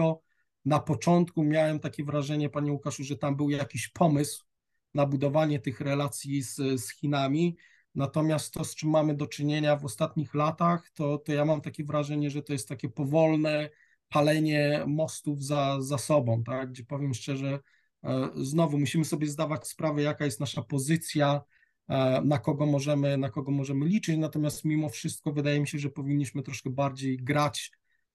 na 0.66 0.80
początku 0.80 1.44
miałem 1.44 1.80
takie 1.80 2.04
wrażenie, 2.04 2.50
panie 2.50 2.72
Łukaszu, 2.72 3.04
że 3.04 3.18
tam 3.18 3.36
był 3.36 3.50
jakiś 3.50 3.88
pomysł 3.88 4.46
na 4.94 5.06
budowanie 5.06 5.60
tych 5.60 5.82
relacji 5.82 6.42
z, 6.44 6.56
z 6.56 6.90
Chinami. 6.90 7.58
Natomiast 8.00 8.54
to, 8.54 8.64
z 8.64 8.76
czym 8.76 8.90
mamy 8.90 9.16
do 9.16 9.28
czynienia 9.28 9.76
w 9.76 9.86
ostatnich 9.86 10.34
latach, 10.34 10.90
to, 10.94 11.18
to 11.18 11.34
ja 11.34 11.46
mam 11.46 11.62
takie 11.62 11.84
wrażenie, 11.84 12.30
że 12.30 12.44
to 12.44 12.54
jest 12.54 12.70
takie 12.70 12.90
powolne 12.90 13.70
palenie 14.10 14.84
mostów 14.88 15.44
za, 15.44 15.82
za 15.82 15.98
sobą, 15.98 16.44
tak? 16.44 16.70
gdzie 16.70 16.84
powiem 16.84 17.14
szczerze, 17.14 17.60
e, 18.04 18.30
znowu 18.36 18.80
musimy 18.80 19.06
sobie 19.06 19.28
zdawać 19.28 19.68
sprawę, 19.68 20.02
jaka 20.02 20.26
jest 20.26 20.40
nasza 20.40 20.62
pozycja 20.62 21.42
E, 21.90 22.22
na 22.22 22.40
kogo 22.40 22.66
możemy, 22.66 23.18
na 23.18 23.30
kogo 23.30 23.52
możemy 23.52 23.86
liczyć, 23.86 24.18
natomiast 24.18 24.66
mimo 24.66 24.90
wszystko 24.90 25.32
wydaje 25.34 25.60
mi 25.60 25.68
się, 25.68 25.80
że 25.80 25.90
powinniśmy 25.90 26.44
troszkę 26.44 26.70
bardziej 26.70 27.18
grać 27.18 27.72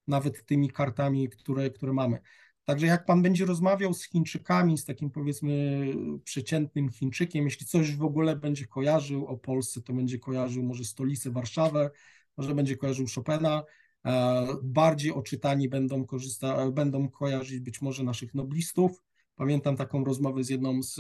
nawet 0.07 0.47
tymi 0.47 0.71
kartami, 0.71 1.29
które, 1.29 1.71
które 1.71 1.93
mamy. 1.93 2.19
Także 2.65 2.87
jak 2.87 3.05
pan 3.05 3.23
będzie 3.23 3.47
rozmawiał 3.47 3.95
z 3.95 4.05
Chińczykami, 4.05 4.79
z 4.79 4.85
takim 4.85 5.11
powiedzmy 5.11 5.87
przeciętnym 6.25 6.91
Chińczykiem, 6.91 7.45
jeśli 7.45 7.67
coś 7.67 7.97
w 7.97 8.05
ogóle 8.05 8.37
będzie 8.37 8.67
kojarzył 8.67 9.27
o 9.27 9.37
Polsce, 9.37 9.83
to 9.83 9.93
będzie 9.93 10.19
kojarzył 10.19 10.63
może 10.63 10.85
stolicę 10.85 11.31
Warszawę, 11.31 11.91
może 12.37 12.55
będzie 12.55 12.77
kojarzył 12.77 13.07
Chopina, 13.15 13.63
e, 14.05 14.47
bardziej 14.63 15.13
oczytani 15.13 15.69
będą, 15.69 16.07
korzysta, 16.07 16.71
będą 16.71 17.09
kojarzyć 17.09 17.61
być 17.61 17.83
może 17.83 18.05
naszych 18.05 18.35
noblistów. 18.35 19.03
Pamiętam 19.37 19.77
taką 19.77 20.05
rozmowę 20.05 20.45
z 20.45 20.49
jedną 20.49 20.83
z, 20.83 20.95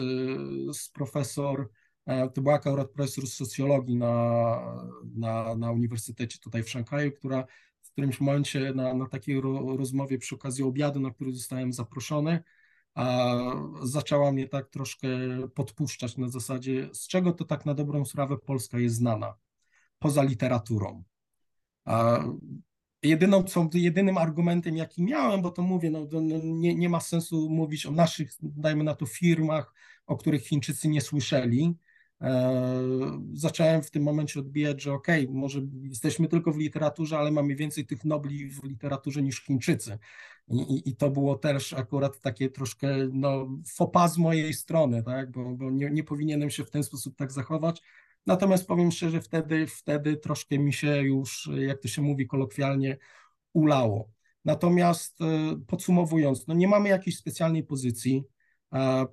z 0.76 0.88
profesor 0.88 1.70
to 2.06 2.42
była 2.42 2.54
akurat 2.54 2.90
profesor 2.90 3.26
socjologii 3.26 3.96
na, 3.96 4.88
na, 5.16 5.54
na 5.54 5.72
Uniwersytecie 5.72 6.38
tutaj 6.38 6.62
w 6.62 6.70
Szanghaju, 6.70 7.12
która 7.12 7.46
w 7.82 7.90
którymś 7.90 8.20
momencie 8.20 8.72
na, 8.74 8.94
na 8.94 9.08
takiej 9.08 9.40
ro, 9.40 9.76
rozmowie 9.76 10.18
przy 10.18 10.34
okazji 10.34 10.64
obiadu, 10.64 11.00
na 11.00 11.10
który 11.10 11.32
zostałem 11.32 11.72
zaproszony, 11.72 12.42
a 12.94 13.36
zaczęła 13.82 14.32
mnie 14.32 14.48
tak 14.48 14.68
troszkę 14.68 15.08
podpuszczać 15.54 16.16
na 16.16 16.28
zasadzie, 16.28 16.88
z 16.92 17.08
czego 17.08 17.32
to 17.32 17.44
tak 17.44 17.66
na 17.66 17.74
dobrą 17.74 18.04
sprawę 18.04 18.38
Polska 18.38 18.78
jest 18.78 18.96
znana, 18.96 19.34
poza 19.98 20.22
literaturą. 20.22 21.04
A 21.84 22.24
jedyną, 23.02 23.42
co, 23.42 23.68
jedynym 23.74 24.18
argumentem, 24.18 24.76
jaki 24.76 25.02
miałem, 25.02 25.42
bo 25.42 25.50
to 25.50 25.62
mówię, 25.62 25.90
no, 25.90 26.06
no, 26.12 26.38
nie, 26.42 26.74
nie 26.74 26.88
ma 26.88 27.00
sensu 27.00 27.50
mówić 27.50 27.86
o 27.86 27.90
naszych, 27.90 28.30
dajmy 28.42 28.84
na 28.84 28.94
to, 28.94 29.06
firmach, 29.06 29.74
o 30.06 30.16
których 30.16 30.46
Chińczycy 30.46 30.88
nie 30.88 31.00
słyszeli, 31.00 31.74
E, 31.74 31.83
zacząłem 33.32 33.82
w 33.82 33.90
tym 33.90 34.02
momencie 34.02 34.40
odbijać, 34.40 34.82
że 34.82 34.92
okay, 34.92 35.26
może 35.30 35.60
jesteśmy 35.82 36.28
tylko 36.28 36.52
w 36.52 36.58
literaturze, 36.58 37.18
ale 37.18 37.30
mamy 37.30 37.54
więcej 37.54 37.86
tych 37.86 38.04
nobli 38.04 38.50
w 38.50 38.64
literaturze 38.64 39.22
niż 39.22 39.44
Chińczycy. 39.44 39.98
I, 40.48 40.60
i, 40.60 40.88
i 40.88 40.96
to 40.96 41.10
było 41.10 41.38
też 41.38 41.72
akurat 41.72 42.20
takie 42.20 42.50
troszkę 42.50 42.88
no, 43.12 43.48
fopa 43.76 44.08
z 44.08 44.18
mojej 44.18 44.54
strony, 44.54 45.02
tak? 45.02 45.30
bo, 45.30 45.50
bo 45.50 45.70
nie, 45.70 45.90
nie 45.90 46.04
powinienem 46.04 46.50
się 46.50 46.64
w 46.64 46.70
ten 46.70 46.84
sposób 46.84 47.16
tak 47.16 47.32
zachować. 47.32 47.82
Natomiast 48.26 48.66
powiem 48.66 48.92
szczerze, 48.92 49.20
wtedy, 49.20 49.66
wtedy 49.66 50.16
troszkę 50.16 50.58
mi 50.58 50.72
się 50.72 51.02
już, 51.02 51.50
jak 51.56 51.80
to 51.80 51.88
się 51.88 52.02
mówi 52.02 52.26
kolokwialnie, 52.26 52.98
ulało. 53.52 54.10
Natomiast 54.44 55.20
e, 55.20 55.56
podsumowując, 55.66 56.46
no 56.46 56.54
nie 56.54 56.68
mamy 56.68 56.88
jakiejś 56.88 57.16
specjalnej 57.16 57.64
pozycji. 57.64 58.24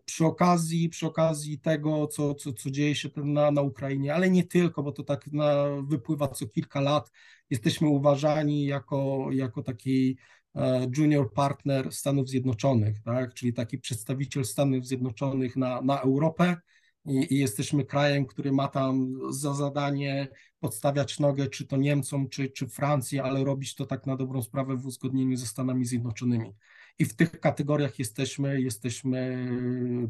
Przy 0.06 0.26
okazji, 0.26 0.90
przy 0.90 1.08
okazji 1.08 1.60
tego, 1.60 2.08
co, 2.08 2.36
co, 2.36 2.54
co 2.54 2.72
dzieje 2.72 2.96
się 2.96 3.10
na, 3.16 3.52
na 3.52 3.62
Ukrainie, 3.62 4.16
ale 4.16 4.30
nie 4.30 4.44
tylko, 4.44 4.84
bo 4.84 4.92
to 4.92 5.04
tak 5.04 5.28
na, 5.32 5.66
wypływa 5.84 6.28
co 6.28 6.48
kilka 6.48 6.82
lat, 6.82 7.12
jesteśmy 7.50 7.88
uważani 7.88 8.66
jako, 8.66 9.28
jako 9.32 9.64
taki 9.64 10.18
e, 10.56 10.88
junior 10.98 11.34
partner 11.34 11.94
Stanów 11.94 12.30
Zjednoczonych, 12.30 13.02
tak? 13.02 13.34
czyli 13.34 13.54
taki 13.54 13.78
przedstawiciel 13.78 14.46
Stanów 14.46 14.88
Zjednoczonych 14.88 15.56
na, 15.56 15.82
na 15.82 16.02
Europę 16.02 16.58
i, 17.06 17.34
i 17.34 17.38
jesteśmy 17.38 17.86
krajem, 17.86 18.26
który 18.26 18.52
ma 18.52 18.68
tam 18.68 19.20
za 19.30 19.54
zadanie 19.54 20.28
podstawiać 20.60 21.20
nogę 21.20 21.48
czy 21.48 21.68
to 21.68 21.78
Niemcom, 21.78 22.30
czy, 22.30 22.50
czy 22.50 22.68
Francji, 22.68 23.20
ale 23.20 23.44
robić 23.44 23.76
to 23.76 23.86
tak 23.86 24.06
na 24.06 24.16
dobrą 24.16 24.42
sprawę 24.42 24.78
w 24.78 24.86
uzgodnieniu 24.86 25.38
ze 25.38 25.46
Stanami 25.46 25.86
Zjednoczonymi 25.86 26.54
i 27.02 27.06
w 27.06 27.16
tych 27.16 27.40
kategoriach 27.40 28.00
jesteśmy, 28.00 28.62
jesteśmy 28.62 29.48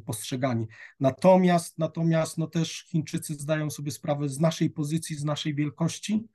postrzegani. 0.06 0.68
Natomiast, 1.00 1.78
natomiast 1.78 2.38
no 2.38 2.48
też 2.48 2.86
Chińczycy 2.88 3.34
zdają 3.34 3.70
sobie 3.70 3.92
sprawę 3.92 4.30
z 4.30 4.40
naszej 4.40 4.70
pozycji, 4.70 5.16
z 5.16 5.24
naszej 5.24 5.56
wielkości, 5.56 6.28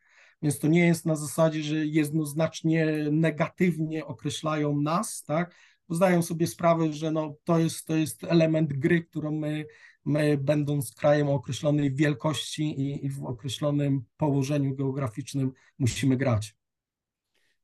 więc 0.43 0.59
to 0.59 0.69
nie 0.69 0.87
jest 0.87 1.07
na 1.07 1.17
zasadzie, 1.17 1.63
że 1.63 1.87
jednoznacznie 1.87 3.07
negatywnie 3.11 4.07
określają 4.07 4.81
nas, 4.81 5.25
tak? 5.25 5.55
Zdają 5.89 6.23
sobie 6.23 6.47
sprawę, 6.47 6.93
że 6.93 7.11
no, 7.11 7.37
to, 7.45 7.59
jest, 7.59 7.87
to 7.87 7.97
jest 7.97 8.25
element 8.25 8.73
gry, 8.73 9.05
którą 9.05 9.33
my, 9.33 9.67
my 10.05 10.39
będąc 10.39 10.95
krajem 10.95 11.29
o 11.29 11.35
określonej 11.35 11.95
wielkości 11.95 12.81
i, 12.81 13.07
i 13.07 13.11
w 13.11 13.25
określonym 13.25 14.05
położeniu 14.17 14.75
geograficznym 14.75 15.53
musimy 15.79 16.17
grać. 16.17 16.57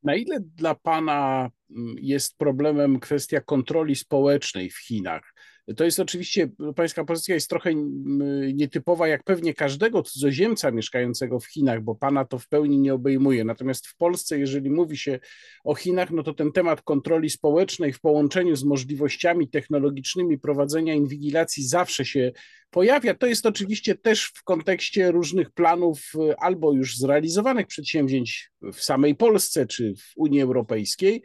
Na 0.03 0.15
ile 0.15 0.41
dla 0.41 0.75
Pana 0.75 1.51
mm, 1.71 1.97
jest 2.01 2.39
problemem 2.39 3.01
kwestia 3.01 3.41
kontroli 3.41 3.97
społecznej 3.97 4.71
w 4.71 4.79
Chinach? 4.79 5.35
To 5.77 5.85
jest 5.85 6.01
oczywiście, 6.01 6.49
pańska 6.77 7.05
pozycja 7.05 7.35
jest 7.35 7.51
trochę 7.51 7.71
mm, 7.71 8.57
nietypowa, 8.57 9.09
jak 9.09 9.25
pewnie 9.25 9.55
każdego 9.55 10.03
cudzoziemca 10.03 10.71
mieszkającego 10.71 11.41
w 11.41 11.47
Chinach, 11.47 11.83
bo 11.83 11.95
pana 11.95 12.25
to 12.25 12.39
w 12.39 12.49
pełni 12.49 12.79
nie 12.79 12.95
obejmuje. 12.95 13.45
Natomiast 13.45 13.87
w 13.87 13.97
Polsce, 13.97 14.39
jeżeli 14.39 14.71
mówi 14.71 14.97
się 14.97 15.19
o 15.65 15.75
Chinach, 15.75 16.11
no 16.11 16.23
to 16.23 16.35
ten 16.35 16.53
temat 16.53 16.83
kontroli 16.83 17.31
społecznej 17.31 17.93
w 17.93 18.01
połączeniu 18.01 18.57
z 18.57 18.65
możliwościami 18.65 19.49
technologicznymi 19.49 20.39
prowadzenia 20.39 20.95
inwigilacji 20.95 21.67
zawsze 21.67 22.05
się 22.05 22.33
pojawia. 22.71 23.15
To 23.15 23.27
jest 23.27 23.47
oczywiście 23.47 23.95
też 23.95 24.33
w 24.35 24.45
kontekście 24.45 25.11
różnych 25.11 25.51
planów 25.51 26.13
albo 26.39 26.73
już 26.73 26.97
zrealizowanych 26.97 27.67
przedsięwzięć 27.67 28.51
w 28.73 28.81
samej 28.81 29.15
Polsce 29.15 29.67
czy 29.67 29.95
w 29.95 30.13
Unii 30.17 30.41
Europejskiej, 30.41 31.23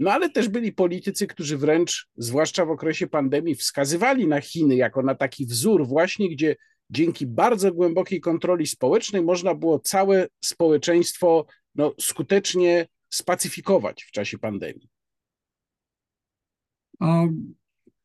no 0.00 0.12
ale 0.12 0.30
też 0.30 0.48
byli 0.48 0.72
politycy, 0.72 1.26
którzy 1.26 1.58
wręcz, 1.58 2.08
zwłaszcza 2.16 2.64
w 2.64 2.70
okresie 2.70 3.06
pandemii, 3.06 3.54
wskazywali 3.54 4.26
na 4.26 4.40
Chiny 4.40 4.76
jako 4.76 5.02
na 5.02 5.14
taki 5.14 5.46
wzór, 5.46 5.86
właśnie 5.86 6.30
gdzie 6.30 6.56
dzięki 6.90 7.26
bardzo 7.26 7.72
głębokiej 7.72 8.20
kontroli 8.20 8.66
społecznej 8.66 9.22
można 9.22 9.54
było 9.54 9.78
całe 9.78 10.28
społeczeństwo 10.44 11.46
no, 11.74 11.94
skutecznie 12.00 12.86
spacyfikować 13.10 14.04
w 14.04 14.10
czasie 14.10 14.38
pandemii. 14.38 14.88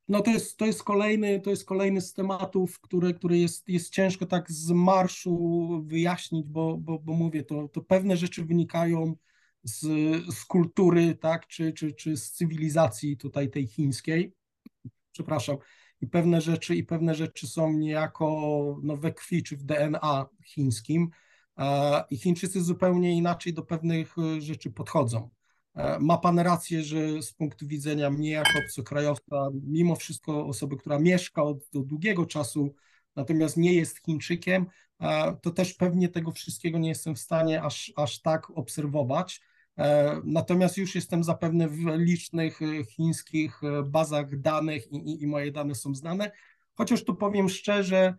No 0.07 0.21
to 0.21 0.31
jest, 0.31 0.57
to 0.57 0.65
jest 0.65 0.83
kolejny, 0.83 1.41
to 1.41 1.49
jest 1.49 1.65
kolejny 1.65 2.01
z 2.01 2.13
tematów, 2.13 2.79
które, 2.79 3.13
które 3.13 3.37
jest, 3.37 3.69
jest 3.69 3.93
ciężko 3.93 4.25
tak 4.25 4.51
z 4.51 4.71
marszu 4.71 5.69
wyjaśnić, 5.85 6.47
bo, 6.47 6.77
bo, 6.77 6.99
bo 6.99 7.13
mówię, 7.13 7.43
to, 7.43 7.67
to 7.67 7.81
pewne 7.81 8.17
rzeczy 8.17 8.45
wynikają 8.45 9.15
z, 9.65 9.81
z 10.35 10.45
kultury, 10.45 11.15
tak, 11.15 11.47
czy, 11.47 11.73
czy, 11.73 11.93
czy 11.93 12.17
z 12.17 12.31
cywilizacji 12.31 13.17
tutaj 13.17 13.49
tej 13.49 13.67
chińskiej. 13.67 14.33
Przepraszam. 15.11 15.57
I 16.01 16.07
pewne 16.07 16.41
rzeczy, 16.41 16.75
i 16.75 16.83
pewne 16.83 17.15
rzeczy 17.15 17.47
są 17.47 17.73
niejako 17.73 18.79
no, 18.83 18.97
we 18.97 19.13
krwi 19.13 19.43
czy 19.43 19.57
w 19.57 19.63
DNA 19.63 20.25
chińskim. 20.45 21.09
I 22.09 22.17
Chińczycy 22.17 22.63
zupełnie 22.63 23.17
inaczej 23.17 23.53
do 23.53 23.63
pewnych 23.63 24.15
e, 24.17 24.41
rzeczy 24.41 24.71
podchodzą. 24.71 25.29
E, 25.75 25.99
ma 25.99 26.17
pan 26.17 26.39
rację, 26.39 26.83
że 26.83 27.21
z 27.21 27.33
punktu 27.33 27.67
widzenia 27.67 28.09
mnie 28.09 28.29
jako 28.29 28.59
obcokrajowca, 28.65 29.47
mimo 29.63 29.95
wszystko 29.95 30.45
osoby, 30.45 30.77
która 30.77 30.99
mieszka 30.99 31.43
od, 31.43 31.75
od 31.75 31.87
długiego 31.87 32.25
czasu, 32.25 32.75
natomiast 33.15 33.57
nie 33.57 33.73
jest 33.73 34.05
Chińczykiem, 34.05 34.65
to 35.41 35.51
też 35.51 35.73
pewnie 35.73 36.09
tego 36.09 36.31
wszystkiego 36.31 36.77
nie 36.77 36.89
jestem 36.89 37.15
w 37.15 37.19
stanie 37.19 37.61
aż, 37.61 37.93
aż 37.95 38.21
tak 38.21 38.49
obserwować. 38.49 39.41
E, 39.77 40.21
natomiast 40.23 40.77
już 40.77 40.95
jestem 40.95 41.23
zapewne 41.23 41.67
w 41.67 41.77
licznych 41.97 42.61
e, 42.61 42.85
chińskich 42.85 43.63
e, 43.63 43.83
bazach 43.83 44.39
danych 44.39 44.91
i, 44.91 44.95
i, 44.95 45.23
i 45.23 45.27
moje 45.27 45.51
dane 45.51 45.75
są 45.75 45.95
znane. 45.95 46.31
Chociaż 46.73 47.03
tu 47.03 47.15
powiem 47.15 47.49
szczerze, 47.49 48.15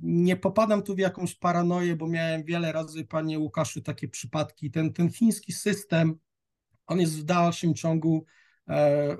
nie 0.00 0.36
popadam 0.36 0.82
tu 0.82 0.94
w 0.94 0.98
jakąś 0.98 1.34
paranoję, 1.34 1.96
bo 1.96 2.06
miałem 2.06 2.44
wiele 2.44 2.72
razy, 2.72 3.04
panie 3.04 3.38
Łukaszu, 3.38 3.82
takie 3.82 4.08
przypadki. 4.08 4.70
Ten, 4.70 4.92
ten 4.92 5.10
chiński 5.12 5.52
system, 5.52 6.18
on 6.86 7.00
jest 7.00 7.18
w 7.20 7.24
dalszym 7.24 7.74
ciągu 7.74 8.24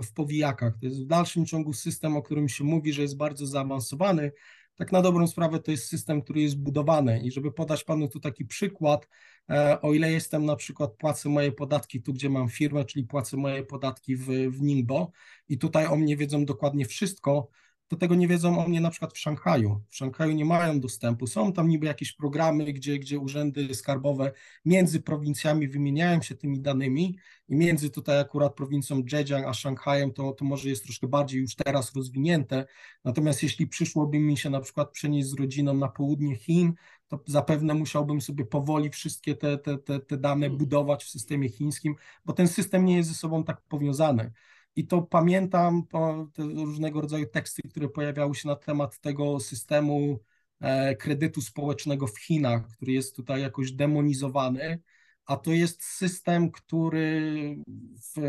w 0.03 0.13
powijakach. 0.15 0.75
To 0.81 0.87
jest 0.87 1.03
w 1.05 1.07
dalszym 1.07 1.47
ciągu 1.47 1.73
system, 1.73 2.17
o 2.17 2.23
którym 2.23 2.49
się 2.49 2.65
mówi, 2.65 2.93
że 2.93 3.03
jest 3.03 3.17
bardzo 3.17 3.47
zaawansowany, 3.47 4.33
tak 4.77 4.93
na 4.93 5.03
dobrą 5.03 5.27
sprawę 5.27 5.59
to 5.61 5.71
jest 5.71 5.89
system, 5.89 6.23
który 6.23 6.41
jest 6.41 6.59
budowany 6.59 7.21
i 7.21 7.31
żeby 7.31 7.53
podać 7.53 7.85
Panu 7.85 8.09
tu 8.09 8.21
taki 8.21 8.45
przykład, 8.45 9.09
e, 9.51 9.81
o 9.81 9.95
ile 9.95 10.13
jestem 10.13 10.45
na 10.45 10.57
przykład, 10.57 10.93
płacę 10.93 11.29
moje 11.29 11.53
podatki 11.53 12.03
tu, 12.03 12.13
gdzie 12.13 12.31
mam 12.31 12.49
firmę, 12.49 12.85
czyli 12.85 13.05
płacę 13.05 13.37
moje 13.37 13.63
podatki 13.63 14.17
w, 14.17 14.27
w 14.51 14.63
Ningbo 14.63 15.11
i 15.49 15.59
tutaj 15.59 15.87
o 15.87 15.97
mnie 15.97 16.17
wiedzą 16.17 16.45
dokładnie 16.45 16.85
wszystko, 16.85 17.49
to 17.89 17.97
tego 17.97 18.15
nie 18.15 18.29
wiedzą 18.29 18.65
o 18.65 18.69
mnie 18.69 18.81
na 18.81 18.91
przykład 18.91 19.13
w 19.13 19.19
Szanghaju. 19.19 19.81
W 19.89 19.97
Szanghaju 19.97 20.33
nie 20.33 20.45
mają 20.45 20.81
dostępu. 20.81 21.27
Są 21.27 21.53
tam 21.53 21.69
niby 21.69 21.87
jakieś 21.87 22.13
programy, 22.13 22.73
gdzie, 22.73 22.99
gdzie 22.99 23.19
urzędy 23.19 23.75
skarbowe 23.75 24.33
między 24.65 25.01
prowincjami 25.01 25.69
wymieniają 25.69 26.23
się 26.23 26.35
tymi 26.35 26.61
danymi 26.61 27.19
i 27.49 27.57
między 27.57 27.91
tutaj 27.91 28.21
akurat 28.21 28.55
prowincją 28.55 29.03
Zhejiang 29.09 29.47
a 29.47 29.55
Szanghajem 29.55 30.13
to, 30.13 30.33
to 30.33 30.45
może 30.45 30.69
jest 30.69 30.85
troszkę 30.85 31.07
bardziej 31.07 31.41
już 31.41 31.55
teraz 31.55 31.95
rozwinięte. 31.97 32.67
Natomiast 33.05 33.43
jeśli 33.43 33.67
przyszłoby 33.67 34.19
mi 34.19 34.37
się 34.37 34.51
na 34.51 34.61
przykład 34.61 34.91
przenieść 34.91 35.29
z 35.29 35.35
rodziną 35.35 35.75
na 35.75 35.89
południe 35.89 36.37
Chin, 36.37 36.75
to 37.09 37.21
zapewne 37.27 37.75
musiałbym 37.75 38.21
sobie 38.21 38.45
powoli 38.45 38.91
wszystkie 38.91 39.37
te, 39.37 39.59
te, 39.59 39.79
te, 39.79 40.01
te 40.01 40.17
dane 40.17 40.51
budować 40.51 41.05
w 41.05 41.11
systemie 41.11 41.49
chińskim, 41.49 41.95
bo 42.25 42.33
ten 42.33 42.49
system 42.49 42.85
nie 42.85 42.97
jest 42.97 43.09
ze 43.09 43.15
sobą 43.15 43.45
tak 43.45 43.61
powiązany. 43.61 44.33
I 44.77 44.87
to 44.87 45.03
pamiętam 45.03 45.87
te 46.33 46.43
różnego 46.43 47.01
rodzaju 47.01 47.27
teksty, 47.27 47.63
które 47.63 47.89
pojawiały 47.89 48.35
się 48.35 48.49
na 48.49 48.57
temat 48.57 49.01
tego 49.01 49.41
systemu 49.41 50.19
e, 50.61 50.97
kredytu 50.97 51.41
społecznego 51.41 52.07
w 52.07 52.19
Chinach, 52.19 52.69
który 52.69 52.93
jest 52.93 53.17
tutaj 53.17 53.41
jakoś 53.41 53.73
demonizowany, 53.73 54.83
a 55.27 55.37
to 55.37 55.53
jest 55.53 55.85
system, 55.85 56.51
który 56.51 57.57
w, 57.97 58.21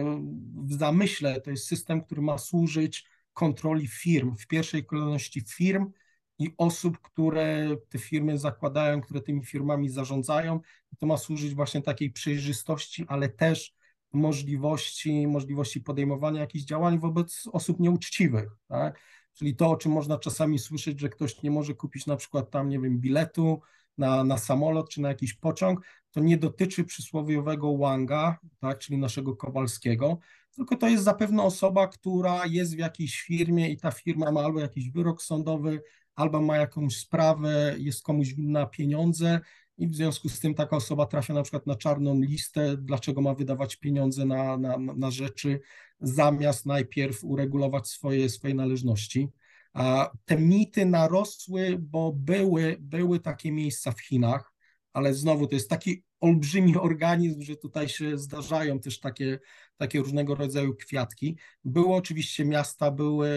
w 0.65 0.73
zamyśle 0.73 1.41
to 1.41 1.51
jest 1.51 1.67
system, 1.67 2.01
który 2.01 2.21
ma 2.21 2.37
służyć 2.37 3.05
kontroli 3.33 3.87
firm, 3.87 4.35
w 4.37 4.47
pierwszej 4.47 4.85
kolejności 4.85 5.41
firm 5.41 5.91
i 6.39 6.53
osób, 6.57 7.01
które 7.01 7.77
te 7.89 7.99
firmy 7.99 8.37
zakładają, 8.37 9.01
które 9.01 9.21
tymi 9.21 9.45
firmami 9.45 9.89
zarządzają. 9.89 10.59
To 10.99 11.05
ma 11.05 11.17
służyć 11.17 11.55
właśnie 11.55 11.81
takiej 11.81 12.11
przejrzystości, 12.11 13.05
ale 13.07 13.29
też 13.29 13.76
możliwości, 14.13 15.27
możliwości 15.27 15.81
podejmowania 15.81 16.41
jakichś 16.41 16.65
działań 16.65 16.99
wobec 16.99 17.43
osób 17.51 17.79
nieuczciwych, 17.79 18.49
tak? 18.67 18.99
Czyli 19.33 19.55
to, 19.55 19.69
o 19.69 19.77
czym 19.77 19.91
można 19.91 20.17
czasami 20.17 20.59
słyszeć, 20.59 20.99
że 20.99 21.09
ktoś 21.09 21.43
nie 21.43 21.51
może 21.51 21.73
kupić 21.73 22.05
na 22.05 22.15
przykład 22.15 22.51
tam, 22.51 22.69
nie 22.69 22.79
wiem, 22.79 22.99
biletu 22.99 23.61
na, 23.97 24.23
na 24.23 24.37
samolot 24.37 24.89
czy 24.89 25.01
na 25.01 25.09
jakiś 25.09 25.33
pociąg, 25.33 25.85
to 26.11 26.19
nie 26.19 26.37
dotyczy 26.37 26.83
przysłowiowego 26.83 27.77
Wanga, 27.77 28.37
tak, 28.59 28.79
czyli 28.79 28.97
naszego 28.97 29.35
Kowalskiego, 29.35 30.17
tylko 30.51 30.75
to 30.75 30.87
jest 30.87 31.03
zapewne 31.03 31.43
osoba, 31.43 31.87
która 31.87 32.45
jest 32.45 32.75
w 32.75 32.79
jakiejś 32.79 33.21
firmie 33.21 33.69
i 33.69 33.77
ta 33.77 33.91
firma 33.91 34.31
ma 34.31 34.41
albo 34.41 34.59
jakiś 34.59 34.89
wyrok 34.91 35.21
sądowy, 35.21 35.81
albo 36.15 36.41
ma 36.41 36.57
jakąś 36.57 36.97
sprawę, 36.97 37.75
jest 37.77 38.03
komuś 38.03 38.33
winna 38.33 38.65
pieniądze 38.65 39.39
i 39.77 39.87
w 39.87 39.95
związku 39.95 40.29
z 40.29 40.39
tym 40.39 40.53
taka 40.53 40.75
osoba 40.75 41.05
trafia 41.05 41.33
na 41.33 41.41
przykład 41.43 41.67
na 41.67 41.75
czarną 41.75 42.21
listę, 42.21 42.77
dlaczego 42.77 43.21
ma 43.21 43.33
wydawać 43.33 43.75
pieniądze 43.75 44.25
na, 44.25 44.57
na, 44.57 44.77
na 44.77 45.11
rzeczy, 45.11 45.59
zamiast 45.99 46.65
najpierw 46.65 47.23
uregulować 47.23 47.87
swoje, 47.87 48.29
swoje 48.29 48.53
należności. 48.53 49.27
A 49.73 50.11
te 50.25 50.37
mity 50.37 50.85
narosły, 50.85 51.77
bo 51.79 52.13
były, 52.13 52.77
były 52.79 53.19
takie 53.19 53.51
miejsca 53.51 53.91
w 53.91 54.01
Chinach, 54.01 54.53
ale 54.93 55.13
znowu 55.13 55.47
to 55.47 55.55
jest 55.55 55.69
taki 55.69 56.03
olbrzymi 56.19 56.77
organizm, 56.89 57.41
że 57.41 57.55
tutaj 57.55 57.89
się 57.89 58.17
zdarzają 58.17 58.79
też 58.79 58.99
takie, 58.99 59.39
takie 59.77 59.99
różnego 59.99 60.35
rodzaju 60.35 60.75
kwiatki. 60.75 61.37
Były 61.63 61.95
oczywiście 61.95 62.45
miasta, 62.45 62.91
były, 62.91 63.29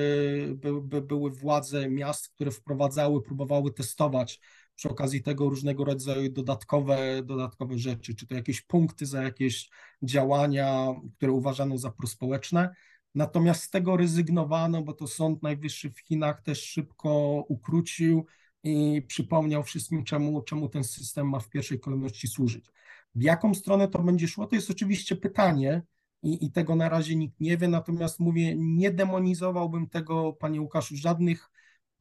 by, 0.83 1.03
były 1.03 1.31
władze 1.31 1.91
miast, 1.91 2.29
które 2.29 2.51
wprowadzały, 2.51 3.23
próbowały 3.23 3.73
testować 3.73 4.41
przy 4.81 4.89
okazji 4.89 5.23
tego 5.23 5.49
różnego 5.49 5.85
rodzaju 5.85 6.33
dodatkowe, 6.33 7.23
dodatkowe 7.23 7.79
rzeczy, 7.79 8.15
czy 8.15 8.27
to 8.27 8.35
jakieś 8.35 8.61
punkty 8.61 9.07
za 9.07 9.23
jakieś 9.23 9.71
działania, 10.03 10.95
które 11.17 11.33
uważano 11.33 11.79
za 11.79 11.91
prospołeczne. 11.91 12.75
Natomiast 13.15 13.63
z 13.63 13.71
tego 13.71 13.97
rezygnowano, 13.97 14.83
bo 14.83 14.93
to 14.93 15.07
Sąd 15.07 15.43
Najwyższy 15.43 15.91
w 15.91 16.01
Chinach 16.01 16.43
też 16.43 16.63
szybko 16.63 17.11
ukrócił 17.49 18.27
i 18.63 19.03
przypomniał 19.07 19.63
wszystkim, 19.63 20.05
czemu, 20.05 20.43
czemu 20.43 20.69
ten 20.69 20.85
system 20.85 21.29
ma 21.29 21.41
w 21.41 21.49
pierwszej 21.49 21.81
kolejności 21.81 22.29
służyć. 22.29 22.67
W 23.15 23.23
jaką 23.23 23.55
stronę 23.55 23.89
to 23.89 23.99
będzie 23.99 24.29
szło, 24.29 24.47
to 24.47 24.57
jest 24.57 24.71
oczywiście 24.71 25.17
pytanie 25.17 25.83
i, 26.23 26.47
i 26.47 26.53
tego 26.53 26.77
na 26.77 26.89
razie 26.89 27.17
nikt 27.17 27.41
nie 27.41 27.57
wie, 27.57 27.69
natomiast 27.69 28.21
mówię, 28.21 28.55
nie 28.57 28.91
demonizowałbym 28.91 29.89
tego, 29.89 30.33
panie 30.33 30.61
Łukaszu, 30.61 30.97
żadnych 30.97 31.50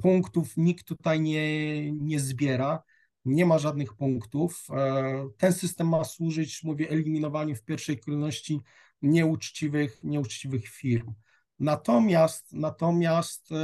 punktów 0.02 0.58
nikt 0.58 0.86
tutaj 0.88 1.22
nie, 1.22 1.92
nie 1.92 2.20
zbiera, 2.20 2.84
nie 3.26 3.46
ma 3.46 3.60
żadnych 3.60 3.94
punktów. 3.94 4.68
E, 4.72 5.30
ten 5.38 5.54
system 5.54 5.90
ma 5.90 6.04
służyć, 6.04 6.64
mówię, 6.64 6.90
eliminowaniu 6.90 7.56
w 7.56 7.64
pierwszej 7.64 8.00
kolejności 8.00 8.62
nieuczciwych, 9.02 10.04
nieuczciwych 10.04 10.68
firm. 10.68 11.14
Natomiast, 11.60 12.54
natomiast 12.54 13.52
e, 13.52 13.56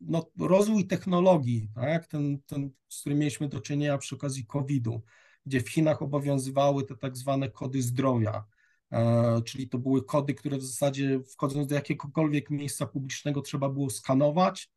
no, 0.00 0.30
rozwój 0.38 0.86
technologii, 0.86 1.68
tak, 1.74 2.06
ten, 2.06 2.42
ten, 2.46 2.70
z 2.88 3.00
którym 3.00 3.18
mieliśmy 3.18 3.48
do 3.48 3.60
czynienia 3.60 3.98
przy 3.98 4.14
okazji 4.14 4.46
COVID-u, 4.46 5.02
gdzie 5.46 5.60
w 5.60 5.68
Chinach 5.68 6.02
obowiązywały 6.02 6.84
te 6.84 6.96
tak 6.96 7.16
zwane 7.16 7.50
kody 7.50 7.82
zdrowia, 7.82 8.44
e, 8.92 9.42
czyli 9.42 9.68
to 9.68 9.78
były 9.78 10.04
kody, 10.04 10.34
które 10.34 10.58
w 10.58 10.62
zasadzie 10.62 11.20
wchodząc 11.20 11.66
do 11.66 11.74
jakiegokolwiek 11.74 12.50
miejsca 12.50 12.86
publicznego 12.86 13.42
trzeba 13.42 13.68
było 13.68 13.90
skanować, 13.90 14.70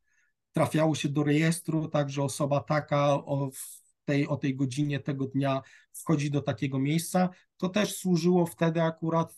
trafiało 0.54 0.96
się 0.96 1.10
do 1.10 1.24
rejestru, 1.24 1.88
tak, 1.88 2.10
że 2.10 2.24
osoba 2.24 2.60
taka 2.60 3.14
o 3.14 3.50
tej, 4.06 4.28
o 4.28 4.38
tej 4.38 4.56
godzinie 4.56 5.00
tego 5.00 5.28
dnia 5.28 5.62
wchodzi 5.94 6.32
do 6.32 6.42
takiego 6.42 6.80
miejsca. 6.80 7.30
To 7.58 7.70
też 7.70 7.98
służyło 7.98 8.46
wtedy 8.46 8.82
akurat 8.82 9.32
y, 9.32 9.38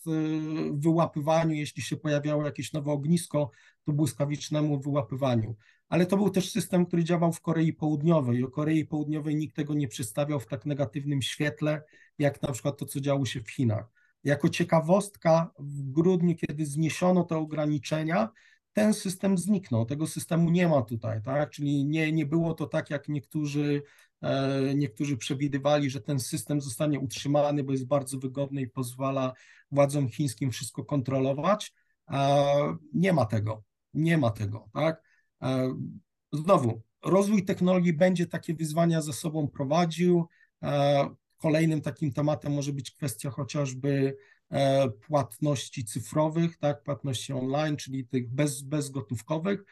wyłapywaniu, 0.74 1.55
jeśli 1.55 1.84
się 1.84 1.97
pojawiało 1.97 2.45
jakieś 2.45 2.74
nowe 2.74 2.91
ognisko, 2.91 3.51
to 3.86 3.91
błyskawicznemu 3.91 4.80
wyłapywaniu. 4.80 5.55
Ale 5.89 6.05
to 6.05 6.18
był 6.18 6.30
też 6.30 6.51
system, 6.51 6.86
który 6.86 7.03
działał 7.03 7.34
w 7.34 7.41
Korei 7.41 7.74
Południowej. 7.74 8.43
O 8.43 8.47
Korei 8.47 8.86
Południowej 8.86 9.36
nikt 9.36 9.55
tego 9.55 9.74
nie 9.74 9.88
przedstawiał 9.88 10.39
w 10.39 10.47
tak 10.47 10.66
negatywnym 10.66 11.22
świetle, 11.22 11.84
jak 12.18 12.41
na 12.41 12.51
przykład 12.51 12.78
to, 12.78 12.86
co 12.86 12.99
działo 12.99 13.26
się 13.26 13.41
w 13.41 13.51
Chinach. 13.51 13.86
Jako 14.24 14.49
ciekawostka, 14.49 15.51
w 15.59 15.91
grudniu, 15.91 16.36
kiedy 16.36 16.66
zniesiono 16.66 17.24
te 17.24 17.38
ograniczenia, 17.38 18.30
ten 18.74 18.93
system 18.93 19.38
zniknął, 19.38 19.86
tego 19.86 20.07
systemu 20.07 20.49
nie 20.49 20.67
ma 20.67 20.82
tutaj, 20.82 21.21
tak? 21.21 21.49
Czyli 21.49 21.86
nie, 21.86 22.11
nie 22.11 22.26
było 22.26 22.53
to 22.53 22.67
tak, 22.67 22.89
jak 22.89 23.09
niektórzy, 23.09 23.82
e, 24.21 24.76
niektórzy 24.76 25.17
przewidywali, 25.17 25.89
że 25.89 26.01
ten 26.01 26.19
system 26.19 26.61
zostanie 26.61 26.99
utrzymany, 26.99 27.63
bo 27.63 27.71
jest 27.71 27.88
bardzo 27.88 28.17
wygodny 28.17 28.61
i 28.61 28.67
pozwala 28.67 29.34
władzom 29.71 30.09
chińskim 30.09 30.51
wszystko 30.51 30.86
kontrolować. 30.86 31.74
Nie 32.93 33.13
ma 33.13 33.26
tego, 33.26 33.63
nie 33.93 34.17
ma 34.17 34.32
tego, 34.32 34.69
tak? 34.74 35.03
E, 35.41 35.78
znowu, 36.34 36.82
rozwój 37.05 37.45
technologii 37.45 37.93
będzie 37.93 38.28
takie 38.28 38.53
wyzwania 38.53 39.01
za 39.01 39.13
sobą 39.13 39.47
prowadził. 39.47 40.28
E, 40.63 41.09
kolejnym 41.38 41.82
takim 41.82 42.13
tematem 42.13 42.53
może 42.53 42.74
być 42.74 42.91
kwestia 42.91 43.30
chociażby 43.30 44.15
E, 44.15 44.15
płatności 45.07 45.85
cyfrowych, 45.85 46.57
tak, 46.57 46.83
płatności 46.83 47.33
online, 47.33 47.77
czyli 47.77 48.07
tych 48.07 48.29
bez, 48.29 48.61
bezgotówkowych. 48.61 49.63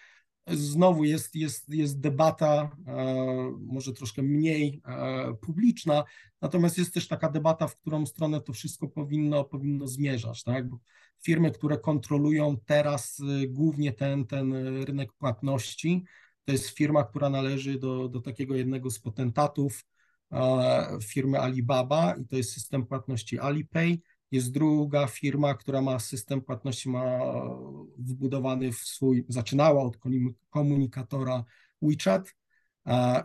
Znowu 0.48 1.04
jest, 1.04 1.36
jest, 1.36 1.70
jest 1.70 2.00
debata, 2.00 2.72
e, 2.88 3.52
może 3.60 3.94
troszkę 3.94 4.22
mniej 4.22 4.82
e, 4.86 5.34
publiczna, 5.34 6.04
natomiast 6.42 6.78
jest 6.78 6.94
też 6.94 7.08
taka 7.08 7.30
debata, 7.30 7.68
w 7.68 7.76
którą 7.76 8.06
stronę 8.06 8.42
to 8.42 8.54
wszystko 8.54 8.88
powinno, 8.88 9.44
powinno 9.44 9.88
zmierzać. 9.88 10.44
Tak? 10.44 10.70
Bo 10.70 10.78
firmy, 11.24 11.52
które 11.52 11.78
kontrolują 11.78 12.58
teraz 12.66 13.20
y, 13.20 13.48
głównie 13.48 13.94
ten, 13.94 14.26
ten 14.26 14.54
rynek 14.84 15.14
płatności, 15.14 16.04
to 16.46 16.52
jest 16.52 16.70
firma, 16.70 17.04
która 17.04 17.30
należy 17.30 17.80
do, 17.80 18.10
do 18.10 18.22
takiego 18.22 18.56
jednego 18.56 18.90
z 18.90 19.00
potentatów 19.00 19.86
e, 20.32 20.98
firmy 21.04 21.40
Alibaba 21.40 22.16
i 22.16 22.26
to 22.28 22.36
jest 22.38 22.54
system 22.54 22.86
płatności 22.86 23.40
Alipay. 23.40 24.02
Jest 24.32 24.52
druga 24.52 25.08
firma, 25.08 25.54
która 25.54 25.82
ma 25.82 26.00
system 26.00 26.42
płatności, 26.42 26.90
ma 26.90 27.20
wbudowany 27.98 28.72
w 28.72 28.78
swój, 28.78 29.26
zaczynała 29.28 29.84
od 29.84 29.98
komunikatora 30.50 31.44
WeChat. 31.82 32.36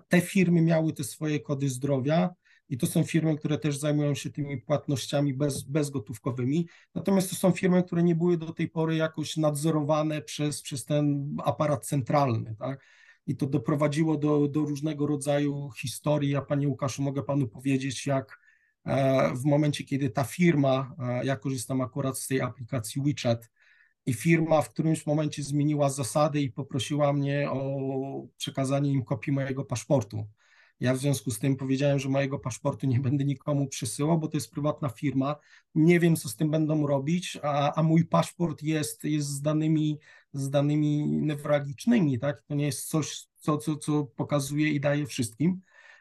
Te 0.09 0.21
firmy 0.21 0.63
miały 0.63 0.93
te 0.93 1.05
swoje 1.05 1.41
kody 1.41 1.69
zdrowia 1.69 2.35
i 2.69 2.79
to 2.79 2.87
są 2.87 3.05
firmy, 3.05 3.37
które 3.37 3.59
też 3.59 3.79
zajmują 3.79 4.15
się 4.15 4.31
tymi 4.31 4.61
płatnościami 4.61 5.35
bez, 5.35 5.63
bezgotówkowymi. 5.63 6.69
Natomiast 6.95 7.31
to 7.31 7.37
są 7.37 7.51
firmy, 7.51 7.83
które 7.83 8.03
nie 8.03 8.15
były 8.15 8.37
do 8.37 8.53
tej 8.53 8.69
pory 8.69 8.97
jakoś 8.97 9.37
nadzorowane 9.37 10.23
przez, 10.23 10.63
przez 10.63 10.85
ten 10.85 11.37
aparat 11.45 11.87
centralny. 11.87 12.55
Tak? 12.59 12.85
I 13.27 13.37
to 13.37 13.47
doprowadziło 13.47 14.17
do, 14.17 14.49
do 14.49 14.61
różnego 14.61 15.07
rodzaju 15.07 15.71
historii. 15.71 16.31
Ja, 16.31 16.43
panie 16.43 16.69
Łukaszu, 16.69 17.03
mogę 17.03 17.23
panu 17.23 17.49
powiedzieć, 17.49 18.07
jak 18.07 18.46
w 19.35 19.45
momencie, 19.45 19.85
kiedy 19.85 20.11
ta 20.11 20.25
firma, 20.25 20.95
e, 20.99 21.25
ja 21.25 21.37
korzystam 21.37 21.81
akurat 21.81 22.19
z 22.19 22.27
tej 22.27 22.41
aplikacji 22.41 23.03
WeChat, 23.03 23.51
i 24.07 24.15
firma 24.15 24.63
w 24.63 24.71
którymś 24.71 25.07
momencie 25.07 25.43
zmieniła 25.43 25.91
zasady 25.91 26.41
i 26.41 26.53
poprosiła 26.53 27.13
mnie 27.13 27.51
o 27.51 28.27
przekazanie 28.37 28.93
im 28.93 29.05
kopii 29.05 29.33
mojego 29.33 29.65
paszportu. 29.65 30.27
Ja 30.81 30.95
w 30.95 30.99
związku 30.99 31.31
z 31.31 31.39
tym 31.39 31.57
powiedziałem, 31.57 31.99
że 31.99 32.09
mojego 32.09 32.39
paszportu 32.39 32.87
nie 32.87 33.01
będę 33.01 33.25
nikomu 33.25 33.67
przesyłał, 33.67 34.19
bo 34.19 34.29
to 34.29 34.37
jest 34.37 34.51
prywatna 34.51 34.89
firma. 34.89 35.37
Nie 35.75 36.01
wiem, 36.01 36.17
co 36.17 36.29
z 36.29 36.37
tym 36.37 36.51
będą 36.51 36.87
robić, 36.87 37.39
a, 37.43 37.75
a 37.75 37.83
mój 37.83 38.05
paszport 38.05 38.63
jest, 38.63 39.05
jest 39.05 39.29
z 39.29 39.41
danymi, 39.41 39.99
z 40.33 40.51
danymi 40.51 41.07
newralgicznymi, 41.07 42.19
tak? 42.19 42.43
To 42.43 42.55
nie 42.55 42.67
jest 42.67 42.89
coś, 42.89 43.27
co, 43.37 43.59
co, 43.59 43.77
co 43.77 44.05
pokazuje 44.05 44.69
i 44.69 44.81
daje 44.81 45.07
wszystkim. 45.07 45.61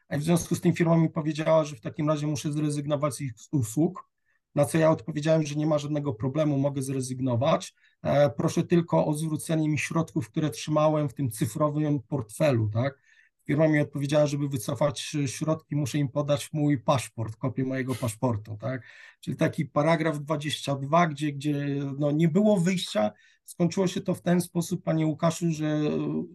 W 0.09 0.23
związku 0.23 0.55
z 0.55 0.61
tym 0.61 0.73
firma 0.73 0.97
mi 0.97 1.09
powiedziała, 1.09 1.63
że 1.63 1.75
w 1.75 1.81
takim 1.81 2.09
razie 2.09 2.27
muszę 2.27 2.51
zrezygnować 2.51 3.13
z 3.13 3.21
ich 3.21 3.33
usług, 3.51 4.09
na 4.55 4.65
co 4.65 4.77
ja 4.77 4.91
odpowiedziałem, 4.91 5.43
że 5.43 5.55
nie 5.55 5.65
ma 5.65 5.77
żadnego 5.77 6.13
problemu, 6.13 6.57
mogę 6.57 6.81
zrezygnować. 6.81 7.73
E, 8.03 8.29
proszę 8.29 8.63
tylko 8.63 9.05
o 9.05 9.13
zwrócenie 9.13 9.69
mi 9.69 9.79
środków, 9.79 10.29
które 10.29 10.49
trzymałem 10.49 11.09
w 11.09 11.13
tym 11.13 11.31
cyfrowym 11.31 11.99
portfelu, 11.99 12.69
tak? 12.69 12.99
Firma 13.47 13.67
mi 13.67 13.79
odpowiedziała, 13.79 14.27
żeby 14.27 14.49
wycofać 14.49 15.15
środki, 15.25 15.75
muszę 15.75 15.97
im 15.97 16.09
podać 16.09 16.53
mój 16.53 16.77
paszport, 16.77 17.35
kopię 17.35 17.63
mojego 17.63 17.95
paszportu, 17.95 18.57
tak? 18.57 18.81
Czyli 19.19 19.37
taki 19.37 19.65
paragraf 19.65 20.19
22, 20.19 21.07
gdzie, 21.07 21.31
gdzie 21.33 21.65
no 21.97 22.11
nie 22.11 22.27
było 22.27 22.59
wyjścia, 22.59 23.11
skończyło 23.45 23.87
się 23.87 24.01
to 24.01 24.13
w 24.13 24.21
ten 24.21 24.41
sposób, 24.41 24.83
panie 24.83 25.05
Łukaszu, 25.05 25.51
że 25.51 25.81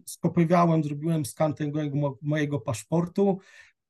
skopiowałem, 0.05 0.83
zrobiłem 0.83 1.25
skan 1.25 1.53
tego 1.53 1.79
mojego 2.21 2.59
paszportu, 2.59 3.39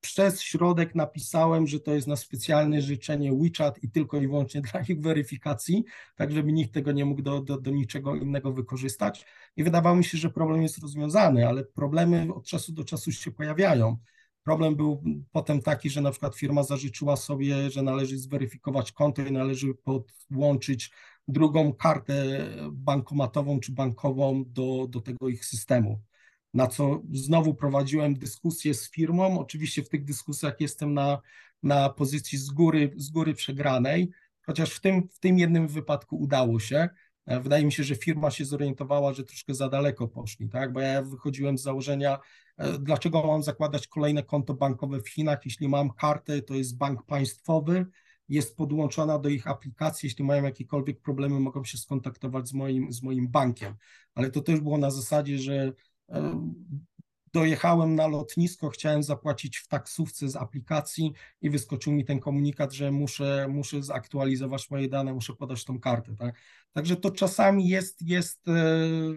przez 0.02 0.42
środek 0.42 0.96
napisałem, 0.96 1.68
że 1.68 1.80
to 1.80 1.94
jest 1.94 2.08
na 2.08 2.16
specjalne 2.16 2.82
życzenie 2.82 3.34
WeChat 3.34 3.84
i 3.84 3.90
tylko 3.90 4.18
i 4.18 4.28
wyłącznie 4.28 4.62
dla 4.62 4.82
ich 4.82 5.02
weryfikacji, 5.02 5.84
tak 6.16 6.32
żeby 6.32 6.54
nikt 6.54 6.74
tego 6.74 6.92
nie 6.92 7.06
mógł 7.06 7.22
do, 7.22 7.42
do, 7.42 7.62
do 7.62 7.72
niczego 7.72 8.16
innego 8.16 8.54
wykorzystać. 8.54 9.26
I 9.56 9.64
wydawało 9.64 9.96
mi 9.96 10.04
się, 10.04 10.18
że 10.18 10.30
problem 10.30 10.62
jest 10.62 10.78
rozwiązany, 10.78 11.48
ale 11.48 11.64
problemy 11.64 12.34
od 12.34 12.46
czasu 12.46 12.74
do 12.74 12.84
czasu 12.84 13.12
się 13.12 13.32
pojawiają. 13.32 13.98
Problem 14.44 14.76
był 14.76 15.04
potem 15.32 15.62
taki, 15.62 15.90
że 15.90 16.02
na 16.02 16.12
przykład 16.12 16.36
firma 16.36 16.64
zażyczyła 16.64 17.16
sobie, 17.16 17.70
że 17.70 17.82
należy 17.82 18.18
zweryfikować 18.18 18.92
konto 18.92 19.22
i 19.22 19.32
należy 19.32 19.74
podłączyć 19.74 20.92
drugą 21.28 21.74
kartę 21.74 22.46
bankomatową 22.72 23.60
czy 23.60 23.72
bankową 23.72 24.44
do, 24.48 24.88
do 24.90 25.02
tego 25.02 25.30
ich 25.30 25.46
systemu 25.46 26.02
na 26.54 26.68
co 26.68 27.02
znowu 27.12 27.54
prowadziłem 27.54 28.14
dyskusję 28.14 28.74
z 28.74 28.92
firmą. 28.92 29.40
Oczywiście 29.40 29.84
w 29.84 29.90
tych 29.90 30.06
dyskusjach 30.06 30.62
jestem 30.62 30.94
na, 30.94 31.22
na 31.64 31.90
pozycji 31.90 32.38
z 32.38 32.50
góry, 32.50 32.94
z 32.96 33.10
góry 33.10 33.34
przegranej, 33.34 34.12
chociaż 34.46 34.74
w 34.74 34.80
tym, 34.80 35.08
w 35.08 35.20
tym 35.20 35.40
jednym 35.40 35.68
wypadku 35.68 36.18
udało 36.18 36.60
się. 36.60 36.90
E, 37.26 37.40
wydaje 37.40 37.66
mi 37.66 37.72
się, 37.72 37.84
że 37.84 37.96
firma 37.96 38.32
się 38.32 38.46
zorientowała, 38.46 39.14
że 39.14 39.24
troszkę 39.24 39.54
za 39.54 39.70
daleko 39.70 40.08
poszli, 40.08 40.50
tak? 40.50 40.74
Bo 40.74 40.80
ja 40.80 41.02
wychodziłem 41.02 41.58
z 41.58 41.62
założenia, 41.62 42.20
e, 42.58 42.80
dlaczego 42.80 43.28
mam 43.28 43.44
zakładać 43.44 43.88
kolejne 43.88 44.24
konto 44.24 44.54
bankowe 44.54 45.02
w 45.02 45.10
Chinach, 45.10 45.40
jeśli 45.46 45.70
mam 45.70 45.90
kartę, 45.94 46.42
to 46.42 46.54
jest 46.54 46.78
bank 46.78 47.06
państwowy, 47.06 47.86
jest 48.30 48.58
podłączona 48.58 49.20
do 49.20 49.30
ich 49.30 49.48
aplikacji, 49.48 50.08
jeśli 50.08 50.24
mają 50.24 50.44
jakiekolwiek 50.44 51.02
problemy, 51.02 51.40
mogą 51.40 51.64
się 51.64 51.78
skontaktować 51.78 52.48
z 52.48 52.54
moim, 52.54 52.94
z 52.94 53.04
moim 53.04 53.28
bankiem. 53.28 53.76
Ale 54.16 54.32
to 54.32 54.42
też 54.42 54.60
było 54.60 54.78
na 54.78 54.92
zasadzie, 54.92 55.38
że 55.38 55.74
Dojechałem 57.34 57.96
na 57.96 58.08
lotnisko, 58.08 58.70
chciałem 58.70 59.04
zapłacić 59.04 59.58
w 59.58 59.68
taksówce 59.68 60.30
z 60.30 60.36
aplikacji 60.36 61.14
i 61.42 61.50
wyskoczył 61.50 61.94
mi 61.94 62.06
ten 62.06 62.20
komunikat, 62.20 62.74
że 62.74 62.92
muszę, 62.92 63.48
muszę 63.50 63.84
zaktualizować 63.84 64.72
moje 64.72 64.90
dane, 64.90 65.14
muszę 65.14 65.34
podać 65.34 65.66
tą 65.66 65.80
kartę. 65.80 66.16
Tak? 66.16 66.36
Także 66.74 66.96
to 66.96 67.12
czasami 67.12 67.68
jest, 67.68 68.02
jest 68.02 68.48
e, 68.48 68.54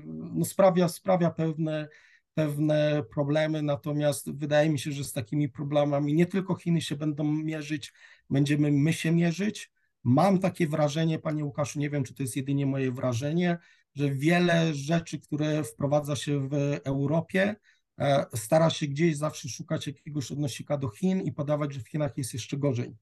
no 0.06 0.44
sprawia, 0.44 0.88
sprawia 0.88 1.30
pewne, 1.30 1.88
pewne 2.34 3.02
problemy, 3.10 3.62
natomiast 3.62 4.32
wydaje 4.32 4.70
mi 4.70 4.78
się, 4.78 4.92
że 4.92 5.04
z 5.04 5.12
takimi 5.12 5.48
problemami 5.48 6.14
nie 6.14 6.26
tylko 6.26 6.54
Chiny 6.54 6.80
się 6.80 6.96
będą 6.96 7.24
mierzyć, 7.24 7.92
będziemy 8.30 8.72
my 8.72 8.92
się 8.92 9.12
mierzyć. 9.12 9.72
Mam 10.04 10.38
takie 10.38 10.68
wrażenie, 10.68 11.18
panie 11.18 11.44
Łukaszu, 11.44 11.78
nie 11.78 11.90
wiem, 11.90 12.04
czy 12.04 12.14
to 12.14 12.22
jest 12.22 12.36
jedynie 12.36 12.66
moje 12.66 12.92
wrażenie, 12.92 13.58
że 13.94 14.10
wiele 14.10 14.74
rzeczy, 14.74 15.20
które 15.20 15.64
wprowadza 15.64 16.16
się 16.16 16.48
w 16.48 16.54
Europie, 16.84 17.56
e, 17.98 18.26
stara 18.34 18.70
się 18.70 18.86
gdzieś 18.86 19.16
zawsze 19.16 19.48
szukać 19.48 19.86
jakiegoś 19.86 20.32
odnosika 20.32 20.78
do 20.78 20.88
Chin 20.88 21.20
i 21.20 21.32
podawać, 21.32 21.74
że 21.74 21.80
w 21.80 21.88
Chinach 21.88 22.18
jest 22.18 22.34
jeszcze 22.34 22.56
gorzej. 22.56 22.96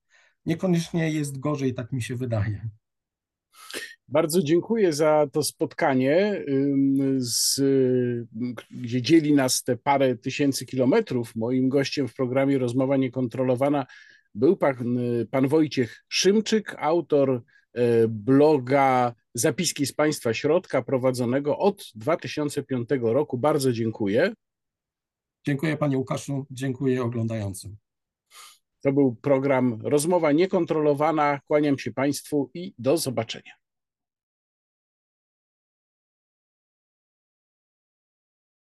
Niekoniecznie 0.47 1.11
jest 1.11 1.39
gorzej, 1.39 1.75
tak 1.75 1.93
mi 1.93 2.03
się 2.03 2.17
wydaje. 2.17 2.69
Bardzo 4.09 4.43
dziękuję 4.43 4.93
za 4.93 5.27
to 5.33 5.43
spotkanie, 5.43 6.45
z, 7.17 7.61
gdzie 8.71 9.03
dzieli 9.03 9.33
nas 9.33 9.63
te 9.63 9.77
parę 9.77 10.17
tysięcy 10.17 10.67
kilometrów. 10.67 11.37
Moim 11.37 11.69
gościem 11.69 12.09
w 12.09 12.15
programie 12.15 12.59
Rozmowa 12.59 12.97
Niekontrolowana 12.97 13.87
był 14.35 14.57
pan, 14.57 14.99
pan 15.31 15.49
Wojciech 15.49 16.05
Szymczyk, 16.09 16.77
autor 16.79 17.43
E, 17.75 18.09
bloga 18.09 19.15
Zapiski 19.35 19.87
z 19.87 19.93
Państwa 19.93 20.35
Środka 20.35 20.83
prowadzonego 20.83 21.59
od 21.59 21.93
2005 21.95 22.89
roku. 23.01 23.39
Bardzo 23.39 23.73
dziękuję. 23.73 24.33
Dziękuję 25.47 25.77
Panie 25.77 25.99
Łukaszu, 25.99 26.47
dziękuję 26.51 27.03
oglądającym. 27.03 27.77
To 28.81 28.93
był 28.93 29.15
program 29.15 29.81
Rozmowa 29.83 30.33
Niekontrolowana. 30.33 31.41
Kłaniam 31.47 31.79
się 31.79 31.93
Państwu 31.93 32.51
i 32.55 32.75
do 32.79 32.97
zobaczenia. 32.97 33.62